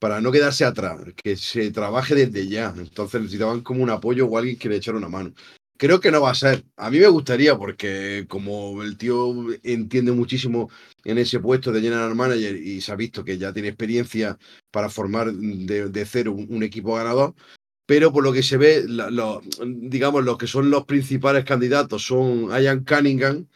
para 0.00 0.20
no 0.20 0.32
quedarse 0.32 0.64
atrás, 0.64 1.00
que 1.22 1.36
se 1.36 1.70
trabaje 1.70 2.14
desde 2.14 2.46
ya. 2.48 2.74
Entonces 2.76 3.22
necesitaban 3.22 3.62
como 3.62 3.82
un 3.82 3.90
apoyo 3.90 4.26
o 4.26 4.36
alguien 4.36 4.58
que 4.58 4.68
le 4.68 4.76
echara 4.76 4.98
una 4.98 5.08
mano. 5.08 5.32
Creo 5.78 6.00
que 6.00 6.10
no 6.10 6.20
va 6.20 6.30
a 6.30 6.34
ser. 6.34 6.64
A 6.76 6.90
mí 6.90 6.98
me 6.98 7.08
gustaría 7.08 7.56
porque 7.56 8.26
como 8.28 8.82
el 8.82 8.96
tío 8.98 9.34
entiende 9.62 10.12
muchísimo 10.12 10.70
en 11.04 11.18
ese 11.18 11.40
puesto 11.40 11.72
de 11.72 11.80
general 11.80 12.14
manager 12.14 12.56
y 12.56 12.80
se 12.80 12.92
ha 12.92 12.96
visto 12.96 13.24
que 13.24 13.38
ya 13.38 13.52
tiene 13.52 13.68
experiencia 13.68 14.36
para 14.70 14.90
formar 14.90 15.32
de, 15.32 16.04
cero 16.06 16.32
un, 16.32 16.62
equipo 16.62 16.94
ganador, 16.94 17.34
pero 17.86 18.12
por 18.12 18.24
lo 18.24 18.32
que 18.32 18.42
se 18.42 18.56
ve, 18.56 18.84
digamos, 19.66 20.24
los 20.24 20.38
que 20.38 20.46
son 20.46 20.70
los 20.70 20.84
principales 20.84 21.44
candidatos 21.44 22.06
son 22.06 22.50
Ian 22.50 22.84
Cunningham, 22.84 23.46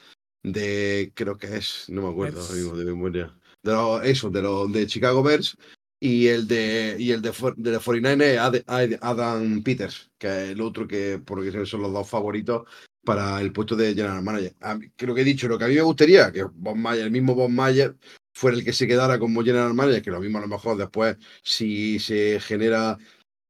de, 0.43 1.13
creo 1.15 1.37
que 1.37 1.57
es, 1.57 1.85
no 1.89 2.03
me 2.03 2.09
acuerdo 2.11 2.77
de 2.77 2.85
memoria, 2.85 3.37
de 3.63 3.73
los, 3.73 4.05
eso, 4.05 4.31
de 4.31 4.43
los 4.43 4.73
de 4.73 4.87
Chicago 4.87 5.23
Bears, 5.23 5.57
y 6.01 6.29
el 6.29 6.47
de, 6.47 6.97
y 6.99 7.11
el 7.11 7.21
de, 7.23 7.33
de 7.57 7.73
los 7.73 7.85
49 7.85 8.35
es 8.35 8.39
Ad- 8.41 8.63
Ad- 8.67 8.99
Adam 9.01 9.63
Peters, 9.63 10.11
que 10.17 10.29
es 10.29 10.51
el 10.51 10.61
otro 10.61 10.87
que, 10.87 11.21
porque 11.25 11.67
son 11.67 11.83
los 11.83 11.93
dos 11.93 12.09
favoritos 12.09 12.63
para 13.05 13.41
el 13.41 13.53
puesto 13.53 13.75
de 13.75 13.95
General 13.95 14.23
Manager. 14.23 14.55
Mí- 14.79 14.91
creo 14.97 15.15
que 15.15 15.23
he 15.23 15.25
dicho 15.25 15.49
lo 15.49 15.59
que 15.59 15.65
a 15.65 15.69
mí 15.69 15.75
me 15.75 15.83
gustaría, 15.83 16.31
que 16.31 16.45
Bob 16.45 16.77
Mayer, 16.77 17.05
el 17.07 17.11
mismo 17.11 17.35
Bob 17.35 17.51
Mayer, 17.51 17.97
fuera 18.33 18.57
el 18.57 18.65
que 18.65 18.73
se 18.73 18.87
quedara 18.87 19.19
como 19.19 19.43
General 19.43 19.75
Manager, 19.75 20.03
que 20.03 20.11
lo 20.11 20.21
mismo 20.21 20.39
a 20.39 20.43
lo 20.43 20.49
mejor 20.49 20.77
después, 20.77 21.17
si 21.43 21.99
se 21.99 22.39
genera 22.41 22.97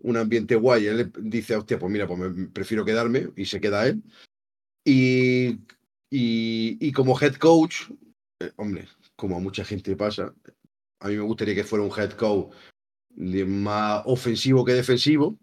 un 0.00 0.16
ambiente 0.16 0.54
guay, 0.54 0.86
él 0.86 1.12
dice, 1.18 1.56
hostia, 1.56 1.78
pues 1.78 1.92
mira, 1.92 2.06
pues 2.06 2.18
me 2.18 2.46
prefiero 2.46 2.84
quedarme 2.84 3.28
y 3.36 3.44
se 3.44 3.60
queda 3.60 3.86
él. 3.86 4.02
Y, 4.84 5.58
y, 6.10 6.78
y 6.80 6.92
como 6.92 7.18
head 7.20 7.34
coach, 7.34 7.90
eh, 8.40 8.52
hombre, 8.56 8.88
como 9.16 9.36
a 9.36 9.40
mucha 9.40 9.64
gente 9.64 9.96
pasa, 9.96 10.34
a 11.00 11.08
mí 11.08 11.16
me 11.16 11.22
gustaría 11.22 11.54
que 11.54 11.64
fuera 11.64 11.84
un 11.84 11.92
head 11.96 12.12
coach 12.12 12.52
más 13.16 14.02
ofensivo 14.06 14.64
que 14.64 14.74
defensivo, 14.74 15.38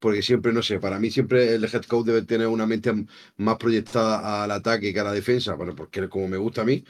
porque 0.00 0.22
siempre, 0.22 0.52
no 0.52 0.62
sé, 0.62 0.80
para 0.80 0.98
mí 0.98 1.10
siempre 1.10 1.54
el 1.54 1.64
head 1.64 1.84
coach 1.84 2.06
debe 2.06 2.22
tener 2.22 2.48
una 2.48 2.66
mente 2.66 2.92
más 3.36 3.56
proyectada 3.56 4.42
al 4.42 4.50
ataque 4.50 4.92
que 4.92 5.00
a 5.00 5.04
la 5.04 5.12
defensa, 5.12 5.54
bueno, 5.54 5.74
porque 5.74 6.08
como 6.08 6.28
me 6.28 6.38
gusta 6.38 6.62
a 6.62 6.64
mí. 6.64 6.84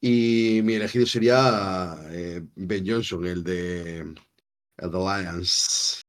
Y 0.00 0.60
mi 0.62 0.74
elegido 0.74 1.06
sería 1.06 1.96
eh, 2.10 2.42
Ben 2.54 2.84
Johnson, 2.86 3.26
el 3.26 3.42
de, 3.42 4.04
de 4.76 4.88
Lions. 4.88 6.02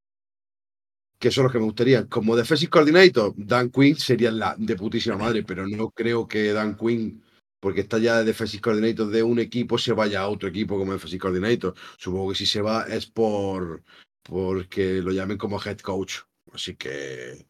Que 1.20 1.32
son 1.32 1.44
los 1.44 1.52
que 1.52 1.60
me 1.60 1.66
gustaría. 1.66 2.08
Como 2.08 2.36
defensive 2.36 2.70
coordinator, 2.70 3.34
Dan 3.36 3.70
Quinn 3.70 3.98
sería 3.98 4.32
la 4.32 4.56
de 4.58 4.76
putísima 4.76 5.18
madre, 5.18 5.44
pero 5.44 5.68
no 5.68 5.90
creo 5.90 6.28
que 6.28 6.54
Dan 6.54 6.78
Quinn, 6.78 7.22
porque 7.60 7.82
está 7.82 7.98
ya 7.98 8.20
de 8.20 8.26
defensive 8.26 8.62
coordinator 8.62 9.10
de 9.10 9.22
un 9.24 9.40
equipo, 9.40 9.78
se 9.78 9.92
vaya 9.94 10.22
a 10.22 10.30
otro 10.30 10.48
equipo 10.48 10.78
como 10.78 10.94
defensive 10.94 11.20
coordinator. 11.20 11.76
Supongo 11.98 12.30
que 12.30 12.36
si 12.36 12.46
se 12.46 12.62
va 12.62 12.84
es 12.84 13.06
por 13.06 13.84
porque 14.24 15.02
lo 15.02 15.12
llamen 15.12 15.38
como 15.38 15.62
head 15.62 15.80
coach. 15.80 16.20
Así 16.54 16.76
que 16.76 17.46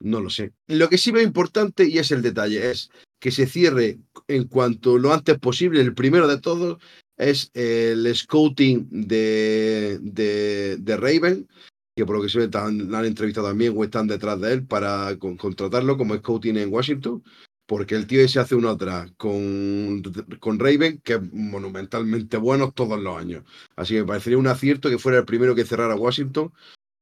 no 0.00 0.20
lo 0.20 0.30
sé. 0.30 0.52
Lo 0.66 0.88
que 0.88 0.98
sí 0.98 1.12
veo 1.12 1.22
importante, 1.22 1.86
y 1.88 1.98
es 1.98 2.10
el 2.10 2.22
detalle, 2.22 2.70
es 2.70 2.90
que 3.20 3.30
se 3.30 3.46
cierre 3.46 3.98
en 4.28 4.44
cuanto 4.44 4.98
lo 4.98 5.12
antes 5.12 5.38
posible. 5.38 5.80
El 5.80 5.94
primero 5.94 6.26
de 6.26 6.40
todos 6.40 6.78
es 7.16 7.50
el 7.54 8.14
scouting 8.14 8.88
de, 8.90 9.98
de, 10.02 10.76
de 10.78 10.96
Raven, 10.96 11.48
que 11.94 12.04
por 12.04 12.16
lo 12.16 12.22
que 12.22 12.28
se 12.28 12.46
ve 12.46 12.58
han 12.58 13.04
entrevistado 13.04 13.48
también 13.48 13.74
o 13.76 13.84
están 13.84 14.06
detrás 14.06 14.40
de 14.40 14.52
él 14.52 14.66
para 14.66 15.16
con- 15.18 15.36
contratarlo 15.36 15.96
como 15.96 16.16
scouting 16.16 16.56
en 16.56 16.72
Washington. 16.72 17.22
Porque 17.66 17.94
el 17.94 18.06
tío 18.06 18.20
ese 18.22 18.40
hace 18.40 18.54
una 18.54 18.72
otra 18.72 19.06
con, 19.16 20.02
con 20.38 20.58
Raven, 20.58 21.00
que 21.00 21.14
es 21.14 21.32
monumentalmente 21.32 22.36
bueno 22.36 22.72
todos 22.72 23.00
los 23.00 23.16
años. 23.16 23.42
Así 23.74 23.94
que 23.94 24.00
me 24.00 24.06
parecería 24.06 24.36
un 24.38 24.46
acierto 24.48 24.90
que 24.90 24.98
fuera 24.98 25.18
el 25.18 25.24
primero 25.24 25.54
que 25.54 25.64
cerrara 25.64 25.94
Washington 25.96 26.52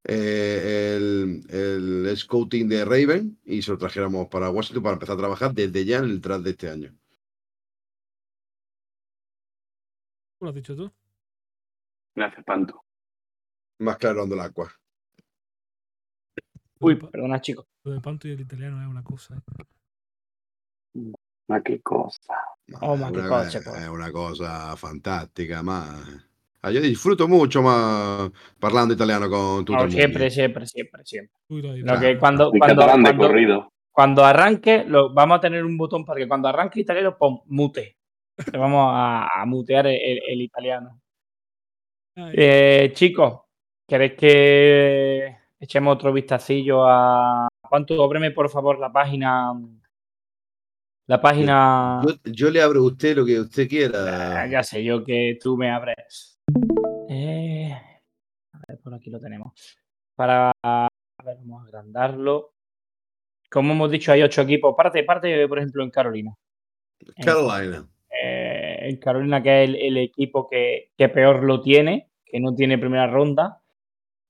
eh, 0.05 0.97
el, 0.97 1.43
el 1.51 2.17
scouting 2.17 2.69
de 2.69 2.85
Raven 2.85 3.41
y 3.45 3.63
se 3.63 3.73
lo 3.73 3.79
trajéramos 3.79 4.29
para 4.29 4.51
Washington 4.51 4.83
para 4.85 4.95
empezar 4.95 5.15
a 5.15 5.19
trabajar 5.19 5.53
desde 5.53 5.85
ya 5.85 5.99
en 5.99 6.05
el 6.05 6.21
draft 6.21 6.45
de 6.45 6.51
este 6.51 6.71
año. 6.71 6.95
¿Lo 10.41 10.49
has 10.49 10.55
dicho 10.55 10.77
tú? 10.77 10.93
Me 12.15 12.25
hace 12.25 12.39
espanto. 12.39 12.85
Más 13.81 13.97
claro 13.97 14.23
ando 14.23 14.37
el 14.37 14.41
agua. 14.43 14.73
Uy, 16.83 16.97
perdona, 16.97 17.41
chicos. 17.41 17.67
Lo 17.85 17.93
de 17.93 18.01
Panto 18.01 18.29
y 18.29 18.33
el 18.33 18.41
italiano 18.41 18.81
es 18.83 18.89
una 18.89 19.03
cosa. 19.03 19.37
¿eh? 19.37 21.13
Ma 21.49 21.63
qué 21.63 21.81
cosa. 21.81 22.35
Oh, 22.81 22.95
es, 22.95 23.01
ma 23.01 23.11
che 23.11 23.19
una, 23.19 23.29
cosa, 23.29 23.59
es 23.59 23.65
poi. 23.65 23.87
una 23.89 24.11
cosa 24.11 24.77
fantastica, 24.77 25.63
ma 25.63 26.03
ah, 26.61 26.71
io 26.71 26.81
disfruto 26.81 27.27
mucho 27.29 27.61
ma 27.63 28.31
parlando 28.59 28.95
italiano 28.95 29.29
con 29.29 29.65
tutto 29.65 29.85
No, 29.85 29.91
siempre, 29.91 30.31
siempre, 30.31 30.67
siempre, 30.67 31.05
siempre. 31.05 31.41
Uy, 31.49 31.63
que 32.01 32.19
cuando, 32.19 32.51
cuando, 32.51 32.85
cuando- 32.85 33.17
corrido. 33.17 33.73
cuando 33.91 34.25
arranque, 34.25 34.85
lo, 34.87 35.13
vamos 35.13 35.39
a 35.39 35.41
tener 35.41 35.65
un 35.65 35.77
botón 35.77 36.05
para 36.05 36.21
que 36.21 36.29
cuando 36.29 36.49
arranque 36.49 36.79
el 36.79 36.85
italiano, 36.85 37.17
pon 37.19 37.41
mute. 37.47 37.97
Le 38.53 38.59
vamos 38.59 38.89
a, 38.93 39.43
a 39.43 39.45
mutear 39.47 39.87
el, 39.89 40.21
el 40.27 40.41
italiano. 40.41 41.01
Eh, 42.17 42.91
chicos, 42.95 43.41
¿queréis 43.87 44.13
que 44.15 45.37
echemos 45.63 45.95
otro 45.95 46.13
vistacillo 46.13 46.85
a. 46.87 47.49
¿Cuánto? 47.69 48.03
Ábreme, 48.05 48.33
por 48.33 48.51
favor, 48.51 48.79
la 48.79 48.93
página. 48.93 49.53
La 51.07 51.21
página. 51.21 52.03
Yo, 52.07 52.33
yo 52.33 52.51
le 52.51 52.63
abro 52.63 52.81
a 52.81 52.87
usted 52.87 53.17
lo 53.17 53.25
que 53.25 53.41
usted 53.41 53.65
Ah, 53.65 53.69
quiera. 53.69 54.47
ya 54.49 54.63
sé 54.63 54.85
yo 54.85 55.03
que 55.05 55.39
tú 55.43 55.57
me 55.57 55.71
abres. 55.71 56.41
Eh, 57.09 57.73
a 58.53 58.59
ver, 58.69 58.79
por 58.81 58.95
aquí 58.95 59.11
lo 59.11 59.19
tenemos. 59.19 59.53
Para. 60.15 60.53
A 60.63 60.89
ver, 61.25 61.37
vamos 61.41 61.63
a 61.65 61.67
agrandarlo. 61.69 62.55
Como 63.51 63.73
hemos 63.73 63.91
dicho, 63.91 64.13
hay 64.13 64.23
ocho 64.23 64.43
equipos. 64.43 64.75
Parte, 64.77 65.03
parte, 65.05 65.47
por 65.49 65.59
ejemplo, 65.59 65.83
en 65.83 65.91
Carolina. 65.91 66.35
Carolina. 67.25 67.87
Eh, 68.11 68.79
en 68.89 68.97
Carolina, 68.99 69.43
que 69.43 69.65
es 69.65 69.69
el, 69.71 69.77
el 69.77 69.97
equipo 69.99 70.49
que, 70.49 70.93
que 70.97 71.09
peor 71.09 71.43
lo 71.45 71.61
tiene, 71.61 72.11
que 72.25 72.41
no 72.41 72.55
tiene 72.55 72.79
primera 72.79 73.07
ronda. 73.07 73.62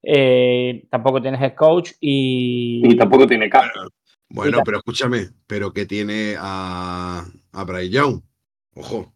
Eh, 0.02 0.86
tampoco 0.90 1.22
tienes 1.22 1.40
head 1.40 1.54
coach 1.54 1.92
y. 2.00 2.82
Y 2.92 2.96
tampoco 2.96 3.26
tiene 3.26 3.48
cap. 3.48 3.64
Bueno, 4.28 4.62
pero 4.64 4.78
escúchame, 4.78 5.26
pero 5.46 5.72
que 5.72 5.86
tiene 5.86 6.34
a, 6.38 7.24
a 7.52 7.64
Bryce 7.64 7.90
Young. 7.90 8.20
Ojo. 8.74 9.12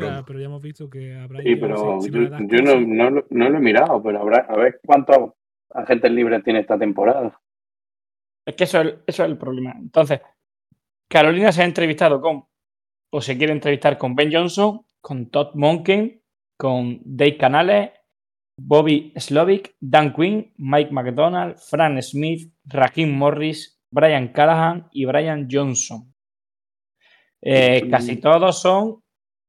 ya, 0.00 0.24
pero 0.26 0.38
ya 0.38 0.46
hemos 0.46 0.62
visto 0.62 0.88
que 0.88 1.14
habrá 1.16 1.42
Sí, 1.42 1.56
pero 1.56 2.00
si, 2.00 2.06
si 2.06 2.10
no 2.12 2.46
yo, 2.48 2.62
no, 2.62 2.80
no, 2.80 3.10
lo- 3.10 3.26
no 3.30 3.50
lo 3.50 3.58
he 3.58 3.60
mirado, 3.60 4.02
pero 4.02 4.20
habrá, 4.20 4.46
a 4.48 4.56
ver 4.56 4.80
cuántos 4.84 5.32
agentes 5.74 6.10
libres 6.12 6.42
tiene 6.44 6.60
esta 6.60 6.78
temporada. 6.78 7.40
Es 8.46 8.54
que 8.54 8.64
eso 8.64 8.80
es, 8.80 8.94
eso 9.06 9.24
es 9.24 9.30
el 9.30 9.36
problema. 9.36 9.74
Entonces, 9.76 10.20
Carolina 11.08 11.50
se 11.50 11.62
ha 11.62 11.64
entrevistado 11.64 12.20
con, 12.20 12.44
o 13.10 13.20
se 13.20 13.36
quiere 13.36 13.52
entrevistar 13.52 13.98
con 13.98 14.14
Ben 14.14 14.30
Johnson, 14.32 14.82
con 15.00 15.26
Todd 15.30 15.54
Monken, 15.54 16.22
con 16.56 17.00
Dave 17.04 17.36
Canales, 17.36 17.90
Bobby 18.58 19.12
Slovic, 19.16 19.76
Dan 19.80 20.12
Quinn, 20.12 20.52
Mike 20.56 20.90
McDonald, 20.90 21.56
Fran 21.58 22.02
Smith, 22.02 22.52
Raheem 22.64 23.10
Morris, 23.12 23.80
Brian 23.90 24.28
Callahan 24.28 24.88
y 24.92 25.04
Brian 25.04 25.46
Johnson. 25.50 26.12
Eh, 27.42 27.82
Mm. 27.84 27.90
casi 27.90 28.16
todos 28.16 28.60
son, 28.60 29.02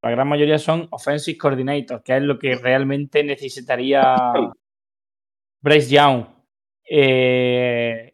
la 0.04 0.12
gran 0.12 0.28
mayoría 0.28 0.60
son 0.60 0.88
offensive 0.92 1.38
coordinators, 1.38 2.04
que 2.04 2.18
es 2.18 2.22
lo 2.22 2.38
que 2.38 2.56
realmente 2.56 3.24
necesitaría 3.24 4.02
Bryce 5.62 5.90
Young. 5.96 6.26
Eh, 6.90 8.14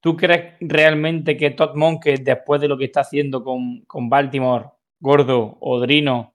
¿Tú 0.00 0.16
crees 0.16 0.54
realmente 0.60 1.36
que 1.36 1.50
Todd 1.50 1.74
Monke, 1.76 2.16
después 2.18 2.60
de 2.60 2.68
lo 2.68 2.76
que 2.76 2.86
está 2.86 3.00
haciendo 3.00 3.42
con, 3.44 3.82
con 3.86 4.08
Baltimore, 4.08 4.66
Gordo 5.00 5.58
o 5.60 5.80
Drino, 5.80 6.34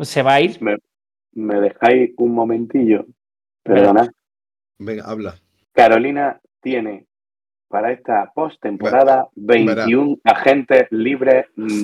se 0.00 0.22
va 0.22 0.34
a 0.34 0.40
ir? 0.40 0.60
Me, 0.60 0.76
me 1.34 1.60
dejáis 1.60 2.12
un 2.18 2.34
momentillo. 2.34 3.06
Perdona. 3.62 4.10
Venga, 4.78 5.04
habla. 5.04 5.34
Carolina 5.72 6.40
tiene 6.60 7.06
para 7.68 7.92
esta 7.92 8.30
postemporada 8.34 9.28
21 9.34 10.18
agentes 10.24 10.86
libres 10.90 11.46
mm, 11.56 11.82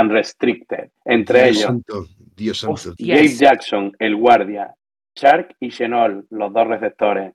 unrestricted. 0.00 0.90
Entre 1.04 1.44
Dios 1.44 1.48
ellos, 1.56 1.62
santo, 1.66 2.06
Dios 2.36 2.58
santo. 2.58 2.74
Hostia, 2.74 3.14
Gabe 3.14 3.26
es- 3.26 3.38
Jackson, 3.38 3.92
el 3.98 4.16
guardia, 4.16 4.74
Shark 5.14 5.56
y 5.60 5.70
Chenol, 5.70 6.26
los 6.30 6.52
dos 6.52 6.66
receptores, 6.68 7.32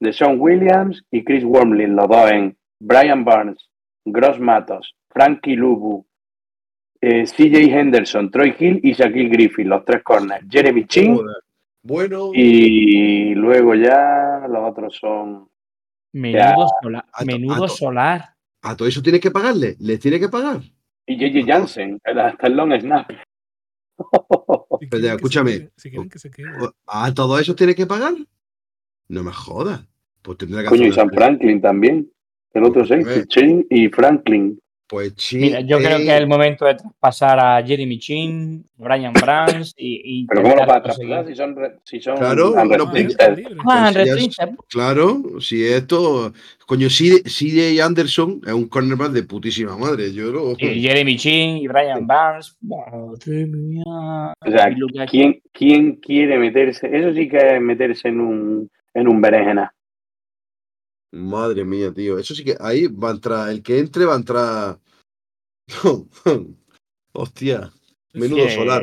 Deshaun 0.00 0.40
Williams 0.40 1.02
y 1.10 1.24
Chris 1.24 1.44
Wormley, 1.44 1.86
los 1.86 2.08
dos 2.08 2.30
en 2.30 2.56
Brian 2.80 3.24
Barnes, 3.24 3.68
Gross 4.04 4.38
Matos, 4.40 4.94
Frankie 5.10 5.54
Lubu, 5.56 6.04
eh, 7.02 7.24
CJ 7.24 7.56
Henderson, 7.78 8.30
Troy 8.30 8.54
Hill 8.58 8.80
y 8.82 8.92
Shaquille 8.92 9.28
Griffin, 9.28 9.68
los 9.68 9.84
tres 9.84 10.02
corners, 10.02 10.46
Jeremy 10.48 10.86
Chin. 10.86 11.18
Bueno, 11.82 12.30
y 12.32 13.34
luego 13.34 13.74
ya 13.74 14.46
los 14.48 14.70
otros 14.70 14.96
son 14.96 15.48
Menudo, 16.12 16.68
sola- 16.80 17.04
a 17.12 17.18
to- 17.20 17.26
menudo 17.26 17.64
a 17.64 17.68
solar. 17.68 18.34
a 18.62 18.76
todo 18.76 18.86
eso 18.86 19.02
tiene 19.02 19.18
que 19.18 19.30
pagarle. 19.32 19.76
¿Les 19.80 19.98
tiene 20.00 20.18
que 20.20 20.28
pagar? 20.28 20.60
y 21.04 21.16
JJ 21.16 21.44
Jansen, 21.44 21.98
hasta 22.04 22.46
el 22.46 22.54
long 22.56 22.72
snap. 22.80 23.10
si 24.80 24.86
Pero 24.86 24.90
quieren 24.90 24.90
que 24.90 25.00
se 25.00 25.14
escúchame. 25.16 25.70
Si 25.76 25.90
que 25.90 26.18
se. 26.18 26.30
¿A 26.86 27.12
todo 27.12 27.38
eso 27.38 27.54
tiene 27.56 27.74
que 27.74 27.86
pagar? 27.86 28.14
No 29.08 29.22
me 29.24 29.32
jodas. 29.32 29.84
Pues 30.22 30.38
tendrá 30.38 30.62
que 30.62 30.68
Coño, 30.68 30.86
y 30.86 30.90
hacer 30.90 31.02
una- 31.04 31.12
Franklin 31.12 31.60
también. 31.60 32.08
El 32.54 32.64
otro 32.64 32.84
Pues, 32.86 32.88
safety, 33.04 33.26
Chin 33.28 33.66
y 33.70 33.88
Franklin. 33.88 34.60
Pues 34.92 35.14
sí. 35.16 35.38
Mira, 35.38 35.60
yo 35.60 35.78
creo 35.78 35.96
que 35.96 36.02
es 36.04 36.20
el 36.20 36.26
momento 36.26 36.66
de 36.66 36.74
traspasar 36.74 37.40
a 37.40 37.62
Jeremy 37.66 37.98
Chin, 37.98 38.62
Brian 38.76 39.14
Brands 39.14 39.72
y, 39.74 40.02
y 40.04 40.26
Pero 40.26 40.42
¿cómo 40.42 40.54
lo 40.54 40.66
vas 40.66 40.76
a 40.76 40.82
traspasar 40.82 41.26
si 41.26 41.34
son, 41.34 41.56
si 41.82 41.98
son 42.02 42.16
Claro, 42.18 42.52
Ah, 42.58 42.64
no. 42.66 42.84
Ah, 42.84 42.90
Pues 42.90 43.16
es- 43.18 43.48
unrestricted. 43.88 44.48
Claro, 44.68 45.22
si 45.40 45.64
esto. 45.64 46.34
Coño, 46.66 46.88
CJ 46.88 47.80
Anderson 47.82 48.42
es 48.46 48.52
un 48.52 48.68
cornerback 48.68 49.12
de 49.12 49.22
putísima 49.22 49.78
madre. 49.78 50.12
Yo 50.12 50.30
lo. 50.30 50.52
Y 50.58 50.82
Jeremy 50.82 51.16
Chin 51.16 51.56
y 51.56 51.66
Brian 51.68 52.06
Barnes. 52.06 52.54
Madre 52.60 53.46
mía. 53.46 53.82
O 53.86 54.50
sea, 54.50 54.68
¿quién, 55.08 55.40
¿quién 55.54 55.96
quiere 55.96 56.38
meterse? 56.38 56.86
Eso 56.94 57.14
sí 57.14 57.30
que 57.30 57.38
es 57.38 57.62
meterse 57.62 58.08
en 58.08 58.20
un, 58.20 58.70
en 58.92 59.08
un 59.08 59.22
berenjena. 59.22 59.72
Madre 61.12 61.64
mía, 61.64 61.92
tío. 61.94 62.18
Eso 62.18 62.34
sí 62.34 62.44
que 62.44 62.56
ahí 62.60 62.86
va 62.88 63.08
a 63.08 63.12
entrar. 63.12 63.48
El 63.50 63.62
que 63.62 63.78
entre 63.78 64.04
va 64.04 64.14
a 64.14 64.18
entrar. 64.18 64.78
Hostia. 67.12 67.70
Menudo 68.14 68.44
que- 68.44 68.50
solar. 68.50 68.82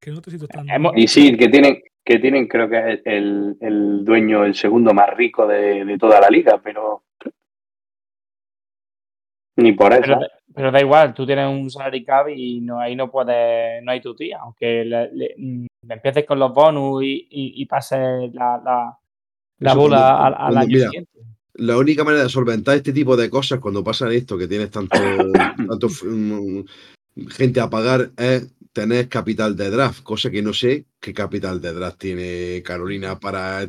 Que 0.00 0.10
no 0.12 0.20
te 0.22 0.30
siento 0.30 0.46
tan. 0.48 0.68
Hemos- 0.68 0.92
Y 0.96 1.08
sí, 1.08 1.36
que 1.36 1.48
tienen, 1.48 1.82
que 2.04 2.18
tienen 2.18 2.46
creo 2.46 2.68
que 2.68 2.92
es 2.94 3.00
el, 3.04 3.56
el 3.60 4.04
dueño, 4.04 4.44
el 4.44 4.54
segundo 4.54 4.94
más 4.94 5.14
rico 5.16 5.46
de, 5.46 5.84
de 5.84 5.98
toda 5.98 6.20
la 6.20 6.28
liga, 6.30 6.60
pero 6.62 7.02
ni 9.56 9.72
por 9.72 9.92
eso. 9.92 10.02
Pero, 10.02 10.20
pero 10.54 10.70
da 10.70 10.80
igual, 10.80 11.14
tú 11.14 11.26
tienes 11.26 11.48
un 11.48 11.68
salary 11.70 12.04
cap 12.04 12.28
y 12.28 12.60
no, 12.60 12.78
ahí 12.80 12.94
no 12.94 13.10
puedes, 13.10 13.82
no 13.82 13.90
hay 13.90 14.00
tu 14.00 14.14
tía. 14.14 14.38
Aunque 14.40 14.84
le- 14.84 15.12
le- 15.12 15.34
mm, 15.36 15.66
empieces 15.88 16.24
con 16.24 16.38
los 16.38 16.54
bonus 16.54 17.02
y, 17.02 17.26
y- 17.30 17.62
y 17.62 17.66
pases 17.66 18.32
la, 18.34 18.60
la, 18.64 18.98
la 19.58 19.74
bola 19.74 20.16
cuando- 20.16 20.38
al, 20.38 20.56
año 20.58 20.66
mira, 20.68 20.84
siguiente. 20.86 21.18
La 21.58 21.76
única 21.76 22.04
manera 22.04 22.24
de 22.24 22.28
solventar 22.28 22.76
este 22.76 22.92
tipo 22.92 23.16
de 23.16 23.28
cosas 23.28 23.60
cuando 23.60 23.84
pasan 23.84 24.12
esto, 24.12 24.38
que 24.38 24.48
tienes 24.48 24.70
tanto, 24.70 24.96
tanto 25.68 25.88
mm, 25.88 26.62
gente 27.28 27.60
a 27.60 27.68
pagar, 27.68 28.10
es 28.16 28.48
tener 28.72 29.08
capital 29.08 29.56
de 29.56 29.70
draft, 29.70 30.02
cosa 30.02 30.30
que 30.30 30.42
no 30.42 30.52
sé 30.52 30.84
qué 31.00 31.12
capital 31.12 31.60
de 31.60 31.72
draft 31.72 31.98
tiene 31.98 32.62
Carolina 32.64 33.18
para, 33.18 33.66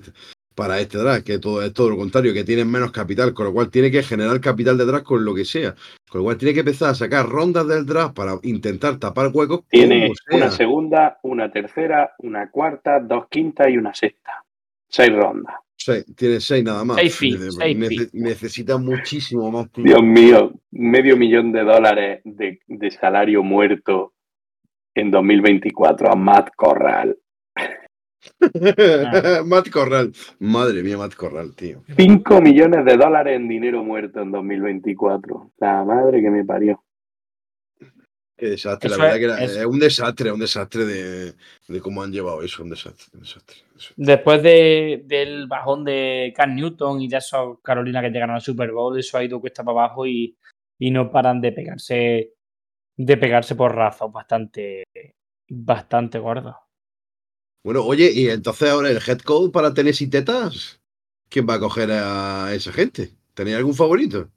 para 0.54 0.80
este 0.80 0.98
draft, 0.98 1.26
que 1.26 1.40
todo, 1.40 1.64
es 1.64 1.74
todo 1.74 1.90
lo 1.90 1.98
contrario, 1.98 2.34
que 2.34 2.44
tienen 2.44 2.70
menos 2.70 2.92
capital, 2.92 3.34
con 3.34 3.46
lo 3.46 3.54
cual 3.54 3.70
tiene 3.70 3.90
que 3.90 4.04
generar 4.04 4.40
capital 4.40 4.78
de 4.78 4.86
draft 4.86 5.06
con 5.06 5.26
lo 5.26 5.34
que 5.34 5.46
sea. 5.46 5.74
Con 6.10 6.20
lo 6.20 6.26
cual 6.26 6.38
tiene 6.38 6.54
que 6.54 6.60
empezar 6.60 6.90
a 6.90 6.96
sacar 6.96 7.28
rondas 7.28 7.68
del 7.68 7.86
draft 7.86 8.14
para 8.14 8.38
intentar 8.44 8.98
tapar 8.98 9.32
huecos. 9.34 9.62
Tiene 9.70 10.12
una 10.32 10.52
segunda, 10.52 11.20
una 11.24 11.52
tercera, 11.52 12.14
una 12.20 12.52
cuarta, 12.52 13.00
dos 13.00 13.28
quintas 13.30 13.70
y 13.70 13.78
una 13.78 13.94
sexta. 13.94 14.44
Seis 14.90 15.12
rondas. 15.12 15.56
Seis- 15.82 16.06
tiene 16.16 16.40
seis 16.42 16.64
nada 16.64 16.84
más. 16.84 16.98
Seis 16.98 17.16
feet, 17.16 17.38
Nece- 17.40 17.52
seis 17.52 17.78
nece- 17.78 17.88
feet. 17.98 18.10
necesita 18.14 18.78
muchísimo 18.78 19.50
más. 19.50 19.70
Dios 19.78 20.04
mío, 20.04 20.52
medio 20.72 21.16
millón 21.16 21.52
de 21.54 21.64
dólares 21.64 22.22
de, 22.26 22.60
de 22.68 22.92
salario 22.92 23.44
muerto 23.44 24.14
en 24.94 25.10
2024 25.10 26.12
a 26.12 26.16
Matt 26.16 26.50
Corral. 26.56 27.18
Matt 29.46 29.70
Corral. 29.70 30.12
Madre 30.40 30.84
mía, 30.84 30.98
Matt 30.98 31.16
Corral, 31.16 31.56
tío. 31.56 31.84
5 31.96 32.42
millones 32.42 32.84
de 32.84 32.98
dólares 32.98 33.38
en 33.38 33.48
dinero 33.48 33.82
muerto 33.84 34.22
en 34.22 34.32
2024. 34.32 35.52
La 35.60 35.84
madre 35.86 36.22
que 36.22 36.30
me 36.30 36.44
parió. 36.44 36.84
Qué 38.40 38.48
desastre, 38.52 38.88
Eso 38.90 38.98
la 38.98 39.04
verdad 39.04 39.18
es- 39.18 39.20
que 39.20 39.26
era, 39.26 39.44
es- 39.44 39.58
es 39.58 39.66
un 39.66 39.80
desastre, 39.80 40.32
un 40.32 40.40
desastre 40.40 40.86
de, 40.86 41.34
de 41.68 41.82
cómo 41.82 42.02
han 42.02 42.12
llevado 42.12 42.42
eso, 42.42 42.64
un 42.64 42.70
desastre. 42.70 43.06
un 43.14 43.20
desastre, 43.22 43.58
un 43.70 43.74
desastre. 43.76 43.96
Después 43.98 44.42
de- 44.44 45.04
del 45.06 45.48
bajón 45.48 45.84
de 45.84 46.34
Cam 46.36 46.56
Newton 46.56 47.02
y 47.02 47.08
de 47.10 47.18
esos 47.18 47.60
Carolina 47.62 48.02
que 48.02 48.10
llegaron 48.10 48.36
al 48.36 48.42
Super 48.42 48.72
Bowl, 48.72 48.98
eso 48.98 49.18
ha 49.18 49.24
ido 49.24 49.42
cuesta 49.42 49.64
para 49.64 49.80
abajo 49.86 50.06
y, 50.08 50.38
y 50.80 50.92
no 50.92 51.12
paran 51.12 51.42
de 51.42 51.52
pegarse 51.52 52.34
de 53.02 53.18
pegarse 53.18 53.56
por 53.56 53.74
razas 53.76 54.12
bastante 54.12 54.84
bastante 55.50 56.20
gordos. 56.20 56.56
Bueno, 57.64 57.84
oye, 57.84 58.12
y 58.14 58.30
entonces 58.30 58.70
ahora 58.70 58.90
el 58.90 59.00
head 59.06 59.20
coach 59.20 59.52
para 59.52 59.74
Tennessee 59.74 60.10
Tetas, 60.10 60.82
¿quién 61.30 61.48
va 61.50 61.56
a 61.56 61.60
coger 61.60 61.90
a 61.92 62.54
esa 62.54 62.72
gente? 62.72 63.12
¿Tenéis 63.34 63.58
algún 63.58 63.76
favorito? 63.76 64.30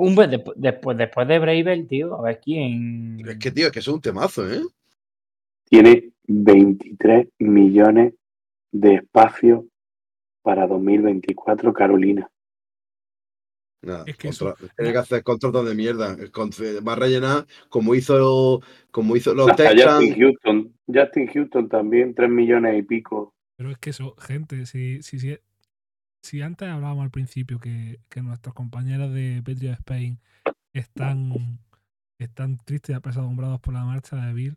Un 0.00 0.14
vez 0.16 0.30
después, 0.30 0.56
después, 0.58 0.96
después 0.96 1.28
de 1.28 1.38
Bravel, 1.38 1.86
tío, 1.86 2.14
a 2.18 2.22
ver 2.22 2.40
quién. 2.42 3.20
Es 3.26 3.36
que, 3.38 3.50
tío, 3.50 3.66
es 3.66 3.72
que 3.72 3.80
eso 3.80 3.90
es 3.90 3.94
un 3.96 4.00
temazo, 4.00 4.50
¿eh? 4.50 4.62
Tiene 5.68 6.12
23 6.26 7.28
millones 7.38 8.14
de 8.72 8.94
espacio 8.94 9.66
para 10.42 10.66
2024 10.66 11.72
Carolina. 11.72 12.30
Nada, 13.82 14.04
Es 14.06 14.16
que 14.16 14.28
eso- 14.28 14.54
tiene 14.76 14.92
que 14.92 14.98
hacer 14.98 15.22
contratos 15.22 15.66
de 15.66 15.74
mierda. 15.74 16.16
Va 16.16 16.92
a 16.92 16.96
rellenar 16.96 17.46
como 17.68 17.94
hizo, 17.94 18.60
como 18.90 19.16
hizo 19.16 19.34
los 19.34 19.54
Texans. 19.56 19.84
Justin 19.84 20.14
Houston. 20.20 20.74
Justin 20.86 21.26
Houston 21.28 21.68
también, 21.68 22.14
3 22.14 22.28
millones 22.30 22.78
y 22.78 22.82
pico. 22.82 23.34
Pero 23.56 23.70
es 23.70 23.78
que 23.78 23.90
eso, 23.90 24.14
gente, 24.18 24.66
si, 24.66 25.02
si, 25.02 25.18
si, 25.18 25.36
si 26.22 26.42
antes 26.42 26.68
hablábamos 26.68 27.04
al 27.04 27.10
principio 27.10 27.58
que, 27.58 27.98
que 28.08 28.22
nuestros 28.22 28.54
compañeros 28.54 29.12
de 29.12 29.42
Patriot 29.44 29.74
Spain 29.74 30.18
están, 30.72 31.58
están 32.18 32.58
tristes 32.64 32.90
y 32.90 32.96
apesadumbrados 32.96 33.60
por 33.60 33.74
la 33.74 33.84
marcha 33.84 34.16
de 34.16 34.32
Bill, 34.32 34.56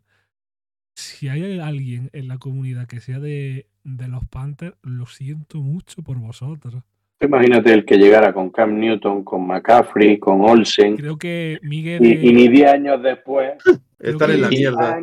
si 0.96 1.28
hay 1.28 1.58
alguien 1.58 2.10
en 2.12 2.28
la 2.28 2.38
comunidad 2.38 2.86
que 2.86 3.00
sea 3.00 3.18
de, 3.18 3.66
de 3.82 4.08
los 4.08 4.24
Panthers, 4.26 4.76
lo 4.82 5.06
siento 5.06 5.58
mucho 5.58 6.02
por 6.02 6.18
vosotros. 6.18 6.76
Imagínate 7.20 7.72
el 7.72 7.84
que 7.84 7.96
llegara 7.96 8.32
con 8.34 8.50
Cam 8.50 8.78
Newton, 8.78 9.24
con 9.24 9.46
McCaffrey, 9.46 10.18
con 10.18 10.42
Olsen. 10.42 10.96
Creo 10.96 11.16
que 11.16 11.58
Miguel. 11.62 12.04
Y, 12.04 12.32
ni 12.32 12.48
10 12.48 12.70
años 12.72 13.02
después. 13.02 13.54
Están 13.98 14.32
en 14.32 14.42
la 14.42 14.48
mierda. 14.50 15.00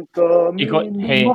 Y 0.55 0.67
con- 0.67 1.01
eh, 1.01 1.25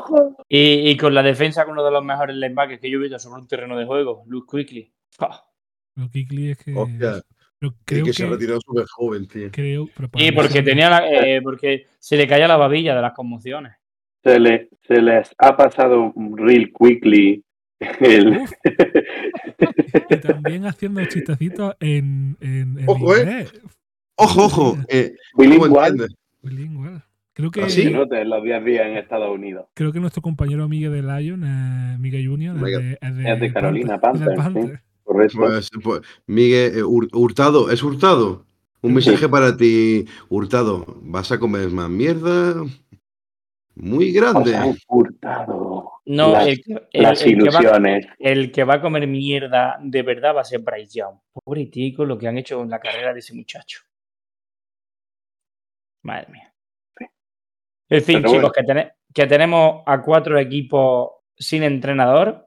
Y, 0.49 0.91
y 0.91 0.97
con 0.97 1.13
la 1.15 1.23
defensa 1.25 1.65
con 1.65 1.73
uno 1.73 1.85
de 1.85 1.91
los 1.91 2.05
mejores 2.05 2.37
linebackers 2.37 2.81
que 2.81 2.89
yo 2.91 2.99
he 2.99 3.03
visto 3.03 3.19
sobre 3.19 3.41
un 3.43 3.49
terreno 3.49 3.77
de 3.77 3.85
juego, 3.85 4.23
Luke 4.29 4.47
Quickly. 4.57 4.93
¡Pah! 5.19 5.43
Lo 5.95 6.11
Kikli 6.11 6.51
es 6.51 6.59
que. 6.59 6.75
Hostia, 6.75 7.23
creo 7.85 8.05
que, 8.05 8.11
que. 8.11 8.13
se 8.13 8.27
retiró 8.27 8.61
súper 8.61 8.85
joven, 8.87 9.27
tío. 9.27 9.51
creo, 9.51 9.89
Y 10.15 10.33
porque 10.33 10.63
tenía 10.63 10.91
la- 10.91 11.09
eh, 11.11 11.41
porque 11.43 11.87
se 11.99 12.17
le 12.17 12.27
caía 12.29 12.47
la 12.49 12.57
babilla 12.57 12.95
de 12.95 13.03
las 13.03 13.13
conmociones. 13.15 13.73
Se, 14.23 14.39
le, 14.41 14.69
se 14.87 15.01
les 15.01 15.31
ha 15.39 15.57
pasado 15.57 16.13
real 16.35 16.71
quickly 16.79 17.43
el, 18.01 18.41
y 20.11 20.17
también 20.19 20.67
haciendo 20.67 21.05
chistecitos 21.05 21.75
en, 21.81 22.37
en, 22.41 22.79
en 22.81 22.85
Ojo, 22.89 23.17
eh. 23.17 23.47
Ojo, 24.17 24.45
ojo. 24.47 24.79
eh, 24.89 25.15
¿Cómo 25.33 25.49
bilingual? 25.51 26.09
Bilingüe. 26.43 27.03
Creo 27.35 27.51
que, 27.51 27.61
¿Ah, 27.61 27.65
que 27.65 27.71
sí? 27.71 27.83
se 27.85 27.91
nota 27.91 28.19
en 28.21 28.31
los 28.31 28.43
10 28.43 28.65
días 28.65 28.87
en 28.87 28.97
Estados 28.97 29.29
Unidos. 29.31 29.67
creo 29.75 29.93
que 29.93 30.01
nuestro 30.01 30.23
compañero 30.23 30.67
Miguel 30.69 30.93
de 30.93 31.03
Lion, 31.03 31.45
eh, 31.45 31.99
Miguel 31.99 32.27
Junior, 32.27 32.57
es 32.57 32.63
de, 32.79 32.99
es 33.01 33.17
de, 33.17 33.31
Es 33.33 33.41
de 33.41 33.53
Carolina 33.53 34.01
Panther- 34.01 34.53
sí. 34.53 34.79
Panther. 35.07 35.31
Correcto. 35.33 35.39
Pues, 35.39 35.71
pues, 35.83 36.01
Miguel, 36.27 36.79
eh, 36.79 36.83
Hur- 36.83 37.09
Hurtado, 37.13 37.71
¿es 37.71 37.83
Hurtado? 37.83 38.45
Un 38.83 38.95
mensaje 38.95 39.29
para 39.29 39.57
ti, 39.57 40.05
Hurtado. 40.29 40.85
¿Vas 41.03 41.33
a 41.33 41.39
comer 41.39 41.69
más 41.71 41.89
mierda? 41.89 42.55
Muy 43.75 44.11
grande. 44.13 44.57
hurtado 44.89 45.93
No, 46.07 46.33
las, 46.33 46.47
el, 46.47 46.63
que- 46.63 46.89
el- 46.93 47.03
las 47.03 47.23
el 47.23 47.29
que 47.39 47.51
va, 47.51 47.61
ilusiones. 47.61 48.07
el 48.19 48.53
que 48.53 48.65
va 48.65 48.75
a 48.75 48.81
comer 48.81 49.07
mierda 49.07 49.77
de 49.83 50.03
verdad 50.03 50.35
va 50.37 50.41
a 50.43 50.45
ser 50.45 50.61
Bryce 50.61 50.99
Young. 51.01 51.17
Pobre 51.33 51.67
tico 51.67 52.05
lo 52.05 52.17
que 52.17 52.27
han 52.29 52.39
hecho 52.39 52.57
con 52.59 52.71
la 52.71 52.79
carrera 52.81 53.13
de 53.13 53.19
ese 53.21 53.35
muchacho. 53.35 53.81
Madre 56.03 56.27
mía. 56.33 56.53
En 57.89 58.03
fin, 58.03 58.17
Pero 58.23 58.29
chicos, 58.29 58.33
bueno. 58.33 58.53
que, 58.53 58.63
tene- 58.63 58.93
que 59.13 59.27
tenemos 59.27 59.83
a 59.87 60.01
cuatro 60.03 60.39
equipos 60.39 61.11
sin 61.37 61.63
entrenador, 61.63 62.46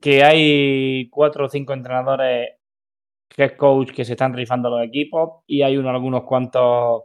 que 0.00 0.24
hay 0.24 1.08
cuatro 1.10 1.46
o 1.46 1.48
cinco 1.48 1.72
entrenadores 1.72 2.50
head 3.36 3.56
coach 3.56 3.92
que 3.92 4.04
se 4.04 4.12
están 4.12 4.34
rifando 4.34 4.70
los 4.70 4.84
equipos 4.84 5.42
y 5.46 5.62
hay 5.62 5.76
uno, 5.76 5.90
algunos 5.90 6.24
cuantos 6.24 7.04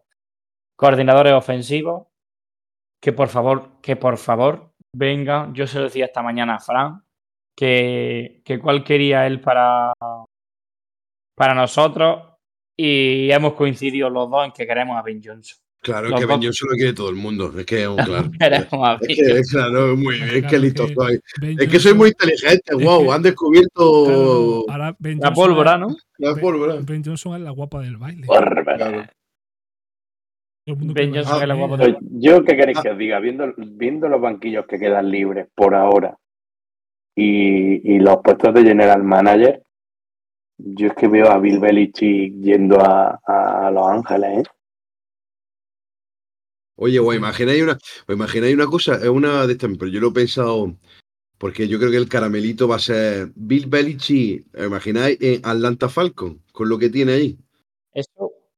coordinadores 0.76 1.34
ofensivos 1.34 2.08
que 3.02 3.14
por 3.14 3.30
favor, 3.30 3.82
que 3.82 3.96
por 3.96 4.18
favor 4.18 4.74
vengan. 4.96 5.54
Yo 5.54 5.68
se 5.68 5.80
lo 5.80 5.86
decía 5.86 6.06
esta 6.06 6.22
mañana 6.22 6.56
a 6.56 6.60
Fran 6.60 7.04
que, 7.56 8.42
que 8.46 8.60
cuál 8.60 8.84
quería 8.84 9.28
él 9.28 9.42
para, 9.42 9.94
para 11.36 11.54
nosotros 11.54 12.38
y 12.78 13.32
hemos 13.32 13.54
coincidido 13.54 14.10
los 14.10 14.30
dos 14.30 14.46
en 14.46 14.52
que 14.52 14.66
queremos 14.68 14.98
a 14.98 15.02
Ben 15.02 15.22
Johnson. 15.24 15.60
Claro, 15.84 16.06
es 16.08 16.12
Los 16.12 16.20
que 16.20 16.26
Ben 16.28 16.42
Johnson 16.44 16.70
lo 16.70 16.76
quiere 16.76 16.94
todo 16.94 17.10
el 17.10 17.16
mundo. 17.16 17.52
Es 17.58 17.66
que, 17.66 17.78
claro. 18.06 18.30
Es 19.02 19.18
que, 19.18 19.42
claro, 19.52 19.98
muy 19.98 20.16
bien, 20.16 20.30
es 20.44 20.46
que 20.52 20.60
listo 20.60 20.86
que 20.88 20.94
soy. 20.94 21.20
Ben 21.42 21.60
Es 21.60 21.68
que 21.70 21.80
soy 21.80 21.94
muy 21.96 22.10
inteligente, 22.10 22.76
wow, 22.86 23.06
que- 23.08 23.12
han 23.14 23.22
descubierto 23.24 24.06
claro, 24.06 24.66
ahora 24.70 24.96
Ben 25.00 25.18
La 25.20 25.28
Johnson 25.30 25.44
pólvora, 25.46 25.74
es- 25.74 25.80
¿no? 25.80 25.88
la 26.20 26.36
pólvora. 26.36 26.76
Ben 26.86 27.04
Johnson 27.04 27.36
es 27.36 27.42
la 27.42 27.50
guapa 27.52 27.82
del 27.82 27.98
baile. 27.98 28.28
Ben 30.68 31.14
Johnson 31.14 31.42
es 31.42 31.48
la 31.48 31.56
guapa 31.56 31.78
del 31.78 31.96
Pues, 31.96 32.06
Yo, 32.12 32.44
¿qué 32.44 32.56
queréis 32.56 32.78
Ah. 32.78 32.82
que 32.84 32.90
os 32.92 32.98
diga? 32.98 33.20
Viendo, 33.20 33.54
viendo 33.58 34.08
los 34.08 34.22
banquillos 34.22 34.66
que 34.68 34.78
quedan 34.78 35.10
libres 35.10 35.48
por 35.56 35.74
ahora 35.74 36.16
y, 37.16 37.96
y 37.96 38.00
los 38.00 38.18
puestos 38.24 38.54
de 38.54 38.64
general 38.64 39.04
manager, 39.04 39.64
yo 40.60 40.88
es 40.88 40.94
que 40.94 41.08
veo 41.08 41.32
a 41.32 41.40
Bill 41.40 41.60
Belichick 41.60 42.36
yendo 42.36 42.80
a, 42.80 43.20
a 43.26 43.72
Los 43.72 43.88
Ángeles, 43.88 44.40
¿eh? 44.40 44.44
Oye, 46.76 47.00
o 47.00 47.14
imagináis 47.14 47.62
una, 47.64 47.78
o 48.08 48.14
imagináis 48.14 48.54
una 48.56 48.66
cosa, 48.68 48.96
es 48.96 49.08
una 49.10 49.46
de 49.46 49.54
estas, 49.54 49.70
pero 49.78 49.92
yo 49.92 50.00
lo 50.00 50.10
he 50.10 50.14
pensado, 50.14 50.76
porque 51.38 51.68
yo 51.68 51.78
creo 51.80 51.92
que 51.92 51.98
el 51.98 52.08
caramelito 52.10 52.68
va 52.68 52.78
a 52.78 52.80
ser 52.80 53.32
Bill 53.36 53.68
Belichick, 53.68 54.46
¿os 54.58 54.66
imagináis 54.66 55.18
en 55.22 55.42
Atlanta 55.44 55.90
Falcon, 55.90 56.42
con 56.52 56.70
lo 56.70 56.78
que 56.80 56.90
tiene 56.90 57.14
ahí. 57.14 57.38
Eso, 57.94 58.10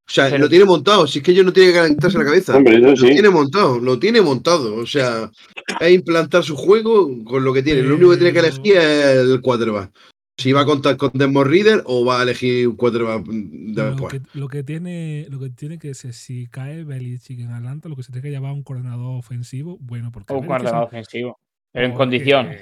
O 0.05 0.11
sea, 0.11 0.29
Pero- 0.29 0.43
lo 0.43 0.49
tiene 0.49 0.65
montado, 0.65 1.07
si 1.07 1.19
es 1.19 1.23
que 1.25 1.31
ellos 1.31 1.45
no 1.45 1.53
tienen 1.53 1.71
que 1.73 1.79
calentarse 1.79 2.17
la 2.17 2.25
cabeza. 2.25 2.57
Hombre, 2.57 2.75
eso 2.77 2.87
Lo 2.89 2.95
sí. 2.97 3.07
tiene 3.13 3.29
montado, 3.29 3.79
lo 3.79 3.97
tiene 3.97 4.21
montado. 4.21 4.75
O 4.75 4.85
sea, 4.85 5.31
es 5.79 5.91
implantar 5.93 6.43
su 6.43 6.57
juego 6.57 7.09
con 7.23 7.43
lo 7.45 7.53
que 7.53 7.63
tiene. 7.63 7.81
Lo 7.83 7.95
único 7.95 8.11
que 8.11 8.17
tiene 8.17 8.33
que 8.33 8.39
elegir 8.39 8.75
es 8.77 9.17
el 9.19 9.39
quarterback. 9.41 9.91
Si 10.37 10.51
va 10.51 10.61
a 10.61 10.65
contar 10.65 10.97
con 10.97 11.11
Desmond 11.13 11.47
Reader 11.47 11.83
o 11.85 12.03
va 12.05 12.19
a 12.19 12.23
elegir 12.23 12.67
un 12.67 12.75
quarterback 12.75 13.25
mm, 13.27 13.75
Lo 13.75 13.85
después. 13.91 14.13
que, 14.13 14.21
lo 14.39 14.47
que 14.47 14.63
tiene 14.63 15.27
lo 15.29 15.39
que 15.39 15.49
tiene 15.51 15.77
que 15.77 15.93
ser 15.93 16.13
si 16.13 16.47
cae 16.47 16.83
Belichick 16.83 17.39
en 17.39 17.51
Atlanta 17.51 17.87
lo 17.87 17.95
que 17.95 18.03
se 18.03 18.11
tiene 18.11 18.23
que 18.27 18.31
llevar 18.31 18.51
un 18.51 18.63
coordinador 18.63 19.17
ofensivo 19.19 19.77
bueno 19.79 20.11
porque 20.11 20.33
o 20.33 20.37
un 20.39 20.47
coordinador 20.47 20.87
ofensivo. 20.87 21.39
Pero 21.71 21.85
en 21.85 21.93
condiciones. 21.93 22.61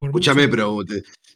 Escúchame, 0.00 0.42
mucho- 0.46 0.50
pero, 0.50 0.78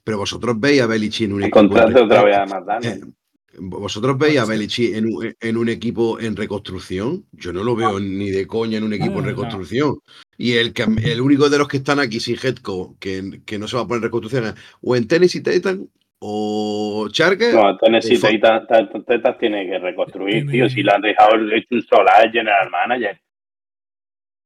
pero 0.04 0.18
vosotros 0.18 0.58
veis 0.60 0.80
a 0.82 0.86
Belichick 0.86 1.26
en 1.26 1.32
un 1.32 1.42
equipo. 1.42 1.58
contrate 1.60 2.00
otra 2.00 2.22
vez 2.24 2.36
a 2.36 2.46
McDaniel. 2.46 3.14
Vosotros 3.58 4.16
veis 4.18 4.38
a. 4.38 4.44
Belichick 4.44 4.94
en 4.94 5.06
un, 5.06 5.34
en 5.40 5.56
un 5.56 5.68
equipo 5.68 6.18
en 6.20 6.36
reconstrucción. 6.36 7.24
Yo 7.32 7.52
no 7.52 7.62
lo 7.64 7.74
veo 7.76 7.98
ni 8.00 8.30
de 8.30 8.46
coña 8.46 8.78
en 8.78 8.84
un 8.84 8.92
equipo 8.94 9.18
en 9.18 9.26
reconstrucción. 9.26 9.98
Y 10.38 10.54
el, 10.54 10.72
que, 10.72 10.84
el 11.04 11.20
único 11.20 11.48
de 11.50 11.58
los 11.58 11.68
que 11.68 11.76
están 11.78 12.00
aquí 12.00 12.18
sin 12.20 12.36
head 12.42 12.56
coach 12.56 12.96
que, 12.98 13.40
que 13.44 13.58
no 13.58 13.68
se 13.68 13.76
va 13.76 13.82
a 13.82 13.86
poner 13.86 13.98
en 13.98 14.04
reconstrucción 14.04 14.44
es 14.46 14.54
o 14.80 14.96
en 14.96 15.06
Tennessee 15.06 15.42
Titan 15.42 15.88
o 16.20 17.08
Chargers. 17.10 17.54
No, 17.54 17.76
Tennessee. 17.78 18.16
Titans 18.18 18.66
Titans 19.06 19.38
tiene 19.38 19.66
que 19.66 19.78
reconstruir, 19.78 20.46
tío. 20.50 20.68
Si 20.68 20.82
lo 20.82 20.92
han 20.94 21.02
dejado 21.02 21.34
hecho 21.54 21.66
un 21.72 21.82
solar 21.82 22.30
general 22.32 22.70
manager. 22.70 23.20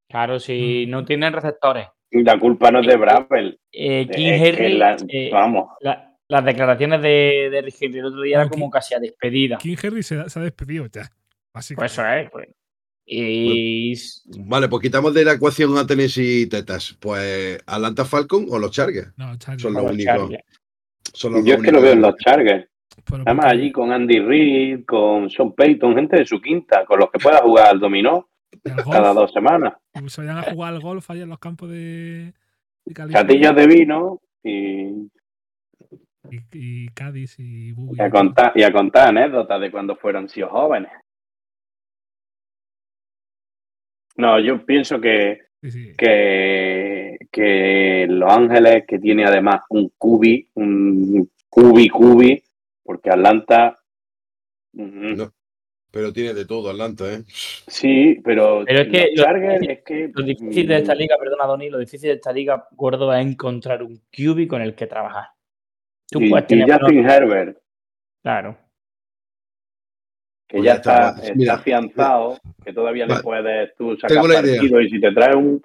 Claro, 0.08 0.38
si 0.38 0.84
Mm. 0.86 0.90
no 0.90 1.04
tienen 1.04 1.32
receptores. 1.32 1.88
La 2.10 2.38
culpa 2.38 2.70
no 2.70 2.80
es 2.80 2.86
de 2.86 2.96
Bravel. 2.96 3.58
Eh, 3.72 4.06
King 4.14 4.26
Es 4.26 4.40
que 4.40 4.48
Henry, 4.48 4.78
la- 4.78 4.96
eh, 5.08 5.28
vamos. 5.32 5.70
la- 5.80 6.15
las 6.28 6.44
declaraciones 6.44 7.02
de, 7.02 7.48
de 7.50 7.62
Rick 7.62 7.76
Henry 7.80 7.98
el 8.00 8.06
otro 8.06 8.22
día 8.22 8.36
No, 8.38 8.42
era 8.42 8.50
como 8.50 8.66
King- 8.66 8.70
casi 8.72 8.94
a 8.94 8.98
despedida. 8.98 9.58
King 9.58 9.76
Henry 9.82 10.02
se, 10.02 10.20
ha- 10.20 10.28
se 10.28 10.38
ha 10.38 10.42
despedido 10.42 10.86
ya 10.86 11.10
Pues 11.52 11.70
eso 11.70 12.06
es. 12.06 12.30
pues. 12.30 12.48
Y 13.08 13.94
Vale, 14.46 14.68
pues 14.68 14.82
quitamos 14.82 15.14
de 15.14 15.24
la 15.24 15.32
ecuación 15.34 15.78
a 15.78 15.86
Tennessee 15.86 16.48
Tetas. 16.48 16.96
Pues 17.00 17.58
Atlanta 17.66 18.04
Falcon 18.04 18.46
o 18.50 18.58
los 18.58 18.72
Chargers. 18.72 19.12
no 19.16 19.36
Chargers. 19.36 19.62
Son 19.62 19.72
los 19.74 19.82
los 19.84 19.92
únicos. 19.92 20.14
Chargers. 20.16 20.44
Son 21.14 21.32
los 21.32 21.44
Yo 21.44 21.54
es 21.54 21.62
que 21.62 21.70
lo 21.72 21.80
veo 21.80 21.92
en 21.92 22.02
los 22.02 22.16
Chargers. 22.16 22.68
Además, 23.08 23.36
porque- 23.46 23.56
allí 23.56 23.72
con 23.72 23.92
Andy 23.92 24.18
Reid, 24.18 24.84
con 24.84 25.30
Sean 25.30 25.52
Payton, 25.52 25.94
gente 25.94 26.16
de 26.16 26.26
su 26.26 26.40
quinta, 26.40 26.84
con 26.84 26.98
los 26.98 27.10
que 27.12 27.20
pueda 27.20 27.38
jugar 27.42 27.68
al 27.68 27.78
dominó 27.78 28.28
cada 28.90 29.12
dos 29.14 29.32
semanas. 29.32 29.74
y 29.94 30.08
se 30.08 30.22
vayan 30.22 30.38
a 30.38 30.42
jugar 30.42 30.74
al 30.74 30.80
golf 30.80 31.08
allá 31.10 31.22
en 31.22 31.28
los 31.28 31.38
campos 31.38 31.70
de, 31.70 32.32
de 32.84 32.94
California. 32.94 33.52
De 33.52 33.66
vino 33.68 34.20
y, 34.42 35.08
y, 36.30 36.40
y 36.52 36.88
Cádiz 36.88 37.34
y 37.38 37.72
Bubi. 37.72 37.96
y 37.98 38.02
a 38.02 38.10
contar, 38.10 38.52
y 38.54 38.62
a 38.62 38.72
contar 38.72 39.08
anécdotas 39.08 39.60
de 39.60 39.70
cuando 39.70 39.96
fueron 39.96 40.28
sido 40.28 40.48
jóvenes. 40.48 40.90
No, 44.16 44.40
yo 44.40 44.64
pienso 44.64 45.00
que, 45.00 45.40
Sí, 45.62 45.70
sí. 45.70 45.92
que, 45.96 47.18
que 47.30 48.06
Los 48.08 48.32
Ángeles, 48.32 48.84
que 48.86 48.98
tiene 48.98 49.24
además 49.24 49.62
un 49.70 49.90
cubi, 49.98 50.48
un 50.54 51.30
cubi 51.48 51.88
cubi, 51.88 52.42
porque 52.82 53.10
Atlanta. 53.10 53.78
No. 54.72 55.32
Pero 55.90 56.12
tiene 56.12 56.34
de 56.34 56.44
todo 56.44 56.70
Atlanta, 56.70 57.10
¿eh? 57.10 57.22
Sí, 57.26 58.20
pero, 58.22 58.64
Pero 58.66 58.82
es 58.82 58.88
que 58.88 59.10
los 59.14 59.26
lo- 59.26 59.70
es 59.70 59.82
que. 59.84 60.10
Lo 60.14 60.22
difícil 60.24 60.66
de 60.68 60.76
esta 60.76 60.94
mm, 60.94 60.98
liga, 60.98 61.16
perdona 61.18 61.46
Doni, 61.46 61.70
lo 61.70 61.78
difícil 61.78 62.08
de 62.10 62.14
esta 62.16 62.32
liga, 62.32 62.68
gordo, 62.72 63.12
es 63.14 63.24
encontrar 63.26 63.82
un 63.82 63.96
QB 64.10 64.46
con 64.46 64.60
el 64.62 64.74
que 64.74 64.86
trabajar. 64.86 65.28
Tú 66.10 66.20
y, 66.20 66.30
puedes 66.30 66.44
y 66.44 66.48
tener. 66.48 66.78
Justin 66.80 67.10
Herbert, 67.10 67.58
Claro. 68.22 68.56
que 70.48 70.58
Pues 70.58 70.64
ya 70.64 70.72
ya 70.72 70.76
está, 70.76 71.08
está, 71.10 71.22
está 71.22 71.34
mira, 71.34 71.54
afianzado, 71.54 72.38
que 72.64 72.72
todavía 72.72 73.06
le 73.06 73.12
Vale. 73.14 73.22
puedes 73.24 73.76
tú 73.76 73.94
sacar 73.96 74.10
Tengo 74.10 74.28
la 74.28 74.40
idea. 74.40 74.56
partido 74.60 74.80
y 74.80 74.90
si 74.90 75.00
te 75.00 75.12
trae 75.12 75.34
un. 75.36 75.62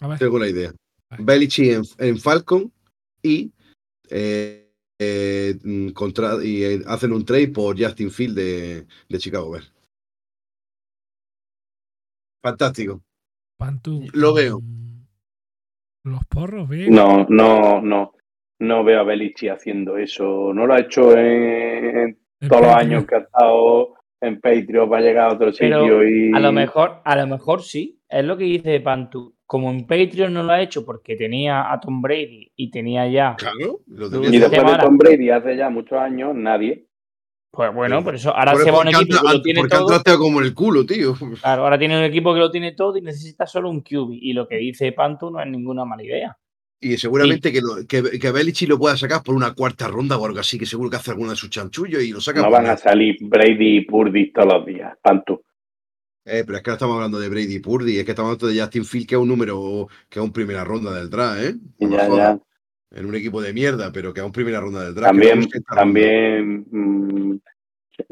A 0.00 0.08
ver, 0.08 0.18
Tengo 0.18 0.38
la 0.38 0.48
idea. 0.48 0.72
Vale. 1.10 1.24
Belichick 1.24 1.72
en, 1.72 1.82
en 1.98 2.18
Falcon 2.18 2.70
y 3.22 3.52
eh, 4.10 4.70
eh, 4.98 5.54
contra, 5.94 6.44
y 6.44 6.62
eh, 6.64 6.80
hacen 6.86 7.12
un 7.12 7.24
trade 7.24 7.48
por 7.48 7.80
Justin 7.80 8.10
Field 8.10 8.36
de, 8.36 8.86
de 9.08 9.18
Chicago 9.18 9.50
Bears. 9.52 9.72
Fantástico. 12.42 13.02
Pantu. 13.56 14.02
Lo 14.12 14.34
veo. 14.34 14.60
mm, 14.60 15.06
Los 16.04 16.24
porros, 16.26 16.68
bien. 16.68 16.92
No, 16.94 17.24
no, 17.28 17.80
no. 17.80 18.12
No 18.64 18.82
veo 18.84 19.00
a 19.00 19.04
Belichi 19.04 19.48
haciendo 19.48 19.96
eso. 19.96 20.52
No 20.54 20.66
lo 20.66 20.74
ha 20.74 20.80
hecho 20.80 21.16
en 21.16 22.18
todos 22.48 22.62
los 22.62 22.74
años 22.74 23.06
que 23.06 23.14
ha 23.16 23.18
estado 23.18 23.94
en 24.20 24.40
Patreon 24.40 24.88
para 24.88 25.02
llegar 25.02 25.30
a 25.30 25.34
otro 25.34 25.50
Pero 25.58 25.80
sitio 25.82 26.08
y 26.08 26.32
A 26.34 26.40
lo 26.40 26.52
mejor, 26.52 27.00
a 27.04 27.16
lo 27.16 27.26
mejor 27.26 27.62
sí. 27.62 28.00
Es 28.08 28.24
lo 28.24 28.36
que 28.36 28.44
dice 28.44 28.80
Pantu. 28.80 29.34
Como 29.46 29.70
en 29.70 29.86
Patreon 29.86 30.32
no 30.32 30.42
lo 30.42 30.52
ha 30.52 30.62
hecho 30.62 30.84
porque 30.84 31.16
tenía 31.16 31.70
a 31.70 31.78
Tom 31.78 32.00
Brady 32.00 32.50
y 32.56 32.70
tenía 32.70 33.06
ya. 33.08 33.36
Claro, 33.36 33.80
lo 33.86 34.08
tenía 34.10 34.28
Y 34.30 34.38
después 34.38 34.64
de. 34.72 34.78
Tom 34.78 34.96
Brady 34.96 35.30
hace 35.30 35.56
ya 35.56 35.68
muchos 35.68 35.98
años, 35.98 36.34
nadie. 36.34 36.86
Pues 37.50 37.72
bueno, 37.72 37.96
Pero- 37.96 38.04
por 38.04 38.14
eso 38.16 38.34
ahora 38.34 38.52
Por- 38.52 38.62
se 38.64 38.70
va 38.70 38.78
a 38.78 38.80
un 38.80 38.86
porque 38.86 38.98
equipo 39.04 39.28
que 39.28 39.32
lo 39.36 39.42
tiene 39.42 39.60
porque 39.60 39.76
todo. 39.76 39.86
trasteado 39.86 40.18
como 40.18 40.40
el 40.40 40.54
culo, 40.54 40.84
tío. 40.86 41.14
Claro, 41.40 41.62
ahora 41.64 41.78
tiene 41.78 41.96
un 41.98 42.04
equipo 42.04 42.32
que 42.34 42.40
lo 42.40 42.50
tiene 42.50 42.72
todo 42.72 42.96
y 42.96 43.02
necesita 43.02 43.46
solo 43.46 43.68
un 43.70 43.82
QB. 43.82 44.10
Y 44.12 44.32
lo 44.32 44.48
que 44.48 44.56
dice 44.56 44.90
Pantu 44.92 45.30
no 45.30 45.40
es 45.40 45.46
ninguna 45.46 45.84
mala 45.84 46.02
idea. 46.02 46.36
Y 46.80 46.96
seguramente 46.98 47.50
que, 47.50 47.60
lo, 47.62 47.76
que, 47.88 48.18
que 48.18 48.30
Belichick 48.30 48.68
lo 48.68 48.78
pueda 48.78 48.96
sacar 48.96 49.22
por 49.22 49.34
una 49.34 49.54
cuarta 49.54 49.88
ronda 49.88 50.18
o 50.18 50.26
algo 50.26 50.38
así, 50.40 50.58
que 50.58 50.66
seguro 50.66 50.90
que 50.90 50.96
hace 50.96 51.12
alguna 51.12 51.30
de 51.30 51.36
sus 51.36 51.48
chanchullos 51.50 52.02
y 52.02 52.10
lo 52.10 52.20
saca 52.20 52.40
No 52.40 52.46
por 52.46 52.52
van 52.52 52.66
a 52.66 52.76
salir 52.76 53.16
Brady 53.22 53.78
y 53.78 53.80
Purdy 53.86 54.32
todos 54.32 54.52
los 54.52 54.66
días. 54.66 54.92
Pantu. 55.00 55.42
Eh, 56.26 56.42
pero 56.46 56.56
es 56.58 56.62
que 56.62 56.70
no 56.70 56.74
estamos 56.74 56.94
hablando 56.96 57.18
de 57.20 57.28
Brady 57.28 57.58
Purdy, 57.58 57.98
es 57.98 58.04
que 58.04 58.12
estamos 58.12 58.30
hablando 58.32 58.46
de 58.48 58.60
Justin 58.60 58.84
Field, 58.84 59.06
que 59.06 59.14
es 59.14 59.20
un 59.20 59.28
número, 59.28 59.88
que 60.08 60.18
es 60.18 60.24
un 60.24 60.32
primera 60.32 60.64
ronda 60.64 60.92
del 60.94 61.10
draft, 61.10 61.40
¿eh? 61.42 61.54
No 61.80 61.88
me 61.88 61.96
Ya, 61.96 62.06
jodas. 62.06 62.38
ya. 62.90 62.98
En 62.98 63.06
un 63.06 63.14
equipo 63.14 63.42
de 63.42 63.52
mierda, 63.52 63.90
pero 63.92 64.12
que 64.14 64.20
es 64.20 64.26
un 64.26 64.32
primera 64.32 64.60
ronda 64.60 64.84
del 64.84 64.94
draft. 64.94 65.08
También, 65.10 65.40
no 65.40 65.46
ronda. 65.52 65.74
también, 65.74 66.66
mm, 66.70 67.40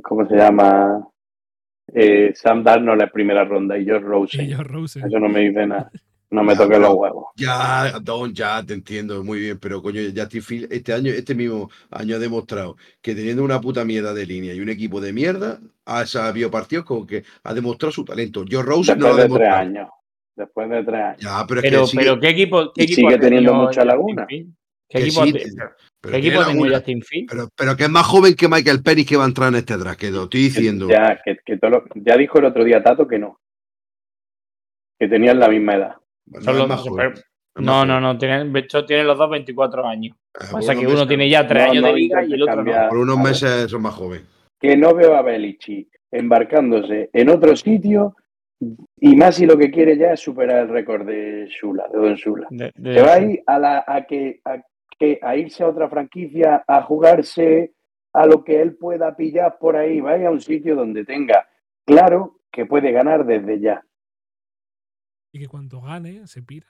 ¿cómo 0.02 0.26
se 0.28 0.34
llama? 0.36 1.06
Eh, 1.94 2.32
Sam 2.34 2.62
Darnold 2.64 3.02
es 3.02 3.10
primera 3.12 3.44
ronda 3.44 3.78
y 3.78 3.86
Josh 3.86 4.02
Rosen. 4.02 4.44
Y 4.46 4.52
Josh 4.52 4.66
Rosen. 4.66 5.06
Eso 5.06 5.18
no 5.18 5.28
me 5.28 5.40
dice 5.40 5.66
nada. 5.66 5.90
No 6.32 6.42
me 6.42 6.54
Ya, 6.54 6.58
toques 6.60 6.78
los 6.78 6.94
huevos. 6.94 7.26
Ya, 7.36 7.92
Don, 8.00 8.32
ya 8.32 8.64
te 8.64 8.72
entiendo 8.74 9.22
muy 9.22 9.38
bien, 9.38 9.58
pero 9.58 9.82
coño, 9.82 10.00
Justin 10.16 10.42
Field 10.42 10.72
este 10.72 10.94
año, 10.94 11.10
este 11.12 11.34
mismo 11.34 11.70
año 11.90 12.16
ha 12.16 12.18
demostrado 12.18 12.76
que 13.02 13.14
teniendo 13.14 13.44
una 13.44 13.60
puta 13.60 13.84
mierda 13.84 14.14
de 14.14 14.24
línea 14.24 14.54
y 14.54 14.60
un 14.60 14.70
equipo 14.70 14.98
de 15.00 15.12
mierda, 15.12 15.60
ha 15.84 16.06
sabido 16.06 16.50
partidos 16.50 16.86
como 16.86 17.06
que 17.06 17.22
ha 17.44 17.52
demostrado 17.52 17.92
su 17.92 18.04
talento. 18.04 18.44
Joe 18.50 18.62
Rosen 18.62 18.98
no 18.98 19.08
lo 19.08 19.16
Después 19.16 19.18
ha 19.18 19.22
de 19.22 19.28
tres 19.28 19.28
demostrado. 19.28 19.60
años. 19.60 19.88
Después 20.34 20.70
de 20.70 20.84
tres 20.84 21.00
años. 21.02 21.20
Ya, 21.20 21.46
pero 21.46 21.60
es 21.60 21.64
Pero, 21.70 21.80
que 21.82 21.86
sigue- 21.88 22.02
pero 22.02 22.20
¿qué 22.20 22.28
equipo, 22.30 22.72
qué 22.74 22.82
equipo 22.84 22.96
sigue 22.96 23.14
ha 23.14 23.20
teniendo 23.20 23.50
tenido 23.50 23.66
mucha 23.66 23.84
laguna. 23.84 24.26
¿Qué 24.26 24.98
equipo, 24.98 25.24
sí, 25.24 25.32
pero 25.32 25.42
¿qué 25.44 26.10
tiene 26.10 26.18
equipo 26.18 26.40
ha 26.40 26.46
tenido 26.46 26.64
laguna. 26.64 26.76
Justin 26.78 27.02
Field? 27.02 27.28
Pero, 27.30 27.48
pero 27.54 27.76
que 27.76 27.82
es 27.84 27.90
más 27.90 28.06
joven 28.06 28.34
que 28.34 28.48
Michael 28.48 28.82
Penix 28.82 29.06
que 29.08 29.16
va 29.18 29.24
a 29.24 29.28
entrar 29.28 29.48
en 29.50 29.56
este 29.56 29.76
draft, 29.76 30.00
que 30.00 30.10
lo 30.10 30.22
estoy 30.24 30.40
diciendo. 30.44 30.88
Ya, 30.88 31.20
que, 31.22 31.36
que 31.44 31.58
todo 31.58 31.70
lo- 31.70 31.84
ya 31.94 32.16
dijo 32.16 32.38
el 32.38 32.46
otro 32.46 32.64
día 32.64 32.82
Tato 32.82 33.06
que 33.06 33.18
no. 33.18 33.38
Que 34.98 35.08
tenían 35.08 35.38
la 35.38 35.48
misma 35.48 35.74
edad. 35.74 35.96
No, 36.26 36.40
Son 36.40 36.58
los- 36.58 36.68
más 36.68 36.80
es 36.86 36.90
más 36.92 37.24
No, 37.56 37.84
no, 37.84 38.00
no. 38.00 38.16
Tienen, 38.16 38.52
de 38.52 38.60
hecho, 38.60 38.84
tienen 38.86 39.06
los 39.06 39.18
dos 39.18 39.28
24 39.30 39.86
años. 39.86 40.16
Ah, 40.34 40.46
por 40.50 40.60
Pasa 40.60 40.72
que 40.74 40.80
uno 40.86 40.90
meses- 40.90 41.08
tiene 41.08 41.28
ya 41.28 41.46
3 41.46 41.64
No, 41.66 41.70
años 41.70 41.82
no 41.82 41.88
de 41.88 41.94
liga 41.94 42.24
y 42.24 42.32
el 42.32 42.42
otro 42.42 42.54
no. 42.54 42.56
cambiar. 42.56 42.88
Por 42.88 42.98
unos 42.98 43.18
meses 43.18 43.70
son 43.70 43.82
más 43.82 43.94
jóvenes. 43.94 44.26
Que 44.60 44.76
no 44.76 44.94
veo 44.94 45.14
a 45.14 45.22
Belichick 45.22 45.88
embarcándose 46.10 47.10
en 47.12 47.28
otro 47.28 47.54
sitio 47.56 48.14
y 49.00 49.16
más 49.16 49.34
si 49.36 49.44
lo 49.46 49.58
que 49.58 49.70
quiere 49.70 49.96
ya 49.98 50.12
es 50.12 50.20
superar 50.20 50.60
el 50.60 50.68
récord 50.68 51.04
de 51.06 51.46
Shula, 51.48 51.84
de 51.92 51.98
Don 51.98 52.14
Shula. 52.14 52.46
De- 52.50 52.70
de- 52.74 52.94
Te 52.94 53.02
va 53.02 53.14
a 53.14 53.20
ir 53.20 53.42
a, 53.46 53.58
la, 53.58 53.84
a, 53.86 54.06
que, 54.06 54.40
a, 54.44 54.62
que, 54.98 55.18
a 55.20 55.36
irse 55.36 55.64
a 55.64 55.68
otra 55.68 55.88
franquicia, 55.88 56.62
a 56.66 56.82
jugarse 56.82 57.72
a 58.14 58.26
lo 58.26 58.44
que 58.44 58.62
él 58.62 58.76
pueda 58.76 59.16
pillar 59.16 59.58
por 59.58 59.76
ahí. 59.76 60.00
Vaya 60.00 60.28
a 60.28 60.30
un 60.30 60.40
sitio 60.40 60.76
donde 60.76 61.04
tenga 61.04 61.48
claro 61.84 62.38
que 62.52 62.64
puede 62.66 62.92
ganar 62.92 63.26
desde 63.26 63.58
ya. 63.60 63.84
Y 65.32 65.40
que 65.40 65.48
cuando 65.48 65.80
gane, 65.80 66.26
se 66.26 66.42
pira. 66.42 66.66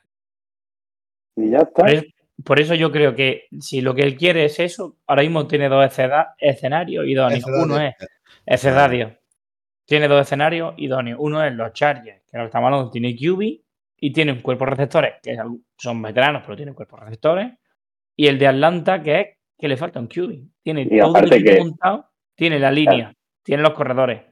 Y 1.37 1.51
ya 1.51 1.59
está. 1.59 1.83
Por 1.83 1.91
eso, 1.91 2.05
por 2.45 2.61
eso 2.61 2.75
yo 2.75 2.93
creo 2.93 3.15
que 3.15 3.47
si 3.61 3.81
lo 3.81 3.95
que 3.95 4.03
él 4.03 4.17
quiere 4.17 4.45
es 4.45 4.59
eso, 4.61 4.97
ahora 5.07 5.23
mismo 5.23 5.47
tiene 5.47 5.69
dos 5.69 5.85
escena- 5.85 6.35
escenarios 6.39 7.07
idóneos. 7.07 7.45
Uno 7.47 7.81
es 7.81 7.95
escenario. 8.47 9.19
Tiene 9.85 10.09
dos 10.09 10.21
escenarios 10.23 10.75
idóneos. 10.77 11.19
Uno 11.21 11.45
es 11.45 11.53
los 11.55 11.73
Chargers, 11.73 12.23
que 12.31 12.37
lo 12.39 12.45
que 12.45 12.47
estamos 12.47 12.67
hablando, 12.69 12.91
tiene 12.91 13.17
QB 13.17 13.61
y 13.99 14.13
tiene 14.13 14.33
un 14.33 14.41
cuerpo 14.41 14.65
de 14.65 14.71
receptores, 14.71 15.15
que 15.23 15.37
son 15.77 16.01
veteranos, 16.03 16.43
pero 16.45 16.57
tienen 16.57 16.75
cuerpos 16.75 17.01
de 17.01 17.07
receptores. 17.07 17.53
Y 18.17 18.27
el 18.29 18.39
de 18.39 18.47
Atlanta, 18.47 19.03
que 19.03 19.21
es 19.21 19.27
que 19.59 19.69
le 19.69 19.77
falta 19.77 19.99
un 20.01 20.07
QB. 20.07 20.49
Tiene 20.63 20.83
Y 20.83 20.99
todo 20.99 21.17
el 21.19 21.33
equipo 21.33 21.51
que- 21.53 21.59
montado, 21.61 22.11
tiene 22.37 22.59
la 22.59 22.71
línea, 22.71 23.13
tiene 23.43 23.63
los 23.63 23.73
corredores. 23.73 24.23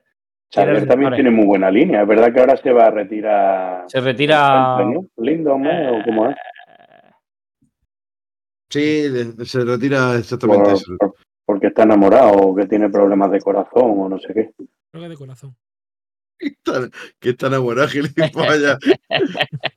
Tiene 0.51 0.84
también 0.86 1.14
tiene 1.14 1.30
muy 1.30 1.46
buena 1.46 1.70
línea. 1.70 2.03
Es 2.03 2.09
verdad 2.09 2.32
que 2.32 2.40
ahora 2.40 2.57
se 2.57 2.72
va 2.72 2.86
a 2.86 2.90
retirar. 2.90 3.84
Se 3.86 4.01
retira. 4.01 4.78
¿no? 4.84 5.07
Lindon, 5.18 5.62
¿no? 5.62 5.98
¿O 5.98 6.03
cómo 6.05 6.28
es? 6.28 6.36
Sí, 8.68 9.05
se 9.44 9.64
retira 9.64 10.16
exactamente 10.16 10.64
Por- 10.64 10.74
eso. 10.74 10.96
por- 10.98 11.14
porque 11.44 11.66
está 11.66 11.82
enamorado 11.82 12.32
o 12.34 12.55
que 12.55 12.66
tiene 12.66 12.88
problemas 12.88 13.30
de 13.32 13.40
corazón 13.40 13.94
o 13.98 14.09
no 14.09 14.18
sé 14.18 14.32
qué. 14.32 14.51
Creo 14.92 15.03
que 15.03 15.09
de 15.09 15.16
corazón. 15.16 15.57
Que 17.20 17.30
está, 17.30 17.48
enamorado, 17.48 17.88
gilipollas. 17.88 18.78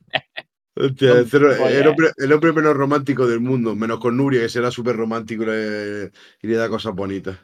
Hostia, 0.76 1.12
el, 1.12 1.28
el 1.72 1.86
hombre, 1.86 2.08
el 2.16 2.32
hombre 2.32 2.52
menos 2.52 2.74
romántico 2.74 3.28
del 3.28 3.38
mundo, 3.40 3.76
menos 3.76 4.00
con 4.00 4.16
Nuria, 4.16 4.40
que 4.40 4.48
será 4.48 4.70
súper 4.72 4.96
romántico 4.96 5.44
y 5.44 5.46
le, 5.46 6.04
y 6.42 6.46
le 6.48 6.56
da 6.56 6.68
cosas 6.68 6.94
bonitas. 6.94 7.38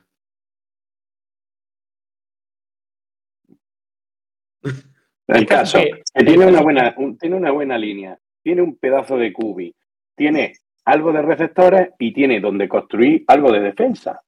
El 5.27 5.47
caso, 5.47 5.79
que- 5.79 6.03
que 6.13 6.25
tiene 6.25 6.45
el 6.45 6.51
una 6.51 6.63
buena, 6.63 6.95
un- 6.97 7.17
tiene 7.17 7.37
una 7.37 7.51
buena 7.53 7.79
línea, 7.79 8.19
tiene 8.43 8.63
un 8.63 8.77
pedazo 8.77 9.17
de 9.17 9.33
cubi, 9.33 9.75
tiene 10.17 10.55
algo 10.85 11.13
de 11.13 11.23
receptores 11.23 11.91
y 11.99 12.13
tiene 12.13 12.41
donde 12.41 12.69
construir 12.69 13.25
algo 13.29 13.53
de 13.53 13.61
defensa. 13.61 14.21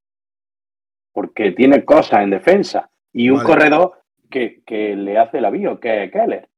Porque 1.12 1.52
tiene 1.52 1.84
cosas 1.84 2.22
en 2.22 2.30
defensa 2.30 2.90
y 3.12 3.30
un 3.30 3.38
Vale. 3.38 3.46
corredor 3.48 3.92
que, 4.30 4.62
que 4.64 4.96
le 4.96 5.18
hace 5.18 5.40
la 5.40 5.50
bio, 5.50 5.78
que 5.78 6.04
es 6.04 6.12
Keller. 6.12 6.48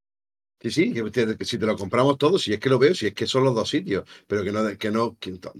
Sí, 0.60 0.70
sí, 0.70 0.94
que, 0.94 1.44
si 1.44 1.58
te 1.58 1.66
lo 1.66 1.76
compramos 1.76 2.16
todo, 2.16 2.38
si 2.38 2.54
es 2.54 2.60
que 2.60 2.70
lo 2.70 2.78
veo, 2.78 2.94
si 2.94 3.06
es 3.08 3.14
que 3.14 3.26
son 3.26 3.44
los 3.44 3.54
dos 3.54 3.68
sitios, 3.68 4.04
pero 4.26 4.42
que 4.42 4.52
no, 4.52 4.78
que 4.78 4.90
no, 4.90 5.16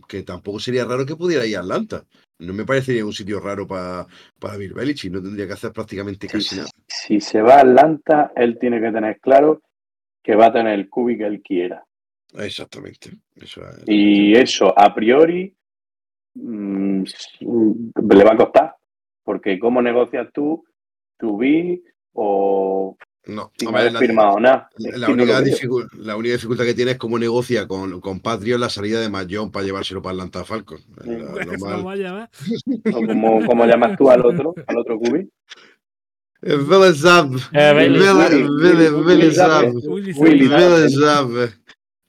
que, 0.08 0.22
tampoco 0.22 0.60
sería 0.60 0.84
raro 0.84 1.04
que 1.04 1.16
pudiera 1.16 1.44
ir 1.44 1.56
a 1.56 1.60
Atlanta. 1.60 2.04
No 2.38 2.54
me 2.54 2.64
parecería 2.64 3.04
un 3.04 3.12
sitio 3.12 3.38
raro 3.40 3.66
para 3.66 4.06
para 4.38 4.56
Bill 4.56 4.72
Belichick, 4.72 5.12
no 5.12 5.22
tendría 5.22 5.46
que 5.46 5.52
hacer 5.52 5.72
prácticamente 5.72 6.26
casi 6.26 6.48
Si, 6.48 6.56
nada. 6.56 6.70
Si 7.06 7.20
se 7.20 7.42
va 7.42 7.56
a 7.56 7.60
Atlanta, 7.60 8.32
él 8.36 8.58
tiene 8.58 8.80
que 8.80 8.90
tener 8.92 9.20
claro 9.20 9.60
que 10.22 10.34
va 10.36 10.46
a 10.46 10.52
tener 10.52 10.74
el 10.78 10.88
cubi 10.88 11.18
que 11.18 11.26
él 11.26 11.42
quiera. 11.42 11.84
Exactamente. 12.34 13.10
Eso 13.36 13.60
es- 13.62 13.84
Y 13.86 14.32
eso, 14.34 14.72
a 14.76 14.94
priori, 14.94 15.54
mm, 16.34 17.02
le 18.10 18.24
va 18.24 18.32
a 18.32 18.36
costar. 18.36 18.74
Porque 19.22 19.58
¿cómo 19.58 19.80
negocias 19.82 20.28
tú 20.32 20.64
tu 21.18 21.38
B 21.38 21.80
o 22.14 22.96
no, 23.26 23.50
haber 23.68 23.92
la- 23.92 23.98
firmado 23.98 24.38
nada? 24.40 24.68
La, 24.76 25.08
no 25.08 25.12
única 25.14 25.32
lo 25.32 25.38
la 25.98 26.14
dificultad 26.32 26.64
que 26.64 26.74
tiene 26.74 26.90
es 26.92 26.98
cómo 26.98 27.18
negocia 27.18 27.66
con, 27.66 28.00
con 28.00 28.20
Patrio 28.20 28.58
la 28.58 28.68
salida 28.68 29.00
de 29.00 29.08
Mayón 29.08 29.50
para 29.50 29.64
llevárselo 29.64 30.02
para 30.02 30.12
Atlanta 30.14 30.44
Falcon. 30.44 30.78
Es 30.78 31.06
la- 31.06 31.44
lo 31.44 31.52
Eso 31.52 31.66
mal. 31.66 31.82
no. 31.82 32.28
O 32.98 33.06
¿Cómo, 33.06 33.46
cómo 33.46 33.64
llamas 33.66 33.96
tú 33.96 34.10
al 34.10 34.24
otro, 34.26 34.54
al 34.66 34.76
otro 34.78 34.98
cubi? 34.98 35.28
Eh, 36.46 36.56
Billy 36.56 36.94
Zab. 36.94 37.34
Eh, 37.52 37.72
Billy, 37.74 37.98
Billy- 37.98 38.42
Billy- 38.60 38.90
Willy 38.90 39.04
Billy 39.20 39.30
Zab. 39.34 39.64
Zab. 39.64 39.74
Willy 39.90 40.12
Willy 40.12 40.46
Zab. 40.48 40.58
Billy 40.60 40.88
Zab. 40.90 41.28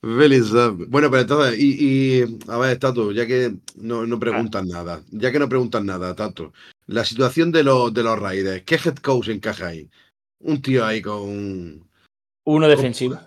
Billy 0.02 0.40
Zab. 0.42 0.86
Bueno, 0.90 1.10
pero 1.10 1.22
entonces, 1.22 1.58
y, 1.60 2.20
y 2.20 2.38
a 2.50 2.58
ver, 2.58 2.78
Tato, 2.78 3.12
ya 3.12 3.26
que 3.26 3.54
no, 3.78 4.06
no 4.06 4.20
preguntan 4.20 4.68
nada, 4.68 5.02
ya 5.12 5.32
que 5.32 5.40
no 5.40 5.48
preguntan 5.50 5.86
nada, 5.86 6.14
Tato, 6.16 6.52
la 6.88 7.06
situación 7.06 7.52
de 7.52 7.64
los, 7.64 7.94
de 7.94 8.04
los 8.04 8.20
Raiders, 8.20 8.64
¿qué 8.64 8.76
head 8.76 8.98
coach 8.98 9.30
encaja 9.30 9.68
ahí? 9.68 9.90
Un 10.42 10.62
tío 10.62 10.86
ahí 10.86 11.02
con. 11.02 11.88
Uno 12.44 12.68
defensivo. 12.68 13.18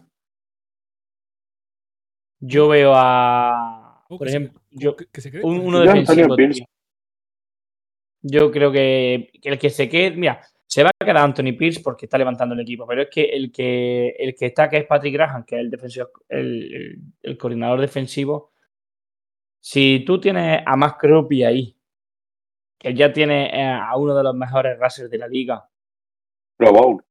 Yo 2.41 2.69
veo 2.69 2.93
a. 2.95 4.05
Oh, 4.09 4.19
Por 4.19 4.29
se- 4.29 4.37
ejemplo, 4.37 4.61
yo, 4.71 4.95
que, 4.95 5.07
que 5.07 5.21
se 5.21 5.31
cree. 5.31 5.43
un- 5.43 5.59
uno 5.61 5.81
defensivo. 5.81 6.37
Yo 8.23 8.51
creo 8.51 8.71
que, 8.73 9.31
que 9.43 9.49
el 9.49 9.59
que 9.59 9.71
se 9.71 9.89
quede. 9.89 10.13
Mira, 10.17 10.41
se 10.69 10.83
va 10.83 10.91
a 10.91 11.05
quedar 11.05 11.25
Anthony 11.25 11.57
Pierce 11.57 11.81
porque 11.83 12.05
está 12.05 12.19
levantando 12.19 12.55
el 12.55 12.61
equipo, 12.61 12.87
pero 12.87 13.01
es 13.03 13.09
que 13.11 13.25
el 13.25 13.51
que, 13.51 14.11
el 14.19 14.35
que 14.35 14.47
está, 14.47 14.69
que 14.69 14.77
es 14.77 14.85
Patrick 14.87 15.15
Graham, 15.15 15.45
que 15.47 15.57
es 15.57 15.63
el, 15.63 15.71
defensor, 15.71 16.13
el, 16.29 17.39
coordinador 17.39 17.81
defensivo. 17.81 18.53
Si 19.61 20.05
tú 20.07 20.21
tienes 20.21 20.63
a 20.67 20.77
Max 20.77 20.99
Crosby 21.01 21.43
ahí, 21.43 21.77
que 22.79 22.93
ya 22.95 23.11
tiene 23.11 23.47
eh, 23.47 23.65
a 23.65 23.97
uno 23.97 24.15
de 24.15 24.23
los 24.23 24.35
mejores 24.35 24.79
rushers 24.79 25.11
de 25.11 25.19
la 25.19 25.27
liga, 25.27 25.67
Pro 26.59 26.73
Bowl. 26.73 27.03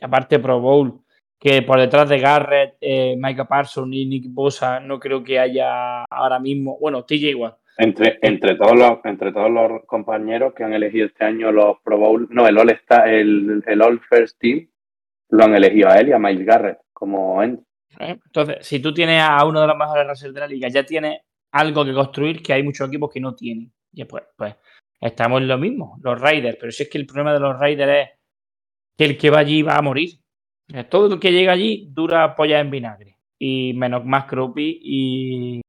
aparte 0.00 0.38
Pro 0.38 0.58
Bowl, 0.58 1.04
que 1.38 1.60
por 1.60 1.78
detrás 1.78 2.08
de 2.08 2.18
Garrett, 2.20 2.78
eh, 2.80 3.16
Micah 3.18 3.46
Parsons 3.46 3.94
y 3.94 4.06
Nick 4.06 4.24
Bosa 4.28 4.80
no 4.80 4.98
creo 4.98 5.22
que 5.22 5.38
haya 5.38 6.04
ahora 6.04 6.38
mismo, 6.38 6.78
bueno, 6.80 7.04
TJ 7.04 7.34
Watt, 7.34 7.58
Entre, 7.78 8.18
entre, 8.20 8.54
todos 8.56 8.78
los, 8.78 8.98
entre 9.04 9.32
todos 9.32 9.50
los 9.50 9.84
compañeros 9.86 10.52
que 10.54 10.62
han 10.62 10.74
elegido 10.74 11.06
este 11.06 11.24
año 11.24 11.50
los 11.50 11.78
Pro 11.82 11.98
Bowl, 11.98 12.28
no, 12.30 12.46
el 12.46 12.58
All, 12.58 12.70
Star, 12.70 13.08
el, 13.08 13.62
el 13.66 13.82
All 13.82 14.00
First 14.00 14.38
Team, 14.38 14.68
lo 15.30 15.44
han 15.44 15.54
elegido 15.54 15.88
a 15.88 15.96
él 15.96 16.08
y 16.08 16.12
a 16.12 16.18
Miles 16.18 16.46
Garrett 16.46 16.78
como 16.92 17.42
end. 17.42 17.64
Entonces, 17.98 18.66
si 18.66 18.80
tú 18.80 18.92
tienes 18.92 19.22
a 19.22 19.44
uno 19.44 19.60
de 19.60 19.66
los 19.66 19.76
mejores 19.76 20.06
receivers 20.06 20.34
de 20.34 20.40
la 20.40 20.46
liga, 20.46 20.68
ya 20.68 20.84
tienes 20.84 21.20
algo 21.52 21.84
que 21.84 21.92
construir 21.92 22.42
que 22.42 22.52
hay 22.52 22.62
muchos 22.62 22.88
equipos 22.88 23.10
que 23.12 23.20
no 23.20 23.34
tienen. 23.34 23.72
Y 23.92 24.04
pues, 24.04 24.24
pues 24.36 24.54
estamos 25.00 25.40
en 25.40 25.48
lo 25.48 25.58
mismo, 25.58 25.98
los 26.02 26.20
Raiders. 26.20 26.56
Pero 26.58 26.72
si 26.72 26.84
es 26.84 26.90
que 26.90 26.98
el 26.98 27.06
problema 27.06 27.32
de 27.32 27.40
los 27.40 27.58
Raiders 27.58 28.08
es 28.08 28.18
que 28.96 29.04
el 29.04 29.18
que 29.18 29.30
va 29.30 29.40
allí 29.40 29.62
va 29.62 29.76
a 29.76 29.82
morir. 29.82 30.10
Todo 30.88 31.08
lo 31.08 31.20
que 31.20 31.32
llega 31.32 31.52
allí 31.52 31.88
dura 31.90 32.34
polla 32.34 32.60
en 32.60 32.70
vinagre. 32.70 33.18
Y 33.38 33.72
menos 33.74 34.04
más 34.04 34.24
Croppy 34.24 34.80
y 34.82 35.60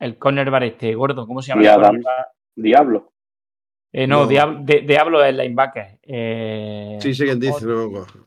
el 0.00 0.18
cornerback 0.18 0.62
este, 0.64 0.94
gordo, 0.94 1.26
¿cómo 1.26 1.42
se 1.42 1.48
llama? 1.52 1.62
Diablo. 2.54 3.12
Eh, 3.92 4.06
no, 4.06 4.20
No. 4.22 4.26
Diablo, 4.26 4.58
de- 4.62 4.80
Diablo 4.82 5.22
es 5.24 5.30
el 5.30 5.36
linebacker. 5.38 5.98
Eh, 6.02 6.98
Sí, 7.00 7.14
sé 7.14 7.24
quién 7.24 7.40
dice, 7.40 7.64
no 7.64 7.88
me 7.88 7.98
acuerdo. 7.98 8.26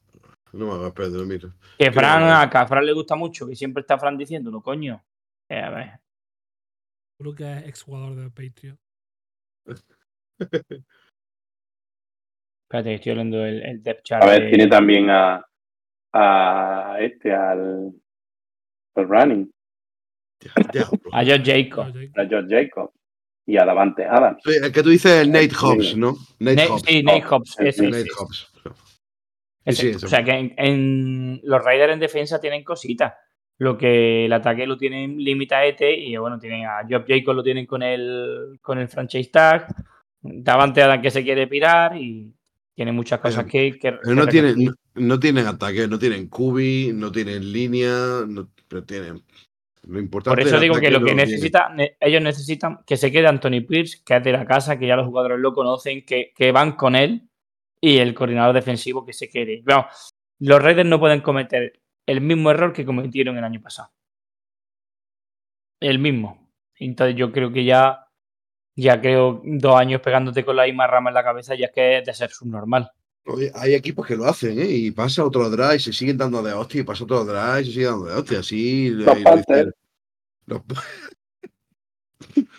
No 0.53 0.65
me 0.65 0.71
acuerdo, 0.71 0.87
espérate, 0.87 1.17
lo 1.17 1.25
miro. 1.25 1.53
Que 1.77 1.91
Fran, 1.91 2.23
que- 2.23 2.31
a 2.31 2.49
que 2.49 2.57
a 2.57 2.67
Fran 2.67 2.85
le 2.85 2.93
gusta 2.93 3.15
mucho, 3.15 3.47
que 3.47 3.55
siempre 3.55 3.81
está 3.81 3.97
Fran 3.99 4.17
diciéndolo, 4.17 4.61
coño. 4.61 5.03
Eh, 5.49 5.59
a 5.59 5.69
ver. 5.69 5.99
Creo 7.19 7.35
que 7.35 7.51
es 7.59 7.67
exjugador 7.67 8.15
de 8.15 8.29
Patriot. 8.31 8.77
Espérate, 12.63 12.89
que 12.89 12.95
estoy 12.95 13.11
hablando 13.11 13.37
del 13.39 13.63
el 13.63 13.83
depth 13.83 14.03
chart. 14.03 14.23
A 14.23 14.27
ver, 14.27 14.43
de- 14.43 14.49
tiene 14.49 14.67
también 14.67 15.09
a, 15.09 15.43
a 16.13 16.97
este, 16.99 17.33
al, 17.33 17.91
al 18.95 19.07
running. 19.09 19.51
A 21.11 21.23
Josh 21.23 21.43
Jacobs. 21.43 21.93
a 22.15 22.25
George 22.25 22.47
Jacobs 22.49 22.93
y 23.45 23.57
a 23.57 23.65
Davante 23.65 24.05
Adams. 24.05 24.41
Sí, 24.43 24.51
El 24.63 24.71
que 24.71 24.83
tú 24.83 24.89
dices 24.89 25.11
es 25.11 25.21
el 25.21 25.31
Nate 25.31 25.49
Hobbs, 25.59 25.97
¿no? 25.97 26.15
Nate 26.39 26.67
Hobbs. 26.67 26.83
sí, 26.85 27.03
Nate 27.03 27.23
Hobbs. 27.29 27.55
Sí, 27.57 27.67
ese, 27.67 27.83
Nate 27.83 27.99
ese, 28.01 28.09
Hobbs. 28.17 28.51
ese. 29.65 29.81
sí, 29.81 29.87
ese. 29.89 30.05
O 30.05 30.09
sea 30.09 30.23
que 30.23 30.31
en, 30.31 30.53
en- 30.57 31.41
los 31.43 31.63
Raiders 31.63 31.93
en 31.93 31.99
defensa 31.99 32.39
tienen 32.39 32.63
cositas. 32.63 33.13
Lo 33.57 33.77
que 33.77 34.25
el 34.25 34.33
ataque 34.33 34.65
lo 34.65 34.77
tienen 34.77 35.17
limitadete 35.17 35.93
y 35.99 36.15
bueno, 36.15 36.39
tienen 36.39 36.65
a 36.65 36.81
Job 36.89 37.03
Jacobs 37.07 37.35
lo 37.35 37.43
tienen 37.43 37.65
con 37.65 37.83
el 37.83 38.57
con 38.61 38.77
el 38.79 38.87
franchise 38.87 39.29
tag. 39.31 39.67
Davante 40.21 40.81
Adams 40.81 41.01
que 41.03 41.11
se 41.11 41.23
quiere 41.23 41.47
pirar 41.47 41.97
y 41.97 42.33
tiene 42.75 42.91
muchas 42.93 43.19
cosas 43.19 43.45
que, 43.45 43.71
que- 43.77 43.91
Pero 43.93 44.01
que 44.01 44.15
no 44.15 44.27
tienen, 44.27 44.63
no, 44.63 44.71
no 44.95 45.19
tienen 45.19 45.47
ataque, 45.47 45.87
no 45.87 45.99
tienen 45.99 46.29
cubi, 46.29 46.91
no 46.93 47.11
tienen 47.11 47.51
línea, 47.51 48.23
no, 48.27 48.49
pero 48.69 48.83
tienen. 48.83 49.21
Lo 49.89 49.99
importante 49.99 50.39
Por 50.41 50.47
eso 50.47 50.59
digo 50.59 50.79
que 50.79 50.91
lo 50.91 51.03
que 51.03 51.15
necesita, 51.15 51.69
ne- 51.69 51.97
ellos 51.99 52.21
necesitan 52.21 52.79
que 52.85 52.95
se 52.95 53.11
quede 53.11 53.27
Anthony 53.27 53.65
Pierce, 53.67 54.01
que 54.05 54.17
es 54.17 54.23
de 54.23 54.31
la 54.31 54.45
casa, 54.45 54.77
que 54.77 54.85
ya 54.85 54.95
los 54.95 55.07
jugadores 55.07 55.39
lo 55.39 55.51
conocen, 55.51 56.05
que, 56.05 56.31
que 56.35 56.51
van 56.51 56.73
con 56.73 56.95
él, 56.95 57.27
y 57.81 57.97
el 57.97 58.13
coordinador 58.13 58.53
defensivo 58.53 59.03
que 59.03 59.13
se 59.13 59.29
quede. 59.29 59.63
Vamos, 59.65 60.13
los 60.39 60.61
Raiders 60.61 60.87
no 60.87 60.99
pueden 60.99 61.21
cometer 61.21 61.81
el 62.05 62.21
mismo 62.21 62.51
error 62.51 62.71
que 62.71 62.85
cometieron 62.85 63.37
el 63.37 63.43
año 63.43 63.61
pasado. 63.61 63.91
El 65.79 65.97
mismo. 65.97 66.51
Entonces 66.75 67.15
yo 67.15 67.31
creo 67.31 67.51
que 67.51 67.63
ya, 67.63 68.07
ya 68.75 69.01
creo 69.01 69.41
dos 69.43 69.75
años 69.75 70.01
pegándote 70.01 70.45
con 70.45 70.55
la 70.55 70.65
misma 70.65 70.85
rama 70.85 71.09
en 71.09 71.15
la 71.15 71.23
cabeza, 71.23 71.55
ya 71.55 71.65
es 71.65 71.71
que 71.71 71.97
es 71.97 72.05
de 72.05 72.13
ser 72.13 72.29
subnormal. 72.29 72.91
Oye, 73.25 73.51
hay 73.53 73.73
equipos 73.75 74.07
que 74.07 74.15
lo 74.15 74.25
hacen, 74.25 74.59
¿eh? 74.59 74.67
Y 74.67 74.91
pasa 74.91 75.23
otro 75.23 75.49
drive, 75.49 75.75
y 75.75 75.79
se 75.79 75.93
siguen 75.93 76.17
dando 76.17 76.41
de 76.41 76.53
hostia, 76.53 76.81
y 76.81 76.83
pasa 76.83 77.03
otro 77.03 77.23
drive, 77.25 77.61
y 77.61 77.65
se 77.65 77.71
sigue 77.73 77.85
dando 77.85 78.05
de 78.05 78.15
hostia. 78.15 78.39
Así. 78.39 78.89
Los 78.89 79.05
lo- 79.05 79.13
lo 79.15 79.23
Panthers. 79.23 79.71
Los- 80.47 80.61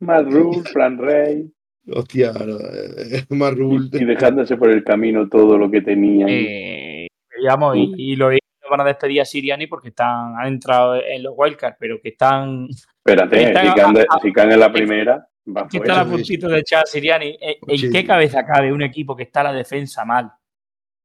Matt 0.00 0.26
Rule, 0.30 0.62
Fran 0.70 0.98
Rey, 0.98 1.50
Hostia, 1.90 2.32
eh, 2.38 3.24
rule. 3.56 3.88
y 3.92 4.04
dejándose 4.04 4.56
por 4.56 4.70
el 4.70 4.84
camino 4.84 5.28
todo 5.28 5.56
lo 5.58 5.70
que 5.70 5.80
tenían. 5.80 6.28
Eh, 6.30 7.08
digamos, 7.40 7.76
y, 7.76 8.12
y 8.12 8.16
no 8.16 8.28
van 8.70 8.80
a 8.82 8.84
despedir 8.84 9.22
a 9.22 9.24
Siriani 9.24 9.66
porque 9.66 9.88
están, 9.88 10.36
han 10.38 10.48
entrado 10.48 10.96
en 10.96 11.22
los 11.22 11.32
wildcards, 11.36 11.76
pero 11.80 11.98
que 12.00 12.10
están 12.10 12.68
Espérate, 13.04 13.42
están 13.42 13.64
si 13.64 13.68
a- 13.70 13.74
caen, 13.74 13.94
de- 13.94 14.06
a- 14.08 14.18
si 14.20 14.32
caen 14.32 14.52
en 14.52 14.60
la 14.60 14.70
primera, 14.72 15.27
va 15.56 15.68
que 15.68 15.78
fuera. 15.78 15.94
están 15.94 16.06
a 16.06 16.10
sí, 16.10 16.16
puntito 16.16 16.48
de 16.48 16.58
echar 16.60 16.82
a 16.82 16.86
Siriani. 16.86 17.36
¿En, 17.40 17.54
en 17.66 17.78
Sí. 17.78 17.90
qué 17.90 18.04
cabeza 18.04 18.44
cabe 18.44 18.72
un 18.72 18.82
equipo 18.82 19.16
que 19.16 19.24
está 19.24 19.40
a 19.40 19.44
la 19.44 19.52
defensa 19.52 20.04
mal 20.04 20.30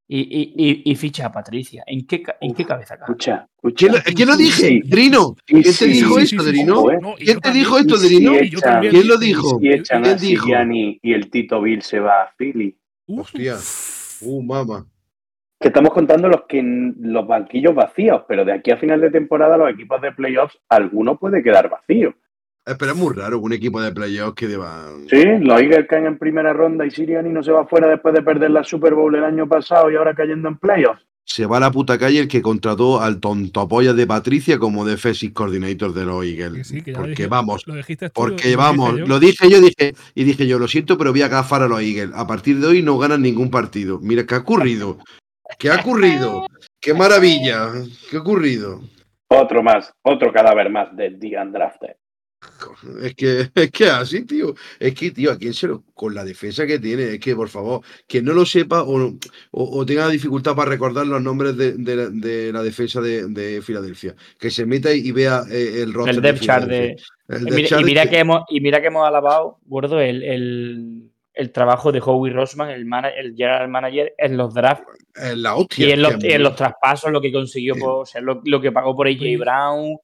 y, 0.07 0.19
y, 0.19 0.53
y, 0.85 0.91
y 0.91 0.95
ficha 0.95 1.27
a 1.27 1.31
Patricia? 1.31 1.83
¿En 1.87 2.05
qué, 2.05 2.21
ca- 2.21 2.37
en 2.41 2.53
qué 2.53 2.65
cabeza 2.65 2.97
cabe? 2.97 3.11
Escucha, 3.11 3.47
escucha. 3.55 4.01
¿Quién 4.15 4.27
lo, 4.27 4.35
dije? 4.37 4.67
Sí. 4.67 4.81
Drino. 4.85 5.35
¿Quién 5.45 5.63
te 5.63 5.85
dijo 5.87 6.19
esto, 6.19 6.43
Drino? 6.43 6.91
¿eh? 6.91 6.99
Y 7.19 7.25
¿Quién 7.25 7.39
te 7.39 7.51
dijo 7.51 7.77
esto, 7.77 7.95
Y 7.95 7.99
Drino? 7.99 8.33
Y. 8.35 8.49
¿Quién 8.89 9.07
lo 9.07 9.17
dijo? 9.17 9.59
Si 9.59 9.69
echan 9.71 10.05
a. 10.05 10.17
Siriani 10.17 10.99
y 11.01 11.13
el 11.13 11.29
Tito 11.29 11.61
Bill 11.61 11.81
se 11.81 11.99
va 11.99 12.23
a 12.23 12.33
Philly. 12.37 12.77
Hostia. 13.07 13.55
Uh, 14.21 14.41
mamá. 14.43 14.85
Que 15.59 15.69
estamos 15.69 15.93
contando 15.93 16.27
los 16.27 16.41
que 16.47 16.61
los 16.61 17.25
banquillos 17.25 17.73
vacíos, 17.73 18.23
pero 18.27 18.43
de 18.43 18.51
aquí 18.51 18.71
a 18.71 18.77
final 18.77 18.99
de 18.99 19.09
temporada 19.11 19.55
los 19.57 19.69
equipos 19.71 20.01
de 20.01 20.11
playoffs, 20.11 20.57
alguno 20.67 21.17
puede 21.17 21.41
quedar 21.41 21.69
vacío. 21.69 22.13
Eh, 22.65 22.75
Pero 22.79 22.91
es 22.91 22.97
muy 22.97 23.13
raro 23.13 23.39
un 23.39 23.51
equipo 23.53 23.81
de 23.81 23.91
playoffs 23.91 24.35
que 24.35 24.47
deba. 24.47 24.85
Sí, 25.09 25.21
los 25.41 25.61
Eagles 25.61 25.85
caen 25.89 26.05
en 26.05 26.17
primera 26.17 26.53
ronda 26.53 26.85
y 26.85 26.91
Siriani 26.91 27.29
no 27.29 27.43
se 27.43 27.51
va 27.51 27.65
fuera 27.67 27.87
después 27.89 28.13
de 28.13 28.21
perder 28.21 28.51
la 28.51 28.63
Super 28.63 28.93
Bowl 28.93 29.13
el 29.15 29.23
año 29.23 29.47
pasado 29.47 29.91
y 29.91 29.95
ahora 29.95 30.13
cayendo 30.13 30.47
en 30.47 30.57
playoffs. 30.57 31.05
Se 31.25 31.45
va 31.45 31.55
a 31.55 31.59
la 31.61 31.71
puta 31.71 31.97
calle 31.97 32.19
el 32.19 32.27
que 32.27 32.41
contrató 32.41 32.99
al 33.01 33.21
tontopolla 33.21 33.93
de 33.93 34.05
Patricia 34.05 34.59
como 34.59 34.83
defensive 34.85 35.33
coordinator 35.33 35.93
de 35.93 36.03
los 36.05 36.25
Eagles. 36.25 36.67
sí, 36.67 36.81
porque 36.93 37.09
dije- 37.11 37.27
vamos, 37.27 37.65
Lo 37.65 37.75
dijiste 37.75 38.09
tú, 38.09 38.13
porque 38.13 38.55
vamos, 38.57 38.97
yo. 38.97 39.05
lo 39.07 39.19
dije 39.19 39.49
yo, 39.49 39.61
dije, 39.61 39.93
y 40.15 40.23
dije 40.25 40.47
yo, 40.47 40.59
lo 40.59 40.67
siento, 40.67 40.97
pero 40.97 41.11
voy 41.11 41.21
a 41.21 41.27
agafar 41.27 41.63
a 41.63 41.67
los 41.69 41.81
Eagles. 41.81 42.11
A 42.13 42.27
partir 42.27 42.59
de 42.59 42.67
hoy 42.67 42.81
no 42.81 42.97
ganan 42.97 43.21
ningún 43.21 43.49
partido. 43.49 43.99
Mira, 44.01 44.25
¿qué 44.25 44.35
ha 44.35 44.39
ocurrido? 44.39 44.97
¿Qué 45.57 45.69
ha 45.69 45.75
ocurrido? 45.75 46.45
¡Qué 46.81 46.93
maravilla! 46.93 47.69
¿Qué 48.09 48.17
ha 48.17 48.19
ocurrido? 48.21 48.81
Otro 49.29 49.63
más, 49.63 49.93
otro 50.03 50.31
cadáver 50.33 50.69
más 50.69 50.93
de 50.95 51.11
The 51.11 51.41
Undrafted. 51.41 51.95
Es 53.01 53.15
que, 53.15 53.49
es 53.55 53.71
que 53.71 53.85
así, 53.87 54.25
tío. 54.25 54.53
Es 54.79 54.93
que, 54.93 55.11
tío, 55.11 55.31
a 55.31 55.37
quién 55.37 55.53
se 55.53 55.67
lo. 55.67 55.83
Con 55.93 56.13
la 56.13 56.23
defensa 56.25 56.65
que 56.67 56.79
tiene, 56.79 57.13
es 57.13 57.19
que, 57.19 57.35
por 57.35 57.49
favor, 57.49 57.81
quien 58.07 58.25
no 58.25 58.33
lo 58.33 58.45
sepa 58.45 58.83
o, 58.83 58.97
o, 59.01 59.17
o 59.51 59.85
tenga 59.85 60.09
dificultad 60.09 60.55
para 60.55 60.71
recordar 60.71 61.05
los 61.07 61.21
nombres 61.21 61.55
de, 61.55 61.73
de 61.73 61.95
la, 61.95 62.09
de 62.09 62.51
la 62.51 62.63
defensa 62.63 62.99
de, 63.01 63.27
de 63.27 63.61
Filadelfia, 63.61 64.15
que 64.39 64.49
se 64.49 64.65
meta 64.65 64.91
y 64.93 65.11
vea 65.11 65.43
eh, 65.49 65.81
el 65.81 65.93
roster 65.93 66.15
El 66.15 66.21
de 66.21 66.27
depth 66.31 66.41
chart 66.43 66.67
de. 66.67 66.95
El 67.29 67.47
Y 67.47 67.51
mira, 67.85 68.03
y 68.05 68.09
que 68.09 68.19
hemos, 68.19 68.43
y 68.49 68.59
mira 68.59 68.81
que 68.81 68.87
hemos 68.87 69.07
alabado, 69.07 69.59
gordo, 69.65 70.01
el, 70.01 70.23
el, 70.23 71.09
el 71.33 71.51
trabajo 71.51 71.91
de 71.91 72.01
Howie 72.03 72.33
Rossman, 72.33 72.69
el, 72.69 72.85
mana- 72.85 73.09
el 73.09 73.35
general 73.35 73.69
manager, 73.69 74.13
en 74.17 74.35
los 74.35 74.53
drafts 74.53 74.85
es 75.15 75.37
la 75.37 75.55
hostia. 75.55 75.87
y 75.87 75.91
en 75.91 76.01
los, 76.01 76.23
y 76.23 76.31
en 76.31 76.43
los 76.43 76.55
traspasos, 76.55 77.11
lo 77.11 77.21
que 77.21 77.31
consiguió, 77.31 77.75
por, 77.75 78.01
o 78.01 78.05
sea, 78.05 78.19
lo, 78.19 78.41
lo 78.43 78.59
que 78.59 78.71
pagó 78.71 78.95
por 78.95 79.07
AJ. 79.07 79.37
Brown. 79.39 79.97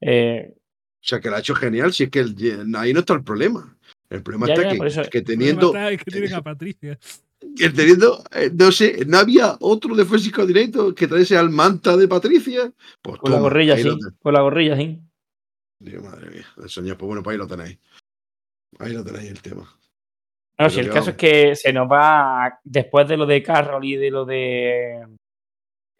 eh, 0.00 0.54
O 1.00 1.06
sea, 1.08 1.20
que 1.20 1.30
lo 1.30 1.36
ha 1.36 1.40
hecho 1.40 1.54
genial. 1.54 1.92
Si 1.92 2.04
es 2.04 2.10
que 2.10 2.20
el- 2.20 2.74
ahí 2.76 2.92
no 2.92 3.00
está 3.00 3.14
el 3.14 3.22
problema. 3.24 3.76
El 4.10 4.22
problema 4.22 4.46
Ya, 4.46 4.54
está 4.54 4.72
ya, 4.72 4.78
que, 4.80 4.86
eso- 4.86 5.02
teniendo, 5.24 5.72
que 5.72 5.98
tienen 6.06 6.34
a 6.34 6.42
Patricia. 6.42 6.98
que 7.56 7.70
teniendo, 7.70 8.24
eh, 8.34 8.50
no 8.52 8.72
sé, 8.72 9.04
no 9.06 9.18
había 9.18 9.56
otro 9.60 9.94
defensive 9.94 10.34
coordinator 10.34 10.94
que 10.94 11.06
traese 11.06 11.36
al 11.36 11.50
manta 11.50 11.96
de 11.96 12.08
Patricia. 12.08 12.72
Pues 13.02 13.18
con 13.20 13.32
la 13.32 13.38
gorrilla, 13.38 13.76
sí. 13.76 13.88
Con 14.20 14.34
la 14.34 14.40
gorrilla, 14.42 14.76
sí. 14.76 15.00
Dios, 15.80 16.02
madre 16.02 16.30
mía, 16.30 16.46
el 16.60 16.68
señor, 16.68 16.96
pues 16.98 17.06
bueno, 17.06 17.22
pues 17.22 17.34
ahí 17.34 17.38
lo 17.38 17.46
tenéis. 17.46 17.78
Ahí 18.80 18.92
lo 18.92 19.04
tenéis 19.04 19.30
el 19.30 19.40
tema. 19.40 19.62
No, 19.62 19.68
Pero 20.56 20.70
si 20.70 20.80
el 20.80 20.90
caso 20.90 21.10
es 21.10 21.16
que 21.16 21.54
se 21.54 21.72
nos 21.72 21.86
va, 21.88 22.58
después 22.64 23.06
de 23.06 23.16
lo 23.16 23.26
de 23.26 23.42
Carroll 23.44 23.84
y 23.84 23.94
de 23.96 24.10
lo 24.10 24.24
de 24.24 25.06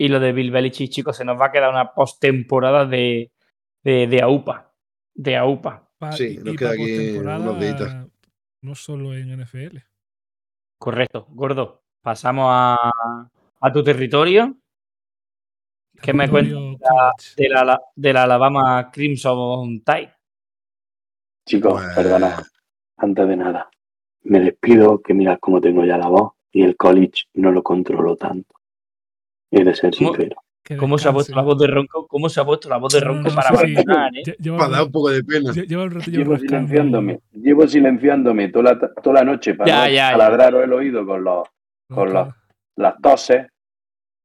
y 0.01 0.09
lo 0.09 0.19
de 0.19 0.33
Bill 0.33 0.51
Belichick, 0.51 0.91
chicos, 0.91 1.17
se 1.17 1.25
nos 1.25 1.41
va 1.41 1.47
a 1.47 1.53
quedar 1.53 1.71
una 1.71 1.93
postemporada 1.93 2.85
de, 2.87 3.31
de, 3.85 4.07
de 4.09 4.23
AUPA. 4.23 4.68
De 5.19 5.37
AUPA. 5.37 5.85
Pa- 5.99 6.13
Sí, 6.13 6.37
y- 6.41 6.45
nos 6.45 6.57
queda 6.57 6.71
aquí 6.71 7.17
unos 7.19 7.59
días. 7.61 8.07
No 8.63 8.75
solo 8.77 9.15
en 9.15 9.31
NFL. 9.41 9.79
Correcto, 10.79 11.27
gordo. 11.31 11.83
Pasamos 12.03 12.47
a, 12.51 12.93
a 13.61 13.73
tu 13.73 13.83
territorio. 13.83 14.57
¿Qué 16.01 16.13
me 16.13 16.31
cuentas 16.31 17.35
de 17.37 17.49
la, 17.49 17.81
de 17.97 18.13
la 18.13 18.23
Alabama 18.23 18.89
Crimson 18.93 19.81
Tide? 19.83 20.15
Chicos, 21.45 21.83
Pues- 21.83 21.95
perdona, 21.97 22.41
antes 22.99 23.29
de 23.29 23.37
nada, 23.37 23.69
me 24.23 24.39
despido, 24.39 25.03
que 25.03 25.15
mirad 25.15 25.39
cómo 25.41 25.61
tengo 25.61 25.85
ya 25.85 25.99
la 25.99 26.07
voz 26.09 26.35
y 26.53 26.63
el 26.63 26.77
college 26.77 27.25
no 27.35 27.51
lo 27.51 27.65
controlo 27.65 28.15
tanto. 28.17 28.55
He 29.51 29.65
de 29.65 29.75
ser 29.75 29.93
¿Cómo? 29.97 30.15
sincero. 30.15 30.43
¿Cómo 30.77 30.99
se 30.99 31.09
ha 31.09 31.13
puesto 31.13 31.35
la 31.35 31.43
voz 31.43 31.59
de 31.59 31.67
ronco? 31.67 32.07
¿Cómo 32.07 32.29
se 32.29 32.41
ha 32.41 32.45
puesto 32.45 32.69
la 32.69 32.77
voz 32.77 32.93
de 32.93 33.01
no, 33.01 33.07
ronco 33.07 33.29
no, 33.31 33.35
para 33.35 33.49
sí, 33.51 33.57
sí. 33.69 33.73
abandonar, 33.75 34.11
eh? 34.17 34.23
Lle- 34.25 34.37
Lleva, 34.39 34.59
Para 34.59 34.71
dar 34.71 34.83
un 34.85 34.93
poco 34.93 35.11
de 35.11 35.25
pena. 35.25 35.53
lleva 35.53 35.83
un 35.85 35.91
ratillo 35.91 36.19
Llevo 36.19 36.33
rascando- 36.35 36.49
silenciándome, 36.49 37.21
llevo 37.33 37.67
silenciándome 37.69 38.49
toda 38.49 38.75
la, 38.75 38.93
toda 39.03 39.15
la 39.15 39.25
noche 39.25 39.55
para 39.55 39.89
Ya, 39.89 40.17
no 40.51 40.61
el 40.63 40.73
oído 40.73 41.07
con 41.07 41.25
los, 41.25 41.49
con 41.89 42.13
los- 42.13 42.29
las 42.77 42.95
toses. 43.01 43.47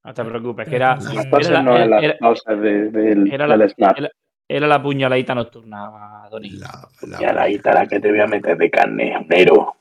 No 0.05 0.13
te 0.13 0.25
preocupes, 0.25 0.67
que 0.67 0.75
era. 0.75 0.95
Las 0.95 1.13
era 1.13 1.29
toses 1.29 1.51
la- 1.51 1.61
no 1.63 1.75
es 1.77 1.81
era- 1.81 1.87
las 1.95 2.03
era- 2.03 2.17
toses 2.19 2.59
de- 2.61 2.89
del, 2.91 3.31
era 3.33 3.47
la- 3.47 3.57
del 3.57 3.69
snap. 3.69 3.97
era- 3.97 4.11
Era 4.45 4.67
la 4.67 4.83
puñaladita 4.83 5.33
nocturna, 5.33 6.27
Doni. 6.29 6.49
La, 6.51 6.87
la- 7.07 7.19
Ya 7.19 7.31
la 7.33 7.47
que 7.87 7.99
te 8.01 8.09
voy 8.11 8.19
a 8.19 8.27
meter 8.27 8.57
de 8.57 8.69
carne, 8.69 9.25
Nero. 9.29 9.73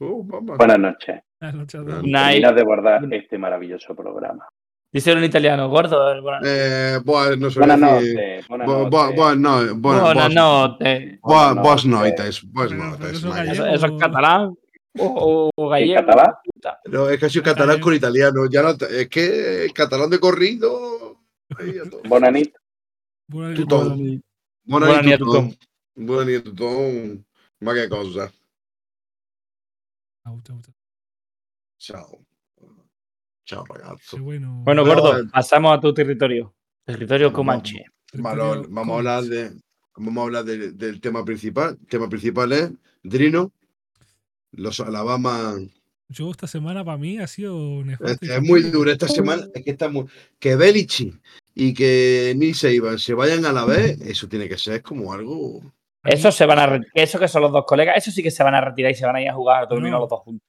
Oh, 0.00 0.22
mamá. 0.24 0.56
Buenas 0.56 0.78
noches. 0.78 1.20
Buenas 1.40 1.56
noches. 1.56 1.84
Terminas 1.84 2.54
de 2.54 2.62
guardar 2.62 3.12
este 3.12 3.36
maravilloso 3.36 3.94
programa. 3.94 4.48
En 4.90 5.24
italiano, 5.24 5.68
gordo. 5.68 6.12
el 6.12 6.22
buena- 6.22 6.40
Eh, 6.44 6.98
buah, 7.04 7.36
no 7.36 7.50
sé 7.50 7.58
Buenas 7.58 7.78
noches. 7.78 8.48
Buenas 8.48 8.66
Bu- 8.68 8.72
bu- 8.72 8.90
noches. 8.90 9.16
Buenas 9.16 9.36
no- 9.36 9.60
bu- 9.60 9.80
Buenas 9.80 10.02
buenas- 10.02 10.34
noches. 10.34 11.18
Buenas 11.20 11.54
buenas 11.54 11.56
noches. 11.56 11.84
noites, 11.86 12.42
buenas 12.52 12.72
Pero- 12.72 12.98
pero 12.98 13.34
noites, 13.34 13.58
eso 13.58 13.86
es 13.86 14.00
catalán 14.00 14.54
o, 14.98 15.50
o 15.54 15.64
¿En 15.64 15.70
gallego. 15.70 16.06
catalán? 16.06 16.34
No, 16.86 17.10
es 17.10 17.20
que 17.20 17.28
soy 17.28 17.42
catalán 17.42 17.80
con 17.80 17.94
italiano. 17.94 18.46
Ya 18.50 18.62
no, 18.62 18.70
es 18.70 19.08
que 19.08 19.64
el 19.66 19.72
catalán 19.74 20.08
de 20.10 20.18
corrido. 20.18 21.18
Ahí 21.58 21.78
a 21.78 21.88
todo. 21.88 22.00
Buenas 22.08 22.32
noches. 22.32 22.52
Buenas 23.28 23.54
Tu 23.56 23.60
noches. 23.66 23.68
todo. 23.68 23.88
Buenas 23.90 24.20
Buenas 24.64 24.88
Buenas 24.88 25.04
noches, 25.04 25.14
a 25.14 25.18
tutti. 25.18 25.58
Buenas 25.96 26.26
noches, 26.26 26.44
tutto. 26.44 27.24
Ma 27.60 27.74
che 27.74 27.88
cosa? 27.88 28.32
Ciao. 31.78 32.27
Ciao, 33.48 33.64
ragazzo. 33.64 34.16
Qué 34.18 34.22
bueno. 34.22 34.60
Bueno, 34.64 34.84
No, 34.84 34.94
gordo, 34.94 35.18
eh. 35.20 35.24
pasamos 35.32 35.76
a 35.76 35.80
tu 35.80 35.94
territorio. 35.94 36.54
Territorio 36.84 37.32
comanche. 37.32 37.82
Vamos 38.12 38.88
a 38.94 38.98
hablar 38.98 39.24
de. 39.24 39.52
Vamos 39.96 40.16
a 40.18 40.24
hablar 40.24 40.44
de- 40.44 40.72
del 40.72 41.00
tema 41.00 41.24
principal. 41.24 41.78
El 41.80 41.86
tema 41.86 42.08
principal 42.08 42.52
es 42.52 42.70
Drino. 43.02 43.50
Los 44.52 44.80
Alabama. 44.80 45.54
Yo 46.10 46.30
esta 46.30 46.46
semana 46.46 46.84
para 46.84 46.96
mí 46.98 47.18
ha 47.18 47.26
sido 47.26 47.80
Es, 47.80 47.86
nefasto. 47.86 48.26
y 48.26 48.30
es 48.30 48.42
muy 48.42 48.62
duro 48.62 48.90
esta 48.90 49.08
semana. 49.08 49.46
Es 49.54 49.64
que 49.64 49.70
estamos. 49.70 50.10
Que 50.38 50.54
Belichi 50.56 51.12
y 51.54 51.74
que 51.74 52.34
Neil 52.36 52.54
Saban 52.54 52.98
se 52.98 53.14
vayan 53.14 53.44
a 53.44 53.52
la 53.52 53.64
vez, 53.64 54.00
eso 54.02 54.28
tiene 54.28 54.48
que 54.48 54.56
ser 54.58 54.82
como 54.82 55.12
algo. 55.12 55.60
Esos 56.04 56.34
se 56.34 56.46
van 56.46 56.58
a 56.58 56.80
eso 56.94 57.18
que 57.18 57.28
son 57.28 57.42
los 57.42 57.52
dos 57.52 57.64
colegas, 57.66 57.96
eso 57.98 58.10
sí 58.10 58.22
que 58.22 58.30
se 58.30 58.42
van 58.44 58.54
a 58.54 58.60
retirar 58.60 58.92
y 58.92 58.94
se 58.94 59.04
van 59.04 59.16
a 59.16 59.22
ir 59.22 59.28
a 59.28 59.34
jugar 59.34 59.64
a 59.64 59.66
dominó 59.66 59.90
No. 59.92 59.98
los 60.00 60.08
dos 60.10 60.20
juntos. 60.20 60.46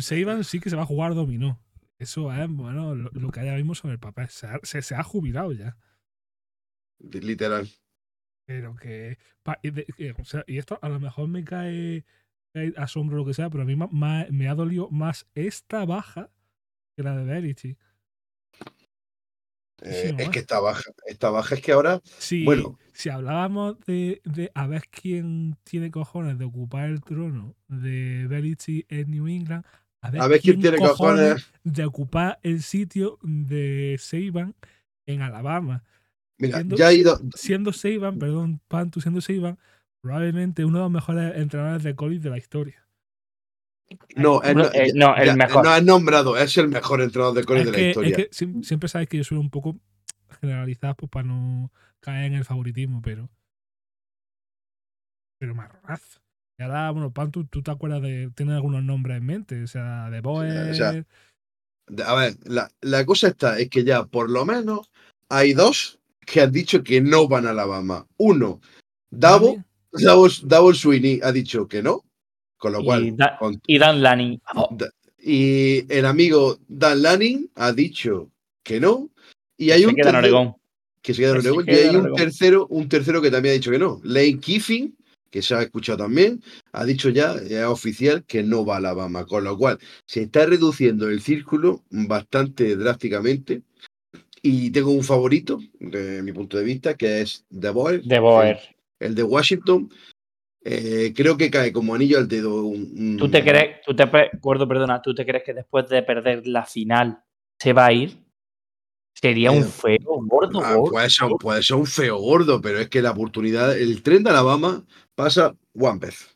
Saban 0.00 0.44
sí 0.44 0.60
que 0.60 0.68
se 0.70 0.76
va 0.76 0.82
a 0.82 0.86
jugar 0.86 1.14
dominó. 1.14 1.58
Eso 1.98 2.32
es, 2.32 2.48
bueno, 2.48 2.94
lo, 2.94 3.10
lo 3.12 3.30
que 3.30 3.40
hay 3.40 3.48
ahora 3.48 3.58
mismo 3.58 3.74
sobre 3.74 3.94
el 3.94 4.00
papel. 4.00 4.28
Se 4.28 4.46
ha, 4.46 4.60
se- 4.62 4.82
se 4.82 4.94
ha 4.94 5.02
jubilado 5.02 5.52
ya. 5.52 5.76
Literal. 7.00 7.68
Pero 8.46 8.74
que. 8.76 9.18
pa- 9.42 9.58
y, 9.62 9.70
de- 9.70 10.14
o 10.18 10.24
sea, 10.24 10.44
y 10.46 10.58
esto 10.58 10.78
a 10.82 10.88
lo 10.88 11.00
mejor 11.00 11.28
me 11.28 11.44
cae, 11.44 12.04
cae 12.54 12.72
asombro 12.76 13.16
o 13.16 13.18
lo 13.20 13.24
que 13.26 13.34
sea, 13.34 13.50
pero 13.50 13.62
a 13.62 13.66
mí 13.66 13.76
ma- 13.76 13.88
ma- 13.90 14.26
me 14.30 14.48
ha 14.48 14.54
dolido 14.54 14.88
más 14.90 15.26
esta 15.34 15.84
baja 15.84 16.30
que 16.96 17.02
la 17.02 17.16
de 17.16 17.24
Belichick. 17.24 17.78
Eh, 19.82 20.10
Sí, 20.10 20.22
es 20.22 20.28
que 20.30 20.40
esta 20.40 20.58
baja, 20.60 20.82
esta 21.06 21.30
baja 21.30 21.54
es 21.54 21.62
que 21.62 21.72
ahora, 21.72 22.00
Si, 22.18 22.44
bueno, 22.44 22.78
si 22.92 23.10
hablábamos 23.10 23.78
de, 23.86 24.20
de 24.24 24.50
a 24.54 24.66
ver 24.66 24.82
quién 24.90 25.56
tiene 25.62 25.90
cojones 25.92 26.38
de 26.38 26.44
ocupar 26.46 26.88
el 26.88 27.00
trono 27.00 27.54
de 27.68 28.26
Belichick 28.28 28.86
en 28.90 29.10
New 29.10 29.28
England, 29.28 29.64
a 30.02 30.10
ver, 30.10 30.20
a 30.22 30.26
ver 30.28 30.40
quién 30.40 30.60
tiene 30.60 30.78
cojones. 30.78 31.50
de 31.64 31.84
ocupar 31.84 32.38
el 32.42 32.62
sitio 32.62 33.18
de 33.22 33.96
Saban 33.98 34.54
en 35.06 35.22
Alabama. 35.22 35.84
Mira, 36.38 36.58
siendo- 36.58 36.76
ya 36.76 36.86
ha 36.88 36.92
ido, 36.92 37.20
Siendo 37.34 37.72
Saban, 37.72 38.18
perdón, 38.18 38.60
Pantu 38.68 39.00
siendo 39.00 39.20
Saban, 39.20 39.58
probablemente 40.00 40.64
uno 40.64 40.78
de 40.78 40.84
los 40.84 40.92
mejores 40.92 41.36
entrenadores 41.36 41.82
de 41.82 41.94
college 41.96 42.20
de 42.22 42.30
la 42.30 42.38
historia. 42.38 42.84
no, 44.16 44.42
él 44.42 44.54
Uno- 44.56 44.64
no, 44.64 44.70
eh, 44.74 44.88
ya- 44.88 44.94
no, 44.94 45.16
el 45.16 45.26
ya- 45.26 45.34
mejor. 45.36 45.64
no 45.64 45.74
es 45.74 45.82
nombrado, 45.84 46.36
es 46.36 46.56
el 46.58 46.68
mejor 46.68 47.00
entrenador 47.00 47.34
de 47.34 47.44
college 47.44 47.64
Es 47.64 47.72
de 47.72 47.72
que, 47.72 47.78
la 47.82 47.88
es 47.88 47.96
historia. 47.96 48.16
que 48.60 48.64
siempre 48.66 48.88
sabéis 48.88 49.08
que 49.08 49.16
yo 49.16 49.24
soy 49.24 49.38
un 49.38 49.48
poco 49.50 49.78
generalizado 50.40 50.94
pues, 50.94 51.10
para 51.10 51.26
no 51.26 51.72
caer 52.00 52.26
en 52.26 52.34
el 52.34 52.44
favoritismo, 52.44 53.00
pero. 53.02 53.30
Pero 55.40 55.54
marronazo. 55.54 56.20
Y 56.58 56.62
ahora, 56.64 56.90
bueno, 56.90 57.12
Pantu, 57.12 57.44
¿tú 57.44 57.62
te 57.62 57.70
acuerdas 57.70 58.02
de. 58.02 58.30
¿Tienes 58.34 58.56
algunos 58.56 58.82
nombres 58.82 59.18
en 59.18 59.26
mente? 59.26 59.62
O 59.62 59.66
sea, 59.68 60.10
de 60.10 60.18
o 60.18 60.74
sea, 60.74 61.04
A 62.04 62.14
ver, 62.16 62.34
la, 62.44 62.68
la 62.80 63.06
cosa 63.06 63.28
está, 63.28 63.58
es 63.60 63.70
que 63.70 63.84
ya 63.84 64.04
por 64.04 64.28
lo 64.28 64.44
menos 64.44 64.90
hay 65.28 65.52
dos 65.52 66.00
que 66.26 66.40
han 66.40 66.50
dicho 66.50 66.82
que 66.82 67.00
no 67.00 67.28
van 67.28 67.46
a 67.46 67.50
Alabama. 67.50 68.06
Uno, 68.16 68.60
Davo, 69.08 69.62
Davo, 69.92 70.26
Davo 70.42 70.74
Sweeney 70.74 71.20
ha 71.22 71.30
dicho 71.30 71.68
que 71.68 71.80
no, 71.80 72.04
con 72.56 72.72
lo 72.72 72.80
Y 72.80 72.84
cual, 72.84 73.16
Da- 73.16 73.36
con- 73.38 73.62
Y 73.64 73.78
Dan 73.78 74.02
Lanning. 74.02 74.40
y 75.20 75.92
el 75.94 76.06
amigo 76.06 76.58
Dan 76.66 77.02
Lanning 77.02 77.50
ha 77.54 77.70
dicho 77.72 78.32
que 78.64 78.80
no. 78.80 79.10
Y 79.56 79.70
hay 79.70 79.82
se 79.82 79.86
un 79.86 79.94
queda 79.94 80.08
en 80.10 80.14
tercero- 80.16 80.38
Oregón. 80.38 80.56
que 81.02 81.14
se 81.14 81.22
queda 81.22 81.36
en 81.36 81.40
Que 81.42 81.48
Oregón, 81.50 81.64
y 81.68 81.70
hay 81.78 81.96
un 81.96 82.14
tercero, 82.16 82.66
un 82.66 82.88
tercero 82.88 83.22
que 83.22 83.30
también 83.30 83.52
ha 83.52 83.58
dicho 83.58 83.70
que 83.70 83.78
no. 83.78 84.00
Lane 84.02 84.40
Kiffin, 84.40 84.96
que 85.30 85.42
se 85.42 85.54
ha 85.54 85.62
escuchado 85.62 85.98
también, 85.98 86.42
ha 86.72 86.84
dicho 86.84 87.10
ya, 87.10 87.34
es 87.34 87.64
oficial, 87.64 88.24
que 88.24 88.42
no 88.42 88.64
va 88.64 88.74
a 88.74 88.78
Alabama. 88.78 89.26
Con 89.26 89.44
lo 89.44 89.56
cual, 89.56 89.78
se 90.06 90.22
está 90.22 90.46
reduciendo 90.46 91.08
el 91.08 91.20
círculo 91.20 91.84
bastante 91.90 92.76
drásticamente. 92.76 93.62
Y 94.42 94.70
tengo 94.70 94.90
un 94.90 95.02
favorito, 95.02 95.58
de 95.80 96.22
mi 96.22 96.32
punto 96.32 96.56
de 96.58 96.64
vista, 96.64 96.94
que 96.94 97.20
es 97.22 97.44
The 97.58 97.70
Boy, 97.70 98.02
De 98.04 98.18
Boer. 98.18 98.58
el 99.00 99.14
de 99.14 99.22
Washington. 99.22 99.90
Eh, 100.64 101.12
creo 101.14 101.36
que 101.36 101.50
cae 101.50 101.72
como 101.72 101.94
anillo 101.94 102.18
al 102.18 102.28
dedo. 102.28 102.62
un- 102.62 102.92
un- 102.96 103.16
¿Tú 103.16 103.30
te 103.30 103.42
crees, 103.42 103.80
tú 103.84 103.94
te, 103.94 104.04
gordo, 104.40 104.66
perdona, 104.68 105.00
tú 105.02 105.14
te 105.14 105.24
crees 105.24 105.44
que 105.44 105.54
después 105.54 105.88
de 105.88 106.02
perder 106.02 106.46
la 106.46 106.64
final 106.64 107.22
se 107.58 107.72
va 107.72 107.86
a 107.86 107.92
ir? 107.92 108.16
Sería 109.14 109.50
un 109.50 109.62
Eh, 109.62 109.64
feo 109.64 109.98
gordo, 110.04 110.60
Ah, 110.62 110.74
gordo. 110.76 110.92
puede, 110.92 111.10
ser, 111.10 111.28
puede 111.40 111.62
ser 111.62 111.76
un 111.76 111.86
feo 111.86 112.18
gordo, 112.18 112.60
pero 112.60 112.78
es 112.78 112.88
que 112.88 113.02
la 113.02 113.10
oportunidad, 113.10 113.76
el 113.76 114.02
tren 114.02 114.22
de 114.22 114.30
Alabama 114.30 114.84
pasa 115.18 115.56
one 115.74 115.98
vez. 115.98 116.28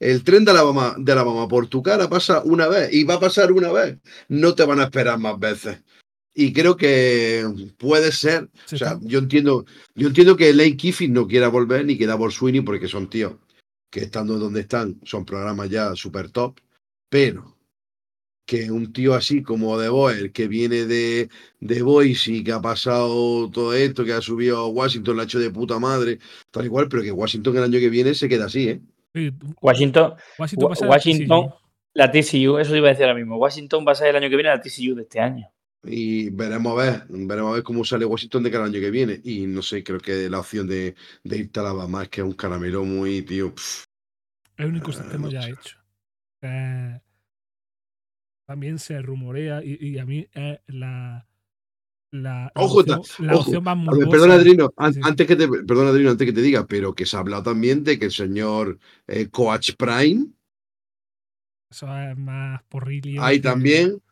El 0.00 0.24
tren 0.24 0.44
de 0.44 0.50
Alabama, 0.50 0.96
de 0.98 1.12
Alabama 1.12 1.46
por 1.46 1.68
tu 1.68 1.80
cara 1.80 2.08
pasa 2.08 2.42
una 2.42 2.66
vez 2.66 2.92
y 2.92 3.04
va 3.04 3.14
a 3.14 3.20
pasar 3.20 3.52
una 3.52 3.70
vez. 3.70 3.98
No 4.26 4.56
te 4.56 4.64
van 4.64 4.80
a 4.80 4.84
esperar 4.84 5.16
más 5.20 5.38
veces. 5.38 5.80
Y 6.34 6.52
creo 6.52 6.76
que 6.76 7.46
puede 7.78 8.10
ser. 8.10 8.50
Se 8.64 8.74
O 8.74 8.78
sea, 8.78 8.98
yo 9.00 9.20
entiendo, 9.20 9.64
yo 9.94 10.08
entiendo 10.08 10.36
que 10.36 10.52
Lane 10.52 10.76
Kiffin 10.76 11.12
no 11.12 11.28
quiera 11.28 11.46
volver 11.46 11.86
ni 11.86 11.96
que 11.96 12.08
Davor 12.08 12.32
Sweeney 12.32 12.62
porque 12.62 12.88
son 12.88 13.08
tíos 13.08 13.34
que 13.90 14.00
estando 14.00 14.40
donde 14.40 14.62
están 14.62 15.00
son 15.04 15.24
programas 15.24 15.70
ya 15.70 15.94
super 15.94 16.28
top. 16.32 16.58
Pero 17.08 17.53
que 18.46 18.70
un 18.70 18.92
tío 18.92 19.14
así 19.14 19.42
como 19.42 19.78
De 19.78 19.88
Boer, 19.88 20.32
que 20.32 20.48
viene 20.48 20.84
de, 20.86 21.28
de 21.60 21.82
Boise, 21.82 22.44
que 22.44 22.52
ha 22.52 22.60
pasado 22.60 23.50
todo 23.50 23.74
esto, 23.74 24.04
que 24.04 24.12
ha 24.12 24.20
subido 24.20 24.58
a 24.58 24.68
Washington, 24.68 25.16
la 25.16 25.22
ha 25.22 25.24
hecho 25.26 25.38
de 25.38 25.50
puta 25.50 25.78
madre, 25.78 26.18
tal 26.50 26.64
igual, 26.66 26.88
pero 26.88 27.02
que 27.02 27.12
Washington 27.12 27.56
el 27.56 27.64
año 27.64 27.78
que 27.80 27.88
viene 27.90 28.14
se 28.14 28.28
queda 28.28 28.46
así, 28.46 28.68
¿eh? 28.68 28.80
Sí, 29.14 29.30
Washington, 29.62 30.14
Washington, 30.38 30.68
va 30.70 30.72
a 30.72 30.76
ser 30.76 30.88
Washington, 30.88 31.48
TCU. 31.48 31.54
la 31.94 32.10
TCU, 32.10 32.58
eso 32.58 32.72
te 32.72 32.78
iba 32.78 32.88
a 32.88 32.90
decir 32.90 33.04
ahora 33.06 33.14
mismo. 33.18 33.36
Washington 33.38 33.84
va 33.86 33.92
a 33.92 33.94
ser 33.94 34.08
el 34.08 34.16
año 34.16 34.28
que 34.28 34.36
viene 34.36 34.50
la 34.50 34.60
TCU 34.60 34.94
de 34.96 35.02
este 35.02 35.20
año. 35.20 35.48
Y 35.86 36.30
veremos 36.30 36.72
a 36.72 36.82
ver, 36.82 37.06
veremos 37.08 37.50
a 37.52 37.54
ver 37.56 37.62
cómo 37.62 37.84
sale 37.84 38.06
Washington 38.06 38.42
de 38.42 38.50
cada 38.50 38.64
año 38.64 38.80
que 38.80 38.90
viene. 38.90 39.20
Y 39.22 39.46
no 39.46 39.62
sé, 39.62 39.84
creo 39.84 40.00
que 40.00 40.28
la 40.30 40.40
opción 40.40 40.66
de, 40.66 40.94
de 41.22 41.38
irte 41.38 41.60
a 41.60 41.62
Alabama 41.62 42.02
es 42.04 42.08
que 42.08 42.22
es 42.22 42.26
un 42.26 42.32
caramelo 42.32 42.84
muy, 42.84 43.22
tío. 43.22 43.54
pf, 43.54 43.84
El 44.56 44.66
único 44.66 44.90
Ah, 44.90 44.94
sistema 44.94 45.26
no 45.26 45.30
ya 45.30 45.42
sé. 45.42 45.50
hecho. 45.50 45.76
Eh, 46.42 47.00
también 48.46 48.78
se 48.78 49.00
rumorea 49.02 49.62
y, 49.64 49.76
y 49.80 49.98
a 49.98 50.06
mí 50.06 50.26
es 50.32 50.58
la. 50.66 51.26
La, 52.12 52.52
la 52.54 52.62
Ojo, 52.62 52.80
opción, 52.80 53.02
la 53.18 53.34
ojo. 53.34 53.50
opción 53.50 53.64
más 53.64 53.76
morbosa. 53.76 54.10
perdona, 54.10 54.34
Adrino, 54.34 54.72
an- 54.76 54.94
Sí. 54.94 55.00
antes 55.02 55.26
que 55.26 55.36
te, 55.36 55.48
perdona, 55.48 55.90
Adrino, 55.90 56.10
antes 56.10 56.26
que 56.26 56.32
te 56.32 56.42
diga, 56.42 56.66
pero 56.66 56.94
que 56.94 57.06
se 57.06 57.16
ha 57.16 57.20
hablado 57.20 57.42
también 57.42 57.82
de 57.84 57.98
que 57.98 58.06
el 58.06 58.12
señor 58.12 58.78
eh, 59.08 59.28
Coach 59.30 59.72
Prime 59.76 60.26
Eso 61.70 61.86
es 61.98 62.16
más 62.16 62.62
porrillo. 62.70 63.22
hay 63.22 63.40
también 63.40 64.02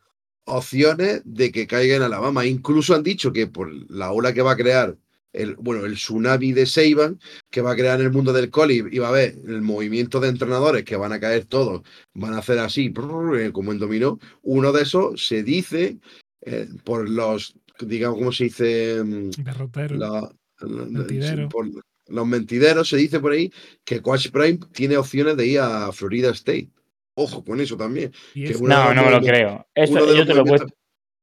opciones 0.45 1.21
de 1.25 1.51
que 1.51 1.67
caiga 1.67 1.95
en 1.97 2.03
Alabama. 2.03 2.45
Incluso 2.45 2.95
han 2.95 3.03
dicho 3.03 3.33
que 3.33 3.47
por 3.47 3.71
la 3.91 4.11
ola 4.11 4.33
que 4.33 4.41
va 4.41 4.53
a 4.53 4.57
crear, 4.57 4.97
el, 5.33 5.55
bueno, 5.55 5.85
el 5.85 5.95
tsunami 5.95 6.53
de 6.53 6.65
Saban, 6.65 7.19
que 7.49 7.61
va 7.61 7.71
a 7.71 7.75
crear 7.75 7.99
en 7.99 8.05
el 8.05 8.11
mundo 8.13 8.31
del 8.31 8.49
college, 8.51 8.89
y 8.91 8.99
va 8.99 9.07
a 9.07 9.09
haber 9.09 9.35
el 9.47 9.61
movimiento 9.61 10.19
de 10.19 10.29
entrenadores 10.29 10.83
que 10.85 10.95
van 10.95 11.11
a 11.11 11.19
caer 11.19 11.45
todos, 11.45 11.81
van 12.13 12.33
a 12.33 12.37
hacer 12.37 12.59
así, 12.59 12.93
eh, 13.37 13.49
como 13.51 13.71
en 13.71 13.79
dominó. 13.79 14.19
Uno 14.43 14.71
de 14.71 14.83
esos 14.83 15.25
se 15.27 15.43
dice 15.43 15.97
eh, 16.45 16.67
por 16.83 17.09
los, 17.09 17.55
digamos, 17.79 18.19
¿cómo 18.19 18.31
se 18.31 18.43
dice? 18.45 19.01
Mm, 19.03 19.29
Derrotero. 19.43 19.97
la- 19.97 20.31
la- 20.59 20.85
Mentidero. 20.85 21.49
por 21.49 21.67
los 22.07 22.27
mentideros 22.27 22.89
se 22.89 22.97
dice 22.97 23.19
por 23.19 23.31
ahí 23.31 23.51
que 23.85 24.01
Coach 24.01 24.29
Prime 24.29 24.59
tiene 24.73 24.97
opciones 24.97 25.35
de 25.37 25.47
ir 25.47 25.59
a 25.61 25.91
Florida 25.93 26.29
State. 26.31 26.69
Ojo 27.15 27.43
con 27.43 27.59
eso 27.61 27.77
también. 27.77 28.11
que 28.33 28.53
No, 28.61 28.93
no 28.93 29.03
me 29.05 29.11
lo 29.11 29.21
creo. 29.21 29.65
Eso, 29.73 29.93
uno 29.93 30.05
de 30.05 30.11
yo 30.11 30.17
los 30.19 30.27
te 30.27 30.33
lo 30.35 30.41
he 30.41 30.45
puesto. 30.45 30.67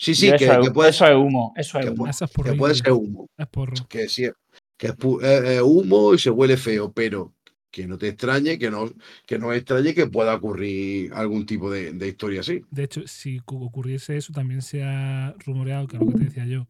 Sí, 0.01 0.15
sí, 0.15 0.31
que, 0.33 0.39
que 0.39 0.45
es, 0.47 0.71
puede, 0.71 0.91
eso 0.91 1.07
es 1.07 1.15
humo. 1.15 1.53
Eso 1.57 1.79
es 1.79 1.85
que 1.85 1.91
humo. 1.93 2.07
Eso 2.09 2.25
es 2.25 2.31
que 2.31 2.35
porrillo. 2.37 2.57
puede 2.57 2.75
ser 2.75 2.93
humo. 2.93 3.27
Es. 3.37 3.87
Que 3.87 4.09
sí, 4.09 4.31
que 4.79 4.87
es, 4.87 4.95
es- 5.23 5.45
es 5.45 5.61
humo 5.63 6.15
y 6.15 6.19
se 6.19 6.31
huele 6.31 6.57
feo, 6.57 6.91
pero 6.91 7.35
que 7.71 7.87
no 7.87 7.99
te 7.99 8.09
extrañe, 8.09 8.59
que 8.59 8.71
no, 8.71 8.91
que 9.27 9.39
no 9.39 9.53
extrañe 9.53 9.93
que 9.95 10.07
pueda 10.07 10.35
ocurrir 10.35 11.13
algún 11.13 11.45
tipo 11.45 11.71
de, 11.71 11.93
de 11.93 12.09
historia 12.09 12.41
así. 12.41 12.63
De 12.71 12.85
hecho, 12.85 13.07
si 13.07 13.41
cu- 13.41 13.63
ocurriese 13.63 14.17
eso, 14.17 14.33
también 14.33 14.63
se 14.63 14.83
ha 14.83 15.35
rumoreado, 15.45 15.87
que 15.87 15.97
es 15.97 16.03
lo 16.03 16.09
que 16.09 16.15
te 16.19 16.25
decía 16.25 16.47
yo, 16.47 16.67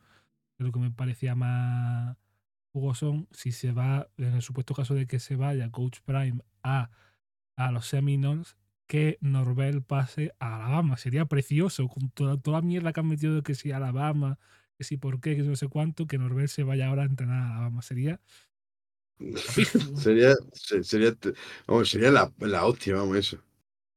de 0.58 0.64
lo 0.64 0.72
que 0.72 0.80
me 0.80 0.90
parecía 0.90 1.36
más, 1.36 2.16
son 2.94 3.28
si 3.30 3.52
se 3.52 3.70
va, 3.70 4.08
en 4.18 4.34
el 4.34 4.42
supuesto 4.42 4.74
caso 4.74 4.94
de 4.94 5.06
que 5.06 5.20
se 5.20 5.36
vaya 5.36 5.70
Coach 5.70 6.00
Prime 6.04 6.40
a, 6.64 6.90
a 7.56 7.70
los 7.70 7.86
Seminoles, 7.86 8.56
que 8.90 9.18
Norvel 9.20 9.84
pase 9.84 10.34
a 10.40 10.56
Alabama. 10.56 10.96
Sería 10.96 11.24
precioso, 11.24 11.86
con 11.86 12.10
toda, 12.10 12.36
toda 12.38 12.58
la 12.58 12.66
mierda 12.66 12.92
que 12.92 12.98
han 12.98 13.06
metido 13.06 13.36
de 13.36 13.42
que 13.44 13.54
si 13.54 13.70
Alabama, 13.70 14.36
que 14.76 14.82
si 14.82 14.96
por 14.96 15.20
qué, 15.20 15.36
que 15.36 15.44
no 15.44 15.54
sé 15.54 15.68
cuánto, 15.68 16.08
que 16.08 16.18
Norvel 16.18 16.48
se 16.48 16.64
vaya 16.64 16.88
ahora 16.88 17.04
a 17.04 17.06
entrenar 17.06 17.40
a 17.40 17.50
Alabama. 17.50 17.82
Sería. 17.82 18.20
sería, 19.94 20.34
sería, 20.82 21.16
vamos, 21.68 21.88
sería 21.88 22.10
la, 22.10 22.32
la 22.40 22.66
hostia, 22.66 22.96
vamos, 22.96 23.16
eso. 23.16 23.36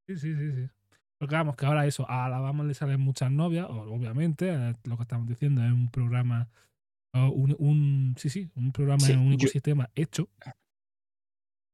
Sí, 0.05 0.15
sí, 0.15 0.35
sí, 0.35 0.51
sí. 0.51 0.69
Porque 1.17 1.33
vamos, 1.33 1.55
que 1.55 1.65
ahora 1.65 1.87
eso, 1.87 2.07
a 2.07 2.25
Alabama 2.25 2.63
le 2.63 2.75
salen 2.75 3.01
muchas 3.01 3.31
novias, 3.31 3.65
obviamente, 3.67 4.53
eh, 4.53 4.75
lo 4.83 4.97
que 4.97 5.03
estamos 5.03 5.27
diciendo 5.27 5.65
es 5.65 5.71
un 5.71 5.89
programa, 5.89 6.51
un, 7.13 7.55
un 7.57 8.13
sí, 8.19 8.29
sí, 8.29 8.51
un 8.53 8.71
programa 8.71 9.07
en 9.07 9.17
un 9.17 9.33
ecosistema 9.33 9.89
hecho. 9.95 10.29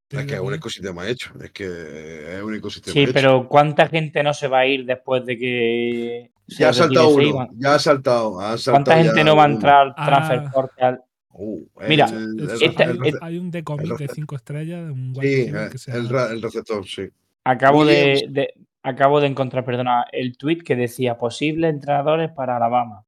Es 0.09 0.25
que 0.25 0.33
es 0.33 0.39
un 0.39 0.53
ecosistema 0.53 1.07
hecho, 1.07 1.31
es 1.43 1.51
que 1.51 2.37
es 2.37 2.41
un 2.41 2.55
ecosistema 2.55 2.93
Sí, 2.93 3.07
pero 3.13 3.47
¿cuánta 3.47 3.87
gente 3.87 4.23
no 4.23 4.33
se 4.33 4.47
va 4.47 4.59
a 4.59 4.65
ir 4.65 4.85
después 4.85 5.25
de 5.25 5.37
que... 5.37 6.31
Ya 6.47 6.69
ha 6.69 6.73
saltado 6.73 7.09
uno, 7.09 7.47
ya 7.55 7.75
ha 7.75 7.79
saltado, 7.79 8.39
ha 8.41 8.57
saltado 8.57 8.85
¿Cuánta 8.85 9.03
gente 9.03 9.23
no 9.23 9.35
va 9.35 9.43
a 9.43 9.47
entrar 9.47 9.93
al 9.95 10.05
transfer 10.05 10.39
Ah. 10.47 10.51
portal? 10.51 11.01
Uh, 11.31 11.61
Mira, 11.87 12.05
el, 12.09 12.39
el- 12.39 12.49
esta- 12.63 12.83
el- 12.85 13.05
el- 13.05 13.17
hay 13.21 13.37
un 13.37 13.51
decomit 13.51 13.85
de 13.85 13.91
receptor. 13.91 14.15
5 14.15 14.35
estrellas, 14.35 14.91
un 14.91 15.13
sí, 15.15 15.27
eh, 15.27 15.67
que 15.71 15.77
se 15.77 15.91
el, 15.91 16.09
receptor, 16.41 16.85
sí. 16.87 17.03
Acabo 17.43 17.85
de, 17.85 18.25
de- 18.29 18.53
acabo 18.81 19.21
de 19.21 19.27
encontrar, 19.27 19.63
perdona, 19.63 20.05
el 20.11 20.35
tweet 20.37 20.57
que 20.65 20.75
decía 20.75 21.17
posibles 21.17 21.69
entrenadores 21.71 22.31
para 22.31 22.57
Alabama. 22.57 23.03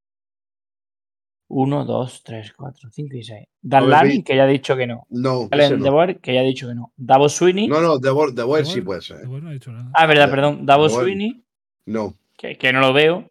1, 1.54 1.86
2, 1.86 2.24
3, 2.24 2.54
4, 2.54 2.90
5 2.92 3.18
y 3.18 3.24
6. 3.24 3.48
Dan 3.62 3.90
vi- 4.08 4.24
que 4.24 4.36
ya 4.36 4.44
ha 4.44 4.48
dicho 4.48 4.76
que 4.78 4.88
no. 4.88 5.06
No, 5.10 5.50
Allen 5.52 5.80
no. 5.80 5.84
DeBoer, 5.84 6.20
que 6.20 6.34
ya 6.34 6.40
ha 6.40 6.44
dicho 6.44 6.68
que 6.68 6.76
no. 6.76 6.94
Davos 6.96 7.34
Sweeney. 7.34 7.68
No, 7.68 7.82
no, 7.82 8.00
de 8.00 8.10
Boer, 8.10 8.32
de 8.34 8.44
Boer 8.44 8.64
De 8.66 8.72
sí 8.72 8.82
puede 8.82 9.02
ser. 9.02 9.18
de 9.18 9.28
Boer 9.28 9.44
no 9.44 9.50
ha 9.50 9.54
dicho 9.54 9.72
nada. 9.72 9.92
Ah, 9.94 10.06
verdad, 10.06 10.28
De- 10.28 10.32
perdón. 10.32 10.66
Davos 10.66 10.92
DeBoer. 10.92 11.06
Sweeney, 11.08 11.44
No, 11.86 12.16
que, 12.38 12.58
que 12.58 12.72
no 12.72 12.80
lo 12.80 12.94
veo. 12.94 13.30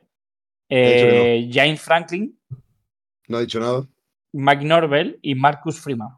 Eh, 0.69 1.49
James 1.53 1.81
Franklin, 1.81 2.39
no 3.29 3.39
ha 3.39 3.41
dicho 3.41 3.59
nada. 3.59 3.87
Mike 4.33 4.65
Norvell 4.65 5.19
y 5.23 5.35
Marcus 5.35 5.81
Freeman. 5.81 6.11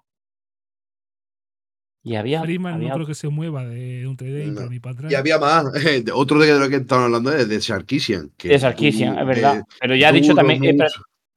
Y 2.05 2.16
había. 2.16 2.42
Freeman 2.42 2.74
había 2.74 2.88
no 2.88 2.94
creo 2.96 3.07
que 3.07 3.14
se 3.14 3.28
mueva 3.28 3.64
de 3.64 4.07
un 4.09 4.16
trade 4.16 4.46
No. 4.46 4.66
ni 4.68 4.80
para 4.80 4.94
atrás. 4.94 5.12
Y 5.12 5.14
había 5.14 5.38
más. 5.38 5.72
de 5.72 6.11
otro 6.12 6.38
de 6.40 6.59
lo 6.59 6.68
que 6.68 6.76
estaban 6.76 7.05
hablando 7.05 7.32
es 7.32 7.48
de 7.48 7.61
Sarkisian. 7.61 8.30
Que 8.36 8.48
de 8.48 8.59
Sarkisian, 8.59 9.18
es 9.18 9.26
verdad. 9.26 9.57
de- 9.59 9.64
Pero 9.80 9.94
ya 9.94 10.09
ha 10.09 10.12
dicho 10.12 10.34
también. 10.34 10.64
eh, 10.64 10.76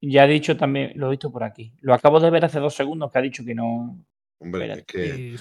ya 0.09 0.23
ha 0.23 0.27
dicho 0.27 0.55
también, 0.57 0.91
lo 0.95 1.07
he 1.07 1.11
visto 1.11 1.31
por 1.31 1.43
aquí. 1.43 1.73
Lo 1.81 1.93
acabo 1.93 2.19
de 2.19 2.29
ver 2.29 2.45
hace 2.45 2.59
dos 2.59 2.75
segundos 2.75 3.11
que 3.11 3.19
ha 3.19 3.21
dicho 3.21 3.43
que 3.45 3.55
no. 3.55 4.03
Hombre, 4.39 4.65
Espera. 4.65 4.79
es 4.79 4.85
que 4.85 5.37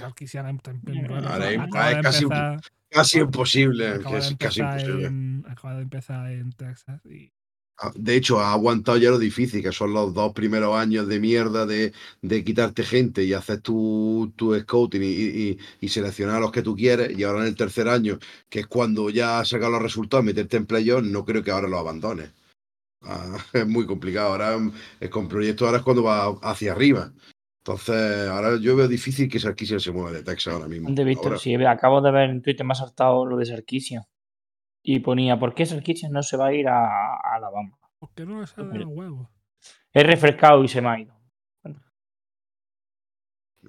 Ahora 1.26 1.50
es- 1.50 2.02
casi- 2.02 2.24
empezar- 2.24 2.60
casi 2.90 3.18
imposible. 3.18 3.88
es 3.96 4.34
casi 4.38 4.60
imposible. 4.60 5.06
en- 5.06 5.44
acaba 5.48 5.74
de 5.76 5.82
empezar 5.82 6.30
en 6.30 6.52
Texas 6.52 7.00
y 7.06 7.32
Ah, 7.76 7.90
De 7.96 8.14
hecho, 8.14 8.38
ha 8.38 8.52
aguantado 8.52 8.98
ya 8.98 9.10
lo 9.10 9.18
difícil, 9.18 9.60
que 9.60 9.72
son 9.72 9.92
los 9.92 10.14
dos 10.14 10.32
primeros 10.32 10.76
años 10.76 11.08
de 11.08 11.18
mierda 11.18 11.66
de, 11.66 11.92
de 12.22 12.44
quitarte 12.44 12.84
gente 12.84 13.24
y 13.24 13.32
hacer 13.32 13.62
tu, 13.62 14.32
tu 14.36 14.56
scouting 14.56 15.02
y, 15.02 15.06
y- 15.06 15.58
y 15.80 15.88
seleccionar 15.88 16.36
a 16.36 16.40
los 16.40 16.52
que 16.52 16.62
tú 16.62 16.76
quieres. 16.76 17.18
Y 17.18 17.24
ahora 17.24 17.40
en 17.40 17.46
el 17.48 17.56
tercer 17.56 17.88
año, 17.88 18.20
que 18.48 18.60
es 18.60 18.68
cuando 18.68 19.10
ya 19.10 19.40
has 19.40 19.48
sacado 19.48 19.72
los 19.72 19.82
resultados, 19.82 20.24
meterte 20.24 20.56
en 20.56 20.66
playoff, 20.66 21.02
no 21.02 21.24
creo 21.24 21.42
que 21.42 21.50
ahora 21.50 21.66
lo 21.66 21.76
abandones. 21.80 22.30
Ah, 23.06 23.36
es 23.52 23.66
muy 23.66 23.86
complicado. 23.86 24.28
Ahora 24.28 24.56
es 25.00 25.10
con 25.10 25.28
proyectos, 25.28 25.66
ahora 25.66 25.78
es 25.78 25.84
cuando 25.84 26.02
va 26.02 26.28
hacia 26.42 26.72
arriba. 26.72 27.12
Entonces, 27.66 28.28
ahora 28.28 28.58
yo 28.60 28.76
veo 28.76 28.88
difícil 28.88 29.28
que 29.28 29.38
Sarkisian 29.40 29.80
se 29.80 29.90
mueva 29.90 30.12
de 30.12 30.22
Texas 30.22 30.52
ahora 30.52 30.68
mismo. 30.68 30.88
¿Dónde 30.88 31.02
he 31.02 31.04
visto? 31.06 31.24
Ahora. 31.28 31.38
Sí, 31.38 31.54
acabo 31.54 32.02
de 32.02 32.10
ver 32.10 32.28
en 32.30 32.42
Twitter, 32.42 32.64
me 32.66 32.72
ha 32.72 32.76
saltado 32.76 33.24
lo 33.24 33.36
de 33.38 33.46
Sarkisian. 33.46 34.02
Y 34.82 35.00
ponía, 35.00 35.38
¿por 35.38 35.54
qué 35.54 35.64
Sarkisian 35.64 36.12
no 36.12 36.22
se 36.22 36.36
va 36.36 36.48
a 36.48 36.52
ir 36.54 36.68
a, 36.68 36.84
a 37.14 37.36
Alabama? 37.36 37.78
¿por 37.98 38.10
qué 38.14 38.26
no 38.26 38.40
le 38.42 38.46
salen 38.46 38.80
los 38.80 38.88
huevos? 38.88 39.28
He 39.94 40.02
refrescado 40.02 40.62
y 40.62 40.68
se 40.68 40.82
me 40.82 40.88
ha 40.88 41.00
ido. 41.00 41.14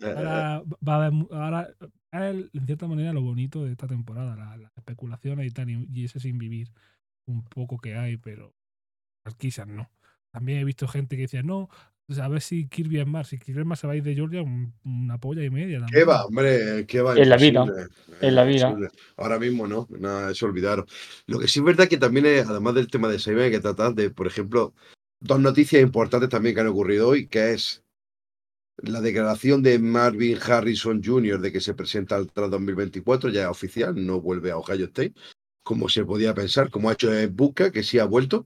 Eh, 0.02 0.14
Ahora, 0.14 0.62
va 0.86 0.94
a 0.96 1.06
haber 1.06 1.14
ahora 1.32 1.70
es 2.12 2.50
en 2.54 2.66
cierta 2.66 2.88
manera 2.88 3.14
lo 3.14 3.22
bonito 3.22 3.64
de 3.64 3.72
esta 3.72 3.88
temporada, 3.88 4.36
la- 4.36 4.58
las 4.58 4.78
especulaciones 4.78 5.48
y 5.48 5.52
tal, 5.52 5.70
y, 5.70 5.88
y 5.94 6.04
ese 6.06 6.20
sin 6.20 6.38
vivir 6.38 6.68
un 7.28 7.44
poco 7.46 7.78
que 7.78 7.96
hay, 7.96 8.18
pero 8.18 8.54
quizás 9.34 9.68
no. 9.68 9.90
También 10.32 10.60
he 10.60 10.64
visto 10.66 10.88
gente 10.88 11.16
que 11.16 11.24
decía, 11.24 11.44
no, 11.44 11.70
sea, 12.14 12.26
a 12.26 12.28
ver 12.28 12.42
si 12.42 12.68
Kirby 12.68 13.00
es 13.00 13.08
más, 13.08 13.30
si 13.30 13.40
Kirby 13.40 13.62
es 13.62 13.66
más 13.66 13.80
se 13.80 13.88
va 13.88 13.94
a 13.94 13.96
ir 13.96 14.04
de 14.04 14.14
Georgia, 14.14 14.42
un- 14.42 14.74
una 14.84 15.18
polla 15.18 15.44
y 15.44 15.50
media. 15.50 15.80
¿Qué 15.80 15.86
también. 15.86 16.10
va, 16.10 16.26
hombre? 16.26 16.86
¿Qué 16.86 17.02
va? 17.02 17.18
En 17.18 17.30
la 17.30 17.38
vida, 17.38 17.66
en 18.22 18.36
la 18.36 18.44
vida. 18.44 18.78
Ahora 19.18 19.40
mismo 19.40 19.68
no, 19.68 19.88
nada, 19.90 20.32
eso 20.32 20.46
olvidaros. 20.46 20.86
Lo 21.26 21.40
que 21.40 21.48
sí 21.48 21.60
es 21.60 21.66
verdad 21.66 21.88
que 21.88 21.98
también 21.98 22.26
es, 22.28 22.48
además 22.48 22.76
del 22.76 22.88
tema 22.88 23.08
de 23.08 23.18
Saban, 23.18 23.42
hay 23.44 23.52
que 23.52 23.60
tratar 23.60 23.96
de, 23.96 24.12
por 24.12 24.28
ejemplo, 24.28 24.74
dos 25.20 25.40
noticias 25.40 25.82
importantes 25.82 26.30
también 26.30 26.54
que 26.54 26.62
han 26.62 26.68
ocurrido 26.68 27.08
hoy, 27.08 27.28
que 27.28 27.54
es 27.54 27.84
la 28.78 29.02
declaración 29.02 29.64
de 29.64 29.80
Marvin 29.80 30.38
Harrison 30.38 31.02
Jr. 31.04 31.40
de 31.40 31.52
que 31.52 31.62
se 31.62 31.74
presenta 31.74 32.18
al 32.18 32.32
TRAS 32.32 32.52
2024, 32.52 33.30
ya 33.30 33.44
es 33.44 33.48
oficial, 33.48 33.96
no 34.06 34.22
vuelve 34.22 34.52
a 34.52 34.58
Ohio 34.58 34.86
State, 34.86 35.14
como 35.64 35.90
se 35.90 36.04
podía 36.06 36.34
pensar, 36.36 36.70
como 36.70 36.90
ha 36.90 36.94
hecho 36.94 37.10
Busca, 37.32 37.72
que 37.72 37.84
sí 37.84 37.98
ha 38.00 38.06
vuelto. 38.06 38.46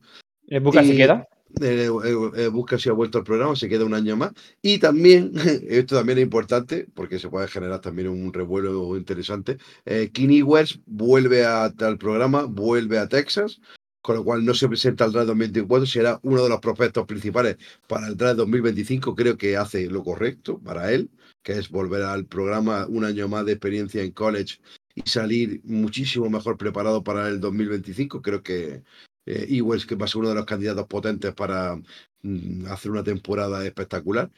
¿El 0.50 0.62
Buca 0.62 0.84
se 0.84 0.95
queda? 0.95 1.28
Eh, 1.62 1.89
eh, 2.36 2.47
Busca 2.47 2.78
si 2.78 2.89
ha 2.89 2.93
vuelto 2.93 3.18
al 3.18 3.24
programa, 3.24 3.56
se 3.56 3.70
queda 3.70 3.86
un 3.86 3.93
año 3.93 4.16
más. 4.16 4.32
Y 4.62 4.80
también, 4.80 5.32
esto 5.68 5.95
también 5.95 6.20
es 6.20 6.24
importante, 6.24 6.88
porque 6.93 7.20
se 7.20 7.30
puede 7.30 7.47
generar 7.47 7.82
también 7.82 8.10
un 8.10 8.34
revuelo 8.34 8.97
interesante. 8.97 9.58
Eh, 9.86 10.10
Kenny 10.14 10.41
West 10.41 10.78
vuelve 10.86 11.45
a- 11.45 11.66
al 11.66 11.97
programa, 11.97 12.43
vuelve 12.43 12.97
a 13.00 13.08
Texas, 13.08 13.62
con 14.02 14.16
lo 14.16 14.24
cual 14.24 14.45
no 14.45 14.54
se 14.54 14.68
presenta 14.68 15.06
al 15.06 15.12
draft 15.12 15.28
2024, 15.28 15.86
será 15.86 16.20
uno 16.24 16.43
de 16.43 16.50
los 16.50 16.60
prospectos 16.60 17.06
principales 17.06 17.58
para 17.88 18.08
el 18.08 18.16
draft 18.16 18.38
2025. 18.38 19.16
Creo 19.16 19.38
que 19.38 19.58
hace 19.58 19.88
lo 19.88 20.04
correcto 20.04 20.60
para 20.60 20.91
él, 20.93 21.10
que 21.43 21.54
es 21.54 21.70
volver 21.70 22.04
al 22.04 22.26
programa 22.26 22.86
un 22.88 23.04
año 23.06 23.28
más 23.28 23.45
de 23.45 23.54
experiencia 23.54 24.02
en 24.02 24.12
college 24.12 24.60
y 24.95 25.02
salir 25.10 25.62
muchísimo 25.64 26.30
mejor 26.30 26.58
preparado 26.58 27.04
para 27.04 27.28
el 27.28 27.39
2025. 27.39 28.22
Creo 28.22 28.41
que 28.41 28.84
eh, 29.30 29.46
Ewells, 29.48 29.86
que 29.86 29.94
va 29.94 30.06
a 30.06 30.08
ser 30.08 30.22
uno 30.22 30.30
de 30.30 30.36
los 30.36 30.46
candidatos 30.46 30.88
potentes 30.88 31.36
para 31.36 31.76
mm, 32.24 32.66
hacer 32.66 32.90
una 32.90 33.04
temporada 33.04 33.64
espectacular. 33.64 34.32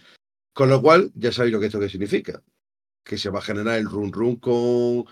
Con 0.54 0.70
lo 0.70 0.82
cual, 0.82 1.12
ya 1.16 1.32
sabéis 1.32 1.54
lo 1.54 1.62
que 1.62 1.68
esto 1.68 1.80
que 1.80 1.88
significa. 1.88 2.44
Que 3.06 3.18
se 3.18 3.30
va 3.30 3.40
a 3.40 3.42
generar 3.42 3.80
el 3.80 3.86
run 3.86 4.12
run 4.12 4.36
con, 4.36 5.06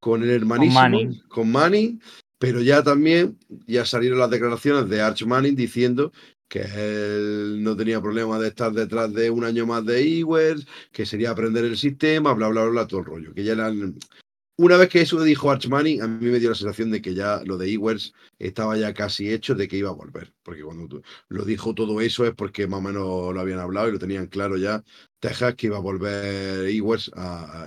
con 0.00 0.22
el 0.22 0.30
hermanísimo, 0.30 0.80
Manning. 0.80 1.20
con 1.28 1.52
Manning, 1.52 2.00
pero 2.38 2.62
ya 2.62 2.82
también 2.82 3.38
ya 3.66 3.84
salieron 3.84 4.18
las 4.18 4.30
declaraciones 4.30 4.88
de 4.88 5.02
Arch 5.02 5.24
Manning 5.26 5.54
diciendo 5.54 6.12
que 6.48 6.60
él 6.60 7.62
no 7.62 7.76
tenía 7.76 8.00
problema 8.00 8.38
de 8.38 8.48
estar 8.48 8.72
detrás 8.72 9.12
de 9.12 9.30
un 9.30 9.44
año 9.44 9.66
más 9.66 9.84
de 9.84 10.00
Ewells, 10.00 10.66
que 10.92 11.04
sería 11.04 11.30
aprender 11.30 11.66
el 11.66 11.76
sistema, 11.76 12.32
bla, 12.32 12.48
bla, 12.48 12.62
bla, 12.62 12.70
bla, 12.70 12.86
todo 12.86 13.00
el 13.00 13.06
rollo. 13.06 13.34
Que 13.34 13.44
ya 13.44 13.52
eran... 13.52 13.98
Una 14.58 14.78
vez 14.78 14.88
que 14.88 15.02
eso 15.02 15.22
dijo 15.22 15.50
Arch 15.50 15.68
Manning, 15.68 16.00
a 16.00 16.08
mí 16.08 16.26
me 16.30 16.38
dio 16.40 16.48
la 16.48 16.54
sensación 16.54 16.90
de 16.90 17.02
que 17.02 17.14
ya 17.14 17.42
lo 17.44 17.58
de 17.58 17.70
Ewers 17.74 18.14
estaba 18.38 18.74
ya 18.78 18.94
casi 18.94 19.30
hecho 19.30 19.54
de 19.54 19.68
que 19.68 19.76
iba 19.76 19.90
a 19.90 19.92
volver. 19.92 20.32
Porque 20.42 20.62
cuando 20.62 21.02
lo 21.28 21.44
dijo 21.44 21.74
todo 21.74 22.00
eso 22.00 22.24
es 22.24 22.34
porque 22.34 22.66
más 22.66 22.78
o 22.78 22.82
menos 22.82 23.34
lo 23.34 23.40
habían 23.40 23.58
hablado 23.58 23.88
y 23.88 23.92
lo 23.92 23.98
tenían 23.98 24.28
claro 24.28 24.56
ya 24.56 24.82
Texas 25.20 25.54
que 25.56 25.66
iba 25.66 25.76
a 25.76 25.80
volver 25.80 26.68
Ewers 26.70 27.10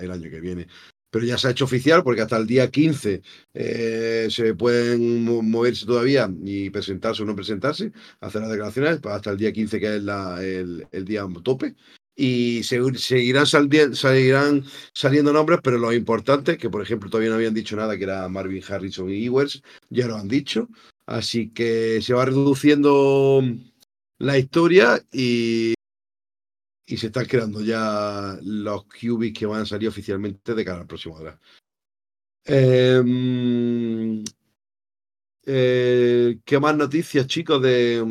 el 0.02 0.10
año 0.12 0.30
que 0.32 0.40
viene. 0.40 0.68
Pero 1.12 1.26
ya 1.26 1.38
se 1.38 1.48
ha 1.48 1.52
hecho 1.52 1.66
oficial 1.66 2.04
porque 2.04 2.22
hasta 2.22 2.38
el 2.38 2.48
día 2.48 2.70
15 2.72 3.22
eh, 3.54 4.28
se 4.32 4.54
pueden 4.56 5.24
mo- 5.24 5.42
moverse 5.44 5.86
todavía 5.86 6.30
y 6.44 6.70
presentarse 6.72 7.22
o 7.24 7.26
no 7.26 7.36
presentarse, 7.36 7.92
hacer 8.20 8.42
las 8.42 8.50
declaraciones, 8.52 9.00
pues 9.00 9.16
hasta 9.16 9.32
el 9.32 9.38
día 9.38 9.52
15 9.52 9.80
que 9.80 9.96
es 9.98 10.04
la- 10.04 10.44
el, 10.44 10.88
el 10.92 11.06
día 11.06 11.26
tope. 11.44 11.76
Y 12.22 12.64
se- 12.64 12.82
seguirán, 12.98 13.46
saliendo 14.94 15.32
nombres, 15.32 15.60
pero 15.64 15.78
los 15.78 15.94
importantes, 15.96 16.58
que 16.58 16.70
por 16.70 16.82
ejemplo 16.82 17.10
todavía 17.10 17.30
no 17.30 17.38
habían 17.38 17.54
dicho 17.54 17.78
nada, 17.78 17.98
que 17.98 18.04
era 18.04 18.28
Marvin 18.28 18.62
Harrison 18.68 19.10
y 19.10 19.26
Ewers, 19.26 19.62
ya 19.90 20.06
lo 20.08 20.18
han 20.18 20.28
dicho. 20.28 20.68
Así 21.06 21.50
que 21.52 22.02
se 22.02 22.14
va 22.14 22.26
reduciendo 22.26 23.42
la 24.20 24.38
historia 24.38 25.02
y, 25.14 25.74
y 26.86 26.98
se 26.98 27.08
están 27.08 27.26
creando 27.26 27.62
ya 27.62 28.38
los 28.44 28.86
QBs 28.86 29.34
que 29.34 29.46
van 29.46 29.62
a 29.62 29.66
salir 29.66 29.88
oficialmente 29.88 30.54
de 30.56 30.66
cara 30.66 30.82
al 30.82 30.88
próximo 30.88 31.20
draft. 31.20 31.42
Em, 32.46 34.24
eh, 35.46 36.40
¿Qué 36.46 36.60
más 36.60 36.76
noticias, 36.76 37.28
chicos, 37.28 37.62
de, 37.62 38.04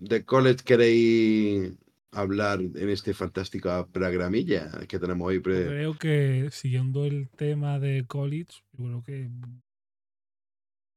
de 0.00 0.24
college 0.24 0.64
queréis 0.64 1.72
hablar 2.12 2.60
en 2.60 2.88
este 2.88 3.14
fantástico 3.14 3.88
programilla 3.92 4.70
que 4.88 4.98
tenemos 4.98 5.28
hoy? 5.28 5.38
pre- 5.40 5.66
Creo 5.66 5.94
que 5.94 6.48
siguiendo 6.50 7.04
el 7.04 7.28
tema 7.30 7.78
de 7.78 8.04
college, 8.06 8.62
yo 8.72 8.84
creo 8.84 9.02
que 9.04 9.28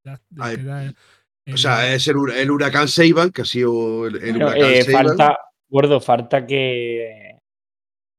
ya 0.05 0.21
Ay, 0.39 0.57
queda 0.57 0.85
el- 0.85 0.95
O 1.53 1.57
sea, 1.57 1.93
es 1.93 2.07
el, 2.07 2.15
hur- 2.15 2.33
el 2.33 2.49
huracán 2.51 2.87
Seiban, 2.87 3.31
que 3.31 3.41
ha 3.41 3.45
sido 3.45 4.07
el, 4.07 4.15
el 4.15 4.31
Bueno, 4.33 4.47
huracán 4.47 4.71
eh, 4.71 4.83
Seiban. 4.83 5.07
falta, 5.07 5.37
gordo, 5.67 5.99
falta 6.01 6.45
que, 6.45 7.37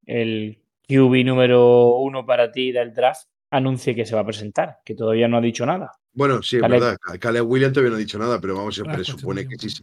el 0.06 0.60
QB 0.86 1.24
número 1.24 1.96
uno 1.98 2.26
para 2.26 2.52
ti 2.52 2.70
del 2.72 2.92
draft, 2.92 3.26
anuncie 3.50 3.94
que 3.94 4.04
se 4.04 4.14
va 4.14 4.20
a 4.20 4.26
presentar, 4.26 4.78
que 4.84 4.94
todavía 4.94 5.28
no 5.28 5.38
ha 5.38 5.40
dicho 5.40 5.64
nada. 5.64 5.92
Bueno, 6.12 6.42
sí, 6.42 6.56
es 6.56 6.62
Caleb- 6.62 6.80
verdad. 6.80 6.96
Caleb 7.18 7.46
Williams 7.48 7.72
todavía 7.72 7.90
no 7.90 7.96
ha 7.96 8.00
dicho 8.00 8.18
nada, 8.18 8.40
pero 8.40 8.56
vamos, 8.56 8.74
se 8.74 8.82
Ah, 8.86 8.92
presupone 8.92 9.46
que 9.48 9.56
sí. 9.58 9.82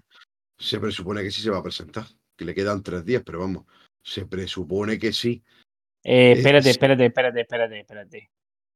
Se 0.59 0.79
presupone 0.79 1.23
que 1.23 1.31
sí 1.31 1.41
se 1.41 1.49
va 1.49 1.57
a 1.57 1.63
presentar. 1.63 2.05
Que 2.41 2.45
le 2.45 2.55
quedan 2.55 2.81
tres 2.81 3.05
días, 3.05 3.21
pero 3.23 3.37
vamos, 3.37 3.65
se 4.03 4.25
presupone 4.25 4.97
que 4.97 5.13
sí. 5.13 5.43
Eh, 6.03 6.31
Es- 6.31 6.39
espérate, 6.39 6.71
espérate, 6.71 7.05
espérate, 7.05 7.41
espérate, 7.41 7.79
espérate. 7.81 8.29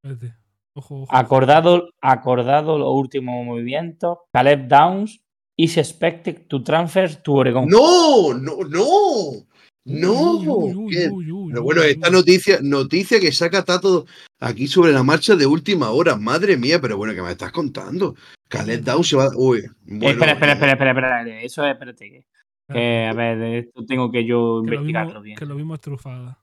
Espérate. 0.04 0.38
Ojo, 0.76 1.02
ojo. 1.02 1.08
Acordado, 1.10 1.90
acordado 2.00 2.78
los 2.78 2.94
últimos 2.94 3.44
movimientos, 3.44 4.20
Caleb 4.32 4.68
Downs 4.68 5.20
is 5.58 5.78
expected 5.80 6.46
to 6.48 6.62
transfer 6.62 7.16
to 7.24 7.34
Oregon. 7.34 7.68
¡No! 7.68 8.36
¡No! 8.36 8.58
¡No! 8.70 9.48
¡No! 9.86 10.12
Uy, 10.14 10.48
uy, 10.48 10.74
uy, 10.76 10.94
¿Qué? 10.94 11.10
uy, 11.10 11.32
uy, 11.32 11.52
Pero 11.52 11.64
bueno, 11.64 11.82
uy, 11.82 11.88
esta 11.88 12.12
noticia, 12.12 12.60
noticia 12.62 13.20
que 13.20 13.32
saca 13.32 13.64
Tato 13.66 14.06
aquí 14.40 14.68
sobre 14.68 14.92
la 14.92 15.02
marcha 15.02 15.36
de 15.36 15.48
última 15.48 15.90
hora. 15.90 16.18
Madre 16.18 16.56
mía, 16.56 16.80
pero 16.80 16.98
bueno, 16.98 17.16
¿qué 17.16 17.24
me 17.24 17.32
estás 17.32 17.52
contando? 17.52 18.14
Caleb 18.48 18.84
Down 18.84 19.04
se 19.04 19.16
va. 19.16 19.30
Uy, 19.36 19.64
bueno, 19.88 20.10
espera, 20.12 20.34
espera, 20.34 20.52
eh, 20.52 20.54
espera, 20.54 20.72
espera, 20.74 20.92
espera, 20.92 21.42
Eso 21.42 21.66
es, 21.66 21.72
espérate. 21.72 22.28
Que, 22.68 22.74
que, 22.74 23.06
a 23.10 23.14
ver, 23.14 23.42
esto 23.66 23.86
tengo 23.86 24.12
que 24.12 24.26
yo 24.26 24.62
Que 24.64 24.72
lo 24.72 24.76
investigarlo 24.78 25.10
mismo, 25.14 25.22
bien. 25.22 25.38
que 25.38 25.46
lo 25.46 25.56
mismo 25.56 25.76
es 25.76 25.82
trufada. 25.82 26.40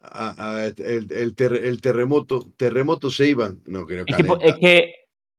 a- 0.00 0.34
a- 0.56 0.66
el, 0.66 1.10
el 1.10 1.34
ter- 1.34 1.64
el 1.64 1.80
terremoto, 1.80 2.46
terremoto 2.56 3.10
se 3.10 3.28
iban. 3.28 3.60
No, 3.66 3.86
creo 3.86 4.04
que. 4.04 4.12
Es 4.12 4.16
que, 4.18 4.46
es 4.46 4.54
que, 4.58 4.94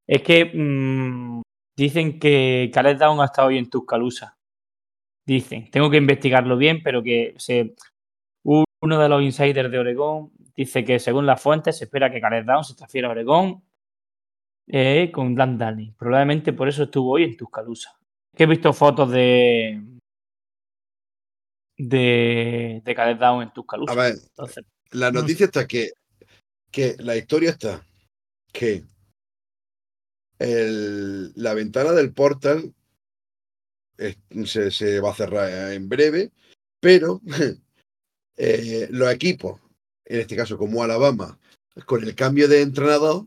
es 0.07 0.21
que 0.23 0.45
mm, 0.53 1.41
dicen 1.77 2.19
que 2.19 2.69
Caleb 2.73 2.97
Down 2.97 3.21
ha 3.21 3.25
estado 3.25 3.47
hoy 3.49 3.57
en 3.59 3.69
Tuscaloosa. 3.69 4.35
Dicen, 5.25 5.69
tengo 5.71 5.89
que 5.89 5.97
investigarlo 5.97 6.57
bien, 6.57 6.81
pero 6.83 7.03
que 7.03 7.33
se, 7.37 7.75
uno 8.43 8.65
de 8.99 9.09
los 9.09 9.21
insiders 9.21 9.69
de 9.69 9.77
Oregón 9.79 10.31
dice 10.55 10.83
que 10.85 10.99
según 10.99 11.25
las 11.25 11.41
fuentes 11.41 11.77
se 11.77 11.83
espera 11.83 12.09
que 12.11 12.21
Caleb 12.21 12.45
Down 12.45 12.63
se 12.63 12.75
transfiera 12.75 13.07
a 13.09 13.11
Oregón 13.11 13.61
eh, 14.67 15.11
con 15.13 15.35
Dan 15.35 15.57
Danny. 15.57 15.91
Probablemente 15.97 16.53
por 16.53 16.67
eso 16.67 16.83
estuvo 16.83 17.11
hoy 17.11 17.23
en 17.23 17.37
Tuscaloosa. 17.37 17.97
Que 18.35 18.43
he 18.43 18.47
visto 18.47 18.71
fotos 18.73 19.11
de 19.11 19.81
de, 21.77 22.81
de 22.83 22.95
Caleb 22.95 23.19
Down 23.19 23.43
en 23.43 23.53
Tuscaloosa. 23.53 23.91
A 23.91 23.95
ver, 23.95 24.15
Entonces, 24.15 24.65
la 24.91 25.11
No 25.11 25.21
noticia 25.21 25.45
está 25.45 25.67
que, 25.67 25.91
que 26.71 26.95
la 26.99 27.15
historia 27.15 27.51
está 27.51 27.85
que 28.51 28.83
el- 30.39 31.31
la 31.35 31.53
ventana 31.53 31.91
del 31.93 32.13
portal 32.13 32.73
es- 33.97 34.17
se, 34.45 34.71
se 34.71 34.99
va 34.99 35.11
a 35.11 35.15
cerrar 35.15 35.71
en 35.71 35.89
breve, 35.89 36.31
pero 36.79 37.21
eh, 38.37 38.87
los 38.91 39.11
equipos, 39.11 39.59
en 40.05 40.21
este 40.21 40.35
caso 40.35 40.57
como 40.57 40.83
Alabama, 40.83 41.39
con 41.85 42.03
el 42.03 42.15
cambio 42.15 42.47
de 42.47 42.61
entrenador, 42.61 43.25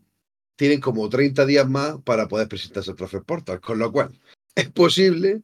tienen 0.57 0.81
como 0.81 1.09
30 1.09 1.47
días 1.47 1.69
más 1.69 2.01
para 2.03 2.29
poder 2.29 2.49
presentarse 2.49 2.91
al 2.91 2.97
Transfer 2.97 3.23
Portal, 3.23 3.61
con 3.61 3.79
lo 3.79 3.91
cual 3.91 4.11
es 4.55 4.71
posible 4.71 5.43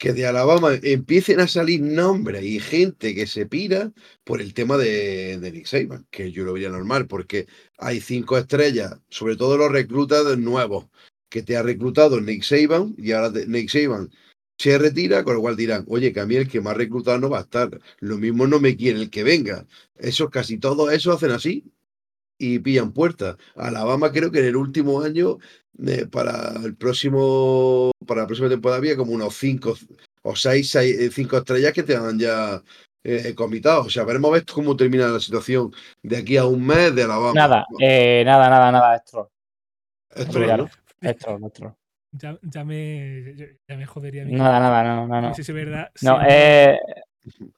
que 0.00 0.14
de 0.14 0.26
Alabama 0.26 0.70
empiecen 0.82 1.40
a 1.40 1.46
salir 1.46 1.82
nombres 1.82 2.42
y 2.42 2.58
gente 2.58 3.14
que 3.14 3.26
se 3.26 3.44
pira 3.46 3.92
por 4.24 4.40
el 4.40 4.54
tema 4.54 4.78
de, 4.78 5.38
de 5.38 5.52
Nick 5.52 5.66
Saban, 5.66 6.06
que 6.10 6.32
yo 6.32 6.44
lo 6.44 6.54
vería 6.54 6.70
normal, 6.70 7.06
porque 7.06 7.46
hay 7.76 8.00
cinco 8.00 8.38
estrellas, 8.38 8.98
sobre 9.10 9.36
todo 9.36 9.58
los 9.58 9.70
reclutas 9.70 10.38
nuevos, 10.38 10.86
que 11.28 11.42
te 11.42 11.54
ha 11.56 11.62
reclutado 11.62 12.18
Nick 12.20 12.42
Saban 12.44 12.94
y 12.96 13.12
ahora 13.12 13.30
te- 13.32 13.46
Nick 13.46 13.68
Saban 13.68 14.10
se 14.58 14.78
retira, 14.78 15.22
con 15.22 15.34
lo 15.34 15.42
cual 15.42 15.56
dirán, 15.56 15.84
oye, 15.88 16.12
que 16.14 16.20
a 16.20 16.26
mí 16.26 16.36
el 16.36 16.48
que 16.48 16.62
más 16.62 16.76
reclutado 16.78 17.18
no 17.18 17.28
va 17.30 17.38
a 17.40 17.42
estar, 17.42 17.68
lo 18.00 18.16
mismo 18.16 18.46
no 18.46 18.58
me 18.58 18.76
quiere 18.76 19.00
el 19.00 19.10
que 19.10 19.22
venga. 19.22 19.66
Esos 19.96 20.30
casi 20.30 20.58
todos 20.58 20.92
esos 20.94 21.16
hacen 21.16 21.30
así 21.32 21.64
y 22.40 22.58
pillan 22.58 22.92
puertas. 22.92 23.36
Alabama 23.54 24.10
creo 24.10 24.32
que 24.32 24.40
en 24.40 24.46
el 24.46 24.56
último 24.56 25.02
año, 25.02 25.36
eh, 25.86 26.06
para 26.06 26.54
el 26.64 26.74
próximo, 26.74 27.92
para 28.06 28.22
la 28.22 28.26
próxima 28.26 28.48
temporada 28.48 28.78
había 28.78 28.96
como 28.96 29.12
unos 29.12 29.36
cinco 29.36 29.76
o 30.22 30.34
seis, 30.34 30.70
seis, 30.70 30.98
eh, 30.98 31.10
cinco 31.12 31.36
estrellas 31.36 31.72
que 31.74 31.82
te 31.82 31.94
han 31.94 32.18
ya 32.18 32.62
eh, 33.04 33.34
comitado. 33.34 33.82
O 33.82 33.90
sea, 33.90 34.04
veremos 34.04 34.30
a 34.30 34.34
ver 34.34 34.44
cómo 34.46 34.74
termina 34.74 35.08
la 35.08 35.20
situación 35.20 35.70
de 36.02 36.16
aquí 36.16 36.38
a 36.38 36.46
un 36.46 36.66
mes 36.66 36.94
de 36.94 37.02
Alabama. 37.02 37.34
nada, 37.34 37.66
eh, 37.78 38.22
nada, 38.24 38.48
nada, 38.48 38.72
nada, 38.72 38.96
es 38.96 39.04
troll. 39.04 39.26
Esto 40.14 40.38
olvídalo. 40.38 40.64
no. 40.64 41.08
Es 41.10 41.16
troll, 41.18 41.44
es 41.44 41.52
troll. 41.52 41.72
Ya, 42.12 42.38
ya 42.42 42.64
me, 42.64 43.34
ya- 43.68 43.76
me 43.76 43.86
jodería. 43.86 44.24
Nada, 44.24 44.58
nada, 44.60 44.82
no, 44.82 45.06
no, 45.06 45.20
no. 45.20 45.28
No 45.28 45.34
sé 45.34 45.44
si 45.44 45.52
es 45.52 45.56
verdad. 45.56 45.90
No, 46.02 46.18
sí, 46.18 46.26
eh, 46.28 46.78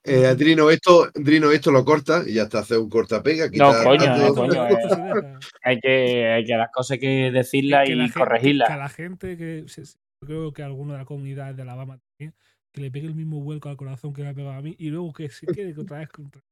Eh, 0.05 0.35
Drino, 0.37 0.71
esto, 0.71 1.09
Drino, 1.15 1.51
esto 1.51 1.71
lo 1.71 1.85
corta 1.85 2.23
y 2.27 2.35
ya 2.35 2.43
está, 2.45 2.61
hace 2.61 2.77
un 2.77 2.91
cortapega. 2.91 3.47
No, 3.55 3.73
coño, 3.85 4.17
no, 4.17 4.35
coño, 4.35 4.67
eh. 4.67 4.77
se 4.89 4.97
deja. 4.97 5.39
hay 5.63 5.81
que, 5.81 6.27
hay 6.29 6.45
que 6.45 6.57
las 6.57 6.71
cosas 6.73 6.93
hay 6.93 6.99
que 7.01 7.31
decirlas 7.33 7.87
que 7.87 7.93
y 7.93 7.95
la 7.97 8.05
gente- 8.05 8.19
corregirlas. 8.19 8.69
Que 8.69 8.75
a 8.75 8.77
la 8.77 8.89
gente 8.89 9.37
que 9.37 9.65
yo 9.67 9.83
creo 10.27 10.53
que 10.53 10.63
alguno 10.63 10.93
de 10.93 10.99
la 10.99 11.05
comunidad 11.05 11.55
de 11.55 11.63
Alabama 11.63 11.99
también, 12.19 12.35
que 12.73 12.81
le 12.81 12.91
pegue 12.91 13.07
el 13.07 13.15
mismo 13.15 13.41
vuelco 13.41 13.69
al 13.69 13.77
corazón 13.77 14.13
que 14.13 14.23
me 14.23 14.29
ha 14.29 14.35
pegado 14.35 14.55
a 14.57 14.63
mí 14.63 14.75
y 14.79 14.89
luego 14.91 15.13
que 15.13 15.29
se 15.31 15.47
quede 15.47 15.79
otra 15.81 15.99
vez 15.99 16.09
contra. 16.09 16.43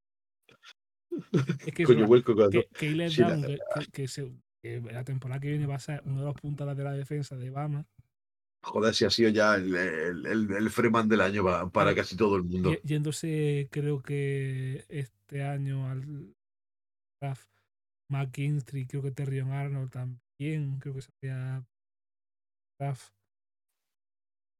Es 1.65 1.73
que, 1.73 1.83
es 1.83 1.87
Coño, 1.87 2.07
vuelco 2.07 2.35
con- 2.35 2.49
que, 2.49 2.67
que 2.73 3.09
Sí, 3.09 3.21
la- 3.21 3.29
Down, 3.29 3.41
que, 3.43 3.57
que- 3.79 3.91
que 3.91 4.07
se- 4.07 4.31
que 4.63 4.79
la 4.91 5.03
temporada 5.03 5.41
que 5.41 5.49
viene 5.49 5.65
va 5.65 5.75
a 5.75 5.79
ser 5.79 6.01
uno 6.05 6.19
de 6.19 6.25
los 6.27 6.35
puntadas 6.35 6.77
de 6.77 6.83
la 6.83 6.93
defensa 6.93 7.35
de 7.35 7.49
Bama, 7.49 7.85
Joder, 8.63 8.93
si 8.93 9.05
ha 9.05 9.09
sido 9.09 9.29
ya 9.29 9.55
el, 9.55 9.75
el, 9.75 10.25
el- 10.25 10.51
el 10.51 10.69
Freeman 10.69 11.09
del 11.09 11.21
año 11.21 11.43
para, 11.43 11.67
para 11.69 11.95
casi 11.95 12.15
todo 12.15 12.35
el 12.35 12.43
mundo. 12.43 12.75
yéndose 12.83 13.67
creo 13.71 14.01
que 14.01 14.85
este 14.87 15.43
año 15.43 15.89
al 15.89 16.33
draft 17.19 17.47
McKinstry, 18.09 18.85
creo 18.85 19.01
que 19.01 19.11
Terrion 19.11 19.51
Arnold 19.51 19.89
también, 19.89 20.77
creo 20.79 20.93
que 20.93 21.01
sería 21.01 21.63
draft. 22.79 23.09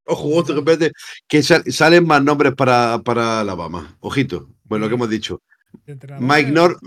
Ojo, 0.07 0.29
otro, 0.35 0.57
espérate, 0.57 0.91
que 1.27 1.43
sal- 1.43 1.63
salen 1.71 2.05
más 2.07 2.23
nombres 2.23 2.53
para, 2.55 2.99
para 3.03 3.41
Alabama. 3.41 3.97
Ojito, 3.99 4.49
bueno, 4.63 4.85
lo 4.85 4.89
que 4.89 4.95
hemos 4.95 5.09
dicho. 5.09 5.41
de. 5.85 6.19
Mike, 6.19 6.51
Nor 6.51 6.79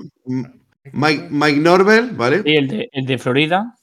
Mike, 0.92 1.28
Mike 1.30 1.60
Norvell, 1.60 2.10
¿vale? 2.16 2.42
Sí, 2.42 2.56
el 2.56 2.68
de, 2.68 2.88
el 2.92 3.06
de 3.06 3.18
Florida. 3.18 3.76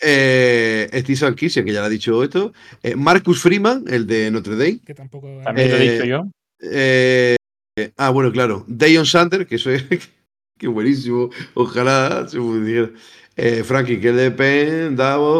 Eh, 0.00 0.88
Steve 0.92 1.16
Sarkisian, 1.16 1.64
que 1.64 1.72
ya 1.72 1.80
lo 1.80 1.86
ha 1.86 1.90
dicho 1.90 2.22
esto. 2.24 2.52
Eh, 2.82 2.96
Marcus 2.96 3.40
Freeman, 3.42 3.84
el 3.88 4.06
de 4.06 4.30
Notre 4.30 4.56
Dame. 4.56 4.80
que 4.84 4.94
tampoco 4.94 5.40
También 5.44 5.70
lo 5.70 5.76
he 5.76 5.86
Eh, 5.86 5.92
dicho 5.92 6.04
yo. 6.04 6.26
Eh, 6.62 7.36
eh, 7.76 7.92
ah, 7.96 8.10
bueno, 8.10 8.32
claro. 8.32 8.64
Deion 8.66 9.06
Sander, 9.06 9.46
que 9.46 9.56
eso 9.56 9.70
es. 9.70 9.84
Qué 10.58 10.68
buenísimo. 10.68 11.30
Ojalá 11.54 12.26
se 12.28 12.38
pudiera. 12.38 12.90
Eh, 13.36 13.62
Frankie, 13.64 13.98
que 14.00 14.10
es 14.10 14.16
de 14.16 14.30
Penn. 14.30 14.96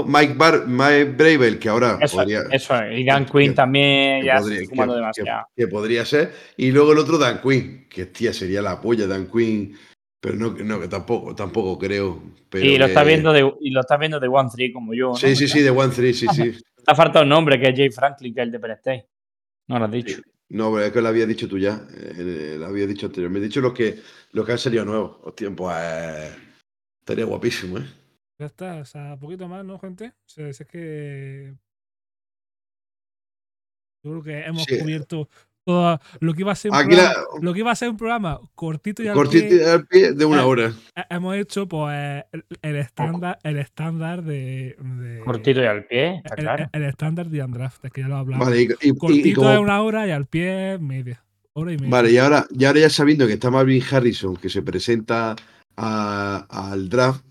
Mike, 0.07 0.35
Bar 0.35 0.67
Mike 0.67 1.05
Bravel, 1.19 1.59
que 1.59 1.69
ahora 1.69 1.99
Eso, 2.01 2.17
podría. 2.17 2.43
eso 2.51 2.75
es. 2.83 2.99
Y 2.99 3.05
Dan 3.05 3.27
que- 3.27 3.33
Quinn 3.33 3.49
que- 3.51 3.55
también 3.57 4.21
que 4.21 4.27
ya 4.27 4.39
podría- 4.39 4.61
que- 4.61 4.67
demasiado. 4.95 5.47
que- 5.55 5.63
que 5.65 5.69
podría 5.69 6.05
ser. 6.07 6.33
Y 6.57 6.71
luego 6.71 6.93
el 6.93 6.99
otro, 6.99 7.19
Dan 7.19 7.43
Quinn, 7.43 7.87
que 7.91 8.07
tía, 8.07 8.33
sería 8.33 8.63
la 8.63 8.81
polla, 8.81 9.07
Dan 9.07 9.27
Quinn. 9.27 9.77
Pero 10.21 10.37
no, 10.37 10.55
que- 10.55 10.65
no 10.65 10.79
que 10.81 10.89
tampoco, 10.89 11.35
tampoco 11.35 11.79
creo. 11.79 12.23
Pero 12.51 12.65
y 12.67 12.77
lo 12.79 12.85
que- 12.85 12.91
estás 12.93 13.07
viendo 13.07 13.33
de, 13.33 13.53
y 13.61 13.71
lo 13.71 13.81
estás 13.81 13.99
viendo 13.99 14.21
de 14.21 14.29
One 14.29 14.51
Three 14.55 14.73
como 14.73 14.93
yo. 14.95 15.09
¿no? 15.11 15.17
Sí, 15.17 15.35
sí, 15.35 15.49
sí, 15.49 15.61
de 15.63 15.71
One 15.71 15.93
Three, 15.95 16.13
sí, 16.13 16.27
sí. 16.29 16.53
Te 16.85 16.93
ha 16.93 16.95
faltado 16.95 17.23
un 17.23 17.29
nombre 17.31 17.59
que 17.61 17.69
es 17.71 17.77
Jay 17.77 17.91
Franklin, 17.91 18.35
que 18.35 18.41
es 18.41 18.45
el 18.47 18.53
de 18.53 18.59
Penn 18.61 18.71
State. 18.73 19.09
No 19.69 19.79
lo 19.79 19.85
has 19.87 19.91
dicho. 19.91 20.21
No, 20.51 20.73
pero 20.73 20.85
es 20.87 20.93
que 20.93 21.01
lo 21.01 21.09
había 21.09 21.27
dicho 21.27 21.49
tú 21.49 21.59
ya. 21.59 21.87
eh, 21.95 22.57
lo 22.59 22.67
había 22.67 22.87
dicho 22.87 23.07
anteriormente. 23.07 23.47
He 23.47 23.49
dicho 23.49 23.61
los 23.61 23.73
que, 23.73 24.01
los 24.33 24.45
que 24.45 24.53
han 24.53 24.59
salido 24.59 24.85
nuevos. 24.85 25.19
Hostia, 25.23 25.51
pues. 25.55 25.77
eh, 25.79 26.31
estaría 26.99 27.25
guapísimo, 27.25 27.79
¿eh? 27.79 27.85
Ya 28.39 28.47
está, 28.47 28.77
o 28.77 28.85
sea, 28.85 29.17
poquito 29.17 29.47
más, 29.49 29.65
¿no, 29.65 29.79
gente? 29.79 30.07
O 30.09 30.29
sea, 30.29 30.49
es 30.49 30.59
que. 30.67 31.55
Yo 34.03 34.11
creo 34.13 34.23
que 34.23 34.41
hemos 34.47 34.65
Sí. 34.65 34.79
cubierto 34.79 35.29
todo 35.65 36.01
lo 36.21 36.35
que 36.35 36.41
iba 36.41 36.53
a 36.53 36.55
ser 36.55 36.71
un 36.71 36.79
programa, 36.79 37.03
la- 37.03 37.15
lo 37.43 37.53
que 37.53 37.59
iba 37.61 37.71
a 37.71 37.75
ser 37.77 37.91
un 37.91 37.97
programa 37.97 38.41
cortito 38.55 39.03
y 39.03 39.09
al 39.09 39.15
Cortito 39.15 39.49
pie, 39.49 39.65
al 39.71 39.87
pie 39.87 40.13
de 40.13 40.25
una 40.25 40.41
Eh, 40.43 40.45
hora. 40.45 40.73
eh, 40.97 41.03
hemos 41.11 41.37
hecho 41.37 41.69
pues 41.69 42.25
el, 42.33 42.45
el 42.63 42.77
estándar 42.77 43.39
el 43.43 43.57
estándar 43.59 44.23
de, 44.23 44.77
de- 44.79 45.21
Cortito 45.25 45.61
y 45.63 45.67
al 45.67 45.85
pie, 45.85 46.17
está 46.25 46.35
el, 46.37 46.43
claro. 46.43 46.67
el 46.73 46.85
estándar 46.85 47.27
de 47.29 47.45
Undraft, 47.45 47.85
es 47.85 47.91
que 47.93 48.01
ya 48.01 48.09
lo 48.09 48.17
hablamos. 48.17 48.47
Vale, 48.47 48.63
y, 48.63 48.65
y- 48.65 48.69
y- 48.81 48.89
y 48.91 48.97
cortito 48.97 49.41
como- 49.43 49.53
es 49.53 49.59
una 49.61 49.83
hora 49.83 50.07
y 50.07 50.11
al 50.11 50.27
pie 50.27 50.79
media. 50.79 51.23
Hora 51.53 51.73
y 51.73 51.77
media. 51.77 51.91
vale, 51.91 52.11
y 52.13 52.17
ahora, 52.19 52.47
y 52.51 52.65
ahora 52.65 52.81
ya 52.81 52.91
sabiendo 52.91 53.27
que 53.27 53.35
está 53.35 53.51
Marvin 53.51 53.83
Harrison, 53.91 54.37
que 54.37 54.49
se 54.49 54.63
presenta 54.63 55.35
a- 55.77 56.47
al 56.49 56.89
draft, 56.89 57.25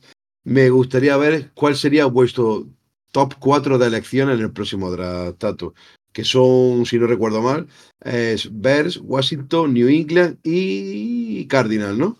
me 0.44 0.70
gustaría 0.70 1.16
ver 1.18 1.52
cuál 1.54 1.76
sería 1.76 2.06
vuestro 2.06 2.66
top 3.12 3.36
4 3.40 3.78
de 3.78 3.88
elecciones 3.88 4.38
en 4.38 4.46
el 4.46 4.52
próximo 4.52 4.92
draft, 4.92 5.38
Tato. 5.40 5.74
Que 6.12 6.24
son, 6.24 6.86
si 6.86 6.98
no 6.98 7.08
recuerdo 7.08 7.42
mal, 7.42 7.68
es 8.02 8.50
Bears, 8.52 8.98
Washington, 8.98 9.74
New 9.74 9.88
England 9.88 10.40
y 10.44 11.48
Cardinal, 11.48 11.98
¿no? 11.98 12.18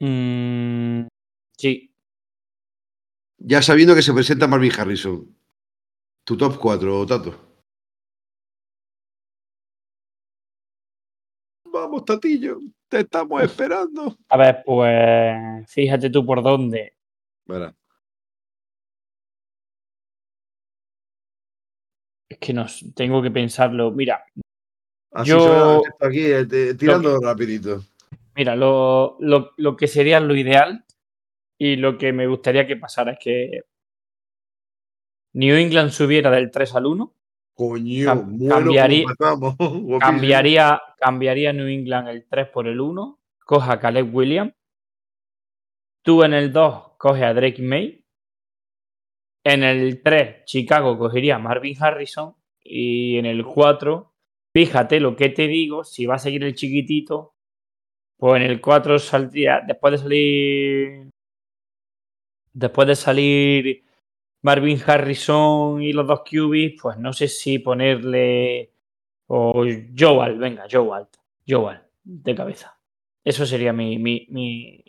Mm, 0.00 1.06
sí. 1.56 1.92
Ya 3.38 3.62
sabiendo 3.62 3.94
que 3.94 4.02
se 4.02 4.14
presenta 4.14 4.46
Marvin 4.46 4.72
Harrison. 4.76 5.36
Tu 6.24 6.36
top 6.36 6.58
4, 6.58 7.06
Tato. 7.06 7.50
vamos, 11.70 12.04
Tatillo. 12.04 12.58
Te 12.88 13.00
estamos 13.00 13.42
esperando. 13.42 14.16
A 14.28 14.36
ver, 14.36 14.62
pues 14.64 15.70
fíjate 15.70 16.10
tú 16.10 16.24
por 16.24 16.42
dónde. 16.42 16.94
Verá. 17.46 17.74
Es 22.30 22.38
que 22.38 22.52
no, 22.54 22.64
tengo 22.94 23.20
que 23.20 23.30
pensarlo. 23.30 23.90
Mira, 23.90 24.24
Así 25.12 25.30
Yo- 25.30 25.82
aquí, 25.98 26.20
eh, 26.24 26.74
tirando 26.78 27.18
rapidito. 27.20 27.82
mira, 28.36 28.54
lo, 28.54 29.16
lo- 29.18 29.50
lo 29.56 29.76
que 29.76 29.88
sería 29.88 30.20
lo 30.20 30.36
ideal 30.36 30.84
y 31.58 31.74
lo 31.74 31.98
que 31.98 32.12
me 32.12 32.28
gustaría 32.28 32.64
que 32.68 32.76
pasara 32.76 33.12
es 33.14 33.18
que 33.20 33.62
New 35.34 35.56
England 35.56 35.90
subiera 35.90 36.30
del 36.30 36.52
3 36.52 36.76
al 36.76 36.86
1. 36.86 37.12
Coño, 37.54 38.06
Cam- 38.06 38.48
cambiaría-. 38.48 39.04
Cambiaría, 40.00 40.80
cambiaría 41.00 41.52
New 41.52 41.66
England 41.66 42.08
el 42.08 42.26
3 42.28 42.48
por 42.48 42.68
el 42.68 42.80
1. 42.80 43.18
Coja 43.44 43.72
a 43.72 43.80
Caleb 43.80 44.14
Williams. 44.14 44.54
Tú 46.02 46.22
en 46.22 46.34
el 46.34 46.52
2 46.52 46.92
coge 46.98 47.24
a 47.24 47.34
Drake 47.34 47.60
May. 47.62 47.99
En 49.44 49.62
el 49.62 50.02
3, 50.02 50.44
Chicago 50.44 50.98
cogería 50.98 51.36
a 51.36 51.38
Marvin 51.38 51.76
Harrison. 51.80 52.34
Y 52.62 53.18
en 53.18 53.26
el 53.26 53.44
4, 53.44 54.12
fíjate 54.52 55.00
lo 55.00 55.16
que 55.16 55.30
te 55.30 55.48
digo, 55.48 55.84
si 55.84 56.06
va 56.06 56.16
a 56.16 56.18
seguir 56.18 56.44
el 56.44 56.54
chiquitito, 56.54 57.34
pues 58.18 58.42
en 58.42 58.50
el 58.50 58.60
4 58.60 58.98
saldría, 58.98 59.62
después 59.66 59.92
de 59.92 59.98
salir, 59.98 61.10
después 62.52 62.88
de 62.88 62.96
salir 62.96 63.84
Marvin 64.42 64.78
Harrison 64.86 65.82
y 65.82 65.92
los 65.92 66.06
dos 66.06 66.20
QBs, 66.20 66.80
pues 66.80 66.98
no 66.98 67.12
sé 67.12 67.28
si 67.28 67.58
ponerle 67.58 68.72
o 69.26 69.64
Joel, 69.96 70.38
venga, 70.38 70.66
Joel, 70.70 71.06
Joel, 71.48 71.80
de 72.02 72.34
cabeza. 72.34 72.78
Eso 73.24 73.46
sería 73.46 73.72
mi, 73.72 73.98
mi, 73.98 74.26
mi, 74.30 74.82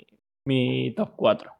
mi 0.45 0.93
top 0.95 1.13
4. 1.15 1.50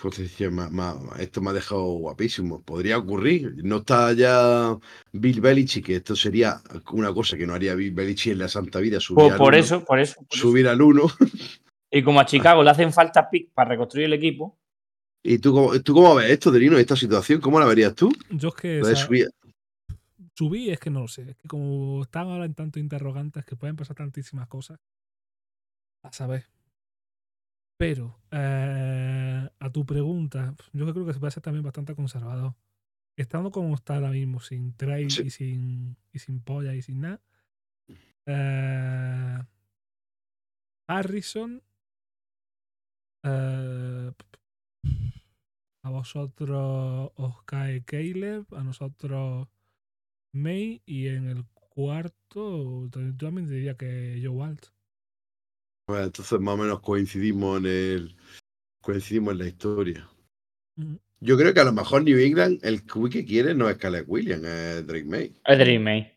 Pues 0.00 0.18
decía, 0.18 0.50
ma- 0.50 0.68
ma- 0.68 0.94
ma- 0.94 1.16
esto 1.18 1.40
me 1.40 1.50
ha 1.50 1.52
dejado 1.54 1.82
guapísimo. 1.84 2.60
Podría 2.60 2.98
ocurrir. 2.98 3.54
No 3.64 3.78
está 3.78 4.12
ya 4.12 4.76
Bill 5.12 5.40
Belichick, 5.40 5.86
que 5.86 5.96
esto 5.96 6.14
sería 6.14 6.60
una 6.92 7.14
cosa 7.14 7.36
que 7.38 7.46
no 7.46 7.54
haría 7.54 7.74
Bill 7.74 7.94
Belichick 7.94 8.32
en 8.32 8.40
la 8.40 8.48
santa 8.48 8.78
vida. 8.80 9.00
Subir 9.00 9.16
Pues 9.22 9.32
al 9.32 9.38
por 9.38 9.54
uno, 9.54 9.56
eso, 9.56 9.84
por 9.84 9.98
eso. 9.98 10.16
por 10.16 10.26
eso. 10.30 10.42
Subir 10.48 10.68
al 10.68 10.82
uno. 10.82 11.04
Y 11.90 12.02
como 12.02 12.20
a 12.20 12.26
Chicago 12.26 12.62
le 12.62 12.70
hacen 12.70 12.92
falta 12.92 13.30
picks 13.30 13.52
para 13.54 13.70
reconstruir 13.70 14.06
el 14.06 14.12
equipo, 14.12 14.58
¿Y 15.28 15.38
tú 15.38 15.52
cómo, 15.52 15.80
tú 15.82 15.92
cómo 15.94 16.14
ves 16.14 16.30
esto, 16.30 16.52
Derino, 16.52 16.78
esta 16.78 16.94
situación? 16.94 17.40
¿Cómo 17.40 17.58
la 17.58 17.66
verías 17.66 17.94
tú? 17.96 18.12
Yo 18.30 18.50
es 18.50 18.54
que 18.54 18.80
o 18.80 18.84
sea, 18.84 18.94
subir- 18.94 19.30
subí, 20.34 20.70
es 20.70 20.78
que 20.78 20.88
no 20.90 21.00
lo 21.00 21.08
sé. 21.08 21.30
Es 21.30 21.36
que 21.36 21.48
como 21.48 22.02
están 22.02 22.28
ahora 22.28 22.44
en 22.44 22.54
tanto 22.54 22.78
interrogantes 22.78 23.44
que 23.44 23.56
pueden 23.56 23.74
pasar 23.74 23.96
tantísimas 23.96 24.46
cosas. 24.46 24.78
A 26.04 26.12
saber. 26.12 26.44
Pero, 27.78 28.18
eh, 28.30 29.50
a 29.58 29.70
tu 29.70 29.84
pregunta, 29.84 30.54
yo 30.72 30.90
creo 30.92 31.06
que 31.06 31.12
se 31.12 31.20
puede 31.20 31.30
ser 31.32 31.42
también 31.42 31.62
bastante 31.64 31.94
conservador. 31.94 32.54
Estando 33.16 33.50
como 33.50 33.74
está 33.74 33.96
ahora 33.96 34.10
mismo, 34.10 34.40
sin 34.40 34.74
trade 34.74 35.10
Sí. 35.10 35.22
y, 35.24 35.30
sin, 35.30 35.96
y 36.12 36.18
sin 36.18 36.40
polla 36.40 36.74
y 36.74 36.82
sin 36.82 37.00
nada. 37.00 37.20
eh, 38.26 39.38
Harrison. 40.88 41.62
eh, 43.24 44.12
a 45.82 45.90
vosotros 45.90 47.12
os 47.14 47.42
cae 47.44 47.84
Caleb, 47.84 48.46
a 48.54 48.62
nosotros 48.64 49.48
May 50.32 50.82
y 50.86 51.06
en 51.08 51.28
el 51.28 51.44
cuarto 51.46 52.88
yo 52.88 53.16
también 53.16 53.48
diría 53.48 53.76
que 53.76 54.18
Joe 54.22 54.30
Walt. 54.30 54.66
Bueno, 55.86 56.04
entonces 56.04 56.40
más 56.40 56.54
o 56.54 56.56
menos 56.58 56.80
coincidimos 56.80 57.58
en 57.60 57.66
el 57.66 58.16
coincidimos 58.80 59.32
en 59.32 59.38
la 59.38 59.46
historia. 59.46 60.08
Mm. 60.76 60.96
Yo 61.20 61.36
creo 61.36 61.54
que 61.54 61.60
a 61.60 61.64
lo 61.64 61.72
mejor 61.72 62.02
New 62.02 62.18
England 62.18 62.58
el 62.62 62.84
QB 62.84 63.08
que 63.10 63.24
quiere 63.24 63.54
no 63.54 63.68
es 63.70 63.78
Caleb 63.78 64.04
Williams, 64.08 64.44
es 64.44 64.86
Drake 64.86 65.04
May. 65.04 65.32
es 65.44 65.58
Dream 65.58 65.82
May. 65.82 66.12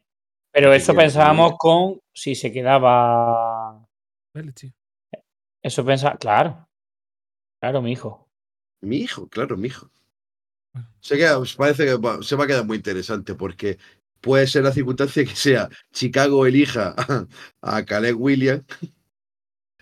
Pero 0.52 0.74
eso 0.74 0.96
pensábamos 0.96 1.54
con 1.58 2.02
si 2.14 2.34
se 2.36 2.52
quedaba. 2.52 3.88
Belichick. 4.34 4.74
Eso 5.62 5.86
pensaba. 5.86 6.18
Claro. 6.18 6.68
Claro, 7.62 7.82
mi 7.82 7.92
hijo. 7.92 8.28
Mi 8.82 8.98
hijo, 8.98 9.28
claro, 9.30 9.56
mi 9.56 9.68
hijo. 9.68 9.90
Se 11.00 11.18
queda, 11.18 11.40
parece 11.58 11.86
que 11.86 11.96
va- 11.96 12.22
se 12.24 12.36
va 12.36 12.46
a 12.46 12.48
quedar 12.48 12.66
muy 12.66 12.78
interesante 12.78 13.36
porque 13.36 13.78
puede 14.22 14.48
ser 14.48 14.64
la 14.64 14.72
circunstancia 14.72 15.24
que 15.26 15.36
sea 15.36 15.70
Chicago 15.92 16.46
elija 16.46 16.96
a, 16.98 17.26
a 17.78 17.86
Caleb 17.86 18.20
Williams 18.20 18.64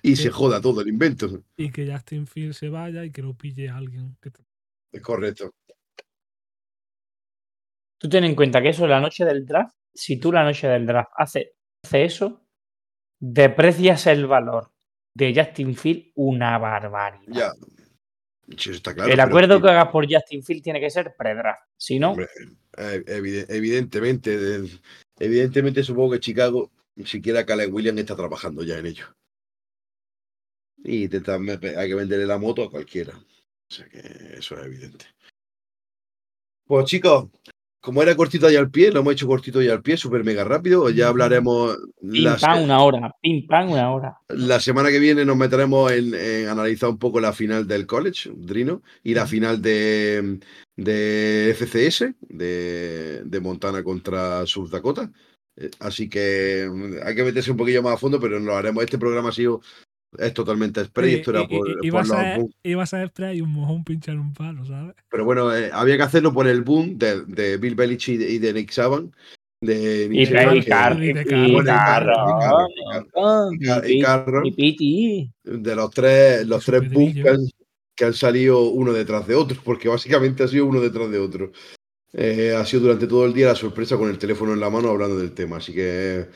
y 0.01 0.15
se 0.15 0.29
joda 0.29 0.61
todo 0.61 0.81
el 0.81 0.87
invento. 0.87 1.43
Y 1.57 1.71
que 1.71 1.91
Justin 1.91 2.27
Field 2.27 2.53
se 2.53 2.69
vaya 2.69 3.03
y 3.03 3.11
que 3.11 3.21
lo 3.21 3.33
pille 3.33 3.69
alguien. 3.69 4.17
Es 4.91 5.01
correcto. 5.01 5.53
Tú 7.99 8.07
ten 8.09 8.23
en 8.23 8.35
cuenta 8.35 8.61
que 8.61 8.69
eso 8.69 8.83
es 8.83 8.89
la 8.89 8.99
noche 8.99 9.25
del 9.25 9.45
draft. 9.45 9.75
Si 9.93 10.19
tú 10.19 10.31
la 10.31 10.43
noche 10.43 10.67
del 10.67 10.85
draft 10.85 11.11
haces 11.15 11.47
hace 11.83 12.05
eso, 12.05 12.45
deprecias 13.19 14.05
el 14.07 14.27
valor 14.27 14.71
de 15.15 15.33
Justin 15.35 15.75
Field 15.75 16.11
una 16.15 16.57
barbaridad. 16.57 17.21
Ya. 17.27 17.51
Sí, 18.49 18.69
eso 18.69 18.71
está 18.73 18.93
claro. 18.93 19.11
el 19.11 19.19
acuerdo 19.19 19.61
que 19.61 19.69
hagas 19.69 19.89
por 19.89 20.05
Justin 20.11 20.43
Field 20.43 20.63
tiene 20.63 20.79
que 20.79 20.89
ser 20.89 21.15
pre-draft. 21.17 21.63
Si 21.75 21.99
no, 21.99 22.11
hombre, 22.11 22.27
eh, 22.77 23.03
evide- 23.07 23.45
evidentemente, 23.49 24.33
eh, 24.55 24.79
evidentemente 25.19 25.83
supongo 25.83 26.11
que 26.13 26.19
Chicago, 26.19 26.71
siquiera 27.03 27.45
Caleb 27.45 27.73
Williams 27.73 27.99
está 27.99 28.15
trabajando 28.15 28.63
ya 28.63 28.77
en 28.77 28.85
ello. 28.85 29.05
Y 30.88 31.07
te- 31.09 31.21
hay 31.77 31.89
que 31.89 31.95
venderle 31.95 32.25
la 32.25 32.38
moto 32.38 32.63
a 32.63 32.69
cualquiera. 32.71 33.13
O 33.17 33.73
sea 33.73 33.85
que 33.89 33.99
eso 34.38 34.57
es 34.57 34.65
evidente. 34.65 35.05
Pues 36.65 36.85
chicos, 36.85 37.27
como 37.81 38.01
era 38.01 38.15
cortito 38.15 38.47
ahí 38.47 38.55
al 38.55 38.69
pie, 38.71 38.91
lo 38.91 38.99
hemos 39.01 39.13
hecho 39.13 39.27
cortito 39.27 39.59
ahí 39.59 39.67
al 39.69 39.81
pie, 39.81 39.95
súper 39.97 40.23
mega 40.23 40.43
rápido. 40.43 40.89
Ya 40.89 41.07
hablaremos 41.09 41.77
pim 42.01 42.23
pam 42.39 42.63
una 42.63 42.81
hora, 42.81 43.11
pim 43.21 43.45
pam 43.47 43.71
una 43.71 43.91
hora. 43.91 44.17
la 44.29 44.59
semana 44.59 44.89
que 44.89 44.99
viene, 44.99 45.23
nos 45.25 45.38
meteremos 45.38 45.91
en, 45.91 46.13
en 46.13 46.47
analizar 46.49 46.89
un 46.89 46.97
poco 46.99 47.19
la 47.19 47.33
final 47.33 47.67
del 47.67 47.85
college, 47.85 48.29
Drino, 48.35 48.81
y 49.03 49.13
la 49.13 49.25
final 49.27 49.61
de, 49.61 50.39
de 50.75 51.51
FCS, 51.57 52.15
de, 52.21 53.23
de 53.23 53.39
Montana 53.39 53.83
contra 53.83 54.45
South 54.45 54.69
Dakota. 54.69 55.11
Eh, 55.55 55.69
Así 55.80 56.09
que 56.09 56.69
mm, 56.72 56.95
hay 57.05 57.15
que 57.15 57.23
meterse 57.23 57.51
un 57.51 57.57
poquillo 57.57 57.81
más 57.84 57.93
a 57.95 57.97
fondo, 57.97 58.19
pero 58.19 58.39
lo 58.39 58.55
haremos. 58.55 58.84
Este 58.84 58.97
programa 58.97 59.30
ha 59.30 59.34
sido 59.34 59.61
es 60.17 60.34
totalmente 60.34 60.84
spray, 60.85 61.11
Y- 61.11 61.15
esto 61.15 61.31
era 61.31 61.41
y- 61.41 61.47
por, 61.47 61.69
y- 61.69 61.73
por 61.75 61.85
iba, 61.85 61.99
a 61.99 62.03
los 62.03 62.09
ser, 62.11 62.38
boom. 62.38 62.53
iba 62.63 62.84
a 62.84 62.85
ser 62.85 63.07
spray 63.09 63.38
y 63.38 63.41
un 63.41 63.51
mojón 63.51 63.84
pinchar 63.84 64.17
un 64.17 64.34
palo, 64.34 64.65
¿sabes? 64.65 64.95
Pero 65.09 65.25
bueno, 65.25 65.53
eh, 65.55 65.69
había 65.73 65.97
que 65.97 66.03
hacerlo 66.03 66.34
por 66.34 66.47
el 66.47 66.61
boom 66.61 66.97
de, 66.97 67.23
de 67.25 67.57
Bill 67.57 67.75
Belichick 67.75 68.15
y 68.15 68.17
de, 68.17 68.29
y 68.31 68.39
de 68.39 68.53
Nick 68.53 68.71
Saban. 68.71 69.11
De 69.59 70.05
Y, 70.05 70.09
Nick 70.09 70.31
Saban, 70.31 70.55
y, 70.55 70.59
y 70.59 70.63
carro, 70.65 71.03
y 71.03 71.13
carro, 74.01 74.45
y 74.45 74.49
y 74.49 74.51
Piti. 74.51 75.31
de 75.43 75.75
los 75.75 75.91
tres, 75.91 76.47
los 76.47 76.63
tres 76.63 76.91
booms 76.91 77.15
que 77.15 77.29
han, 77.29 77.39
que 77.95 78.05
han 78.05 78.13
salido 78.13 78.69
uno 78.69 78.93
detrás 78.93 79.27
de 79.27 79.35
otro, 79.35 79.57
porque 79.63 79.89
básicamente 79.89 80.43
ha 80.43 80.47
sido 80.47 80.65
uno 80.65 80.79
detrás 80.79 81.09
de 81.09 81.19
otro. 81.19 81.51
Eh, 82.13 82.53
ha 82.55 82.65
sido 82.65 82.84
durante 82.84 83.07
todo 83.07 83.25
el 83.25 83.34
día 83.34 83.47
la 83.47 83.55
sorpresa 83.55 83.97
con 83.97 84.09
el 84.09 84.17
teléfono 84.17 84.53
en 84.53 84.59
la 84.59 84.69
mano 84.69 84.89
hablando 84.89 85.17
del 85.17 85.34
tema. 85.34 85.57
Así 85.57 85.73
que 85.73 86.27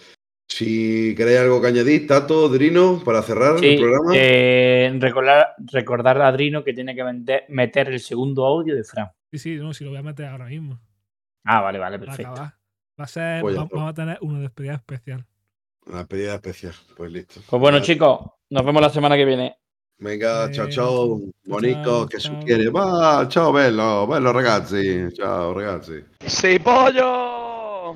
si 0.55 1.15
queréis 1.15 1.39
algo 1.39 1.61
que 1.61 1.67
añadir, 1.67 2.07
Tato, 2.07 2.49
Drino, 2.49 3.01
para 3.03 3.21
cerrar 3.21 3.63
el 3.63 3.77
programa. 3.77 4.11
eh, 4.15 4.93
recordar, 4.99 5.55
recordar 5.71 6.21
a 6.21 6.27
Adrino 6.27 6.63
que 6.63 6.73
tiene 6.73 6.93
que 6.93 7.03
meter 7.49 7.87
el 7.89 7.99
segundo 7.99 8.45
audio 8.45 8.75
de 8.75 8.83
Fran. 8.83 9.09
Sí, 9.31 9.37
sí, 9.39 9.55
no, 9.55 9.73
si 9.73 9.83
lo 9.85 9.91
voy 9.91 9.99
a 9.99 10.03
meter 10.03 10.25
ahora 10.25 10.45
mismo. 10.45 10.79
Ah, 11.45 11.61
vale, 11.61 11.79
vale, 11.79 11.97
perfecto. 11.99 12.33
Va 12.35 12.53
a 12.97 13.07
ser, 13.07 13.41
Pues 13.41 13.57
va- 13.57 13.67
vamos 13.71 13.89
a 13.91 13.93
tener 13.93 14.17
una 14.21 14.39
despedida 14.41 14.73
especial. 14.75 15.25
La 15.87 15.99
despedida 15.99 16.35
especial. 16.35 16.73
Pues 16.97 17.11
listo. 17.11 17.39
Pues 17.49 17.59
bueno, 17.59 17.79
chicos, 17.79 18.19
nos 18.49 18.65
vemos 18.65 18.81
la 18.81 18.89
semana 18.89 19.15
que 19.15 19.25
viene. 19.25 19.55
Venga, 19.99 20.45
Eh, 20.47 20.51
ciao, 20.51 20.67
ciao, 20.67 21.19
Monico, 21.45 22.07
che 22.07 22.19
ciao. 22.19 22.33
succhiede? 22.35 22.69
Ma 22.71 23.25
ciao 23.29 23.51
bello, 23.51 24.05
bello 24.07 24.31
ragazzi, 24.31 25.07
ciao 25.13 25.53
ragazzi. 25.53 26.03
¡Sí, 26.25 26.59
pollo! 26.59 27.50